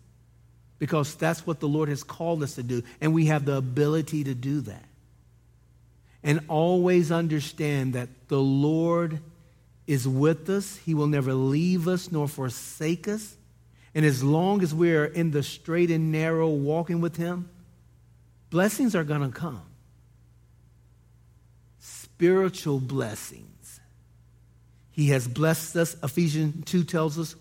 because 0.85 1.15
that's 1.15 1.47
what 1.47 1.59
the 1.59 1.67
Lord 1.67 1.89
has 1.89 2.03
called 2.03 2.43
us 2.43 2.53
to 2.53 2.61
do, 2.61 2.83
and 3.01 3.11
we 3.11 3.25
have 3.25 3.43
the 3.43 3.55
ability 3.55 4.23
to 4.25 4.35
do 4.35 4.61
that. 4.61 4.85
And 6.21 6.41
always 6.47 7.11
understand 7.11 7.93
that 7.93 8.07
the 8.27 8.39
Lord 8.39 9.19
is 9.87 10.07
with 10.07 10.47
us. 10.47 10.77
He 10.77 10.93
will 10.93 11.07
never 11.07 11.33
leave 11.33 11.87
us 11.87 12.11
nor 12.11 12.27
forsake 12.27 13.07
us. 13.07 13.35
And 13.95 14.05
as 14.05 14.23
long 14.23 14.61
as 14.61 14.75
we 14.75 14.93
are 14.93 15.05
in 15.05 15.31
the 15.31 15.41
straight 15.41 15.89
and 15.89 16.11
narrow 16.11 16.49
walking 16.49 17.01
with 17.01 17.17
Him, 17.17 17.49
blessings 18.51 18.95
are 18.95 19.03
going 19.03 19.21
to 19.21 19.35
come. 19.35 19.63
Spiritual 21.79 22.79
blessings. 22.79 23.79
He 24.91 25.07
has 25.07 25.27
blessed 25.27 25.77
us, 25.77 25.95
Ephesians 26.03 26.63
2 26.65 26.83
tells 26.83 27.17
us, 27.17 27.35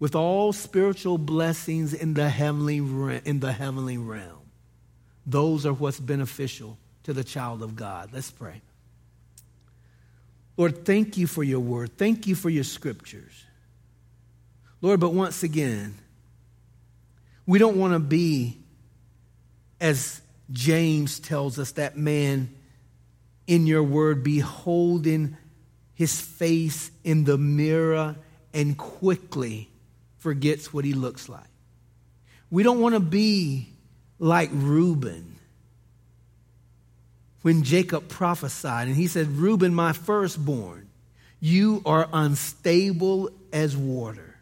with 0.00 0.14
all 0.14 0.52
spiritual 0.52 1.18
blessings 1.18 1.92
in 1.92 2.14
the 2.14 2.28
heavenly, 2.28 2.76
in 3.24 3.40
the 3.40 3.52
heavenly 3.52 3.98
realm. 3.98 4.50
Those 5.26 5.66
are 5.66 5.72
what's 5.72 6.00
beneficial 6.00 6.78
to 7.02 7.12
the 7.12 7.24
child 7.24 7.62
of 7.62 7.76
God. 7.76 8.10
Let's 8.12 8.30
pray. 8.30 8.62
Lord, 10.56 10.84
thank 10.84 11.16
you 11.16 11.26
for 11.26 11.44
your 11.44 11.60
word. 11.60 11.96
Thank 11.96 12.26
you 12.26 12.34
for 12.34 12.50
your 12.50 12.64
scriptures. 12.64 13.44
Lord, 14.80 15.00
but 15.00 15.12
once 15.12 15.42
again, 15.42 15.98
we 17.46 17.58
don't 17.58 17.76
want 17.76 17.94
to 17.94 17.98
be, 17.98 18.58
as 19.80 20.20
James 20.50 21.18
tells 21.18 21.58
us, 21.58 21.72
that 21.72 21.96
man 21.96 22.54
in 23.46 23.66
your 23.66 23.82
word 23.82 24.22
beholding 24.22 25.36
his 25.94 26.20
face 26.20 26.90
in 27.02 27.24
the 27.24 27.38
mirror 27.38 28.16
and 28.52 28.76
quickly 28.76 29.68
forgets 30.18 30.72
what 30.72 30.84
he 30.84 30.92
looks 30.92 31.28
like. 31.28 31.42
We 32.50 32.62
don't 32.62 32.80
want 32.80 32.94
to 32.94 33.00
be 33.00 33.68
like 34.18 34.50
Reuben 34.52 35.36
when 37.42 37.62
Jacob 37.62 38.08
prophesied, 38.08 38.88
and 38.88 38.96
he 38.96 39.06
said, 39.06 39.28
Reuben, 39.28 39.74
my 39.74 39.92
firstborn, 39.92 40.88
you 41.40 41.82
are 41.86 42.08
unstable 42.12 43.30
as 43.52 43.76
water. 43.76 44.36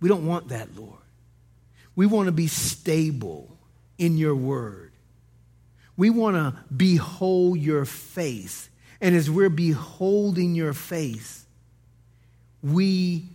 We 0.00 0.08
don't 0.08 0.26
want 0.26 0.48
that, 0.48 0.76
Lord. 0.76 0.98
We 1.94 2.06
want 2.06 2.26
to 2.26 2.32
be 2.32 2.48
stable 2.48 3.56
in 3.98 4.18
your 4.18 4.34
word. 4.34 4.92
We 5.96 6.10
want 6.10 6.36
to 6.36 6.58
behold 6.74 7.58
your 7.58 7.84
face. 7.84 8.68
And 9.00 9.14
as 9.14 9.30
we're 9.30 9.50
beholding 9.50 10.54
your 10.54 10.72
face, 10.72 11.44
we 12.62 13.28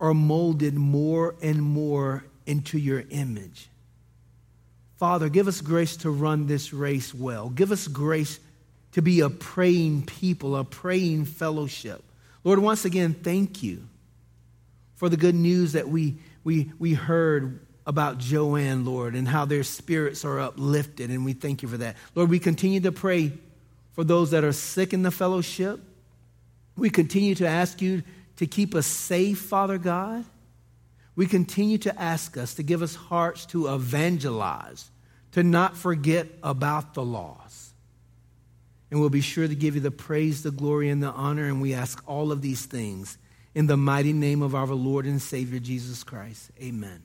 are 0.00 0.14
molded 0.14 0.74
more 0.74 1.34
and 1.42 1.62
more 1.62 2.24
into 2.46 2.78
your 2.78 3.04
image. 3.10 3.68
Father, 4.98 5.28
give 5.28 5.48
us 5.48 5.60
grace 5.60 5.96
to 5.98 6.10
run 6.10 6.46
this 6.46 6.72
race 6.72 7.14
well. 7.14 7.48
Give 7.48 7.72
us 7.72 7.86
grace 7.86 8.40
to 8.92 9.02
be 9.02 9.20
a 9.20 9.30
praying 9.30 10.04
people, 10.04 10.56
a 10.56 10.64
praying 10.64 11.26
fellowship. 11.26 12.02
Lord, 12.44 12.58
once 12.58 12.84
again, 12.84 13.14
thank 13.14 13.62
you 13.62 13.82
for 14.96 15.08
the 15.08 15.16
good 15.16 15.34
news 15.34 15.72
that 15.72 15.88
we, 15.88 16.16
we, 16.44 16.72
we 16.78 16.94
heard 16.94 17.60
about 17.86 18.18
Joanne, 18.18 18.84
Lord, 18.84 19.14
and 19.14 19.26
how 19.26 19.44
their 19.44 19.62
spirits 19.62 20.24
are 20.24 20.38
uplifted, 20.38 21.10
and 21.10 21.24
we 21.24 21.32
thank 21.32 21.62
you 21.62 21.68
for 21.68 21.78
that. 21.78 21.96
Lord, 22.14 22.30
we 22.30 22.38
continue 22.38 22.80
to 22.80 22.92
pray 22.92 23.32
for 23.92 24.04
those 24.04 24.30
that 24.32 24.44
are 24.44 24.52
sick 24.52 24.92
in 24.92 25.02
the 25.02 25.10
fellowship. 25.10 25.80
We 26.76 26.90
continue 26.90 27.34
to 27.36 27.46
ask 27.46 27.80
you 27.80 28.02
to 28.40 28.46
keep 28.46 28.74
us 28.74 28.86
safe, 28.86 29.38
Father 29.38 29.76
God. 29.76 30.24
We 31.14 31.26
continue 31.26 31.76
to 31.76 32.00
ask 32.00 32.38
us 32.38 32.54
to 32.54 32.62
give 32.62 32.80
us 32.80 32.94
hearts 32.94 33.44
to 33.46 33.66
evangelize, 33.68 34.90
to 35.32 35.42
not 35.42 35.76
forget 35.76 36.26
about 36.42 36.94
the 36.94 37.02
loss. 37.02 37.74
And 38.90 38.98
we'll 38.98 39.10
be 39.10 39.20
sure 39.20 39.46
to 39.46 39.54
give 39.54 39.74
you 39.74 39.82
the 39.82 39.90
praise, 39.90 40.42
the 40.42 40.50
glory, 40.50 40.88
and 40.88 41.02
the 41.02 41.10
honor. 41.10 41.44
And 41.44 41.60
we 41.60 41.74
ask 41.74 42.02
all 42.06 42.32
of 42.32 42.40
these 42.40 42.64
things 42.64 43.18
in 43.54 43.66
the 43.66 43.76
mighty 43.76 44.14
name 44.14 44.40
of 44.40 44.54
our 44.54 44.68
Lord 44.68 45.04
and 45.04 45.20
Savior 45.20 45.58
Jesus 45.58 46.02
Christ. 46.02 46.50
Amen. 46.62 46.98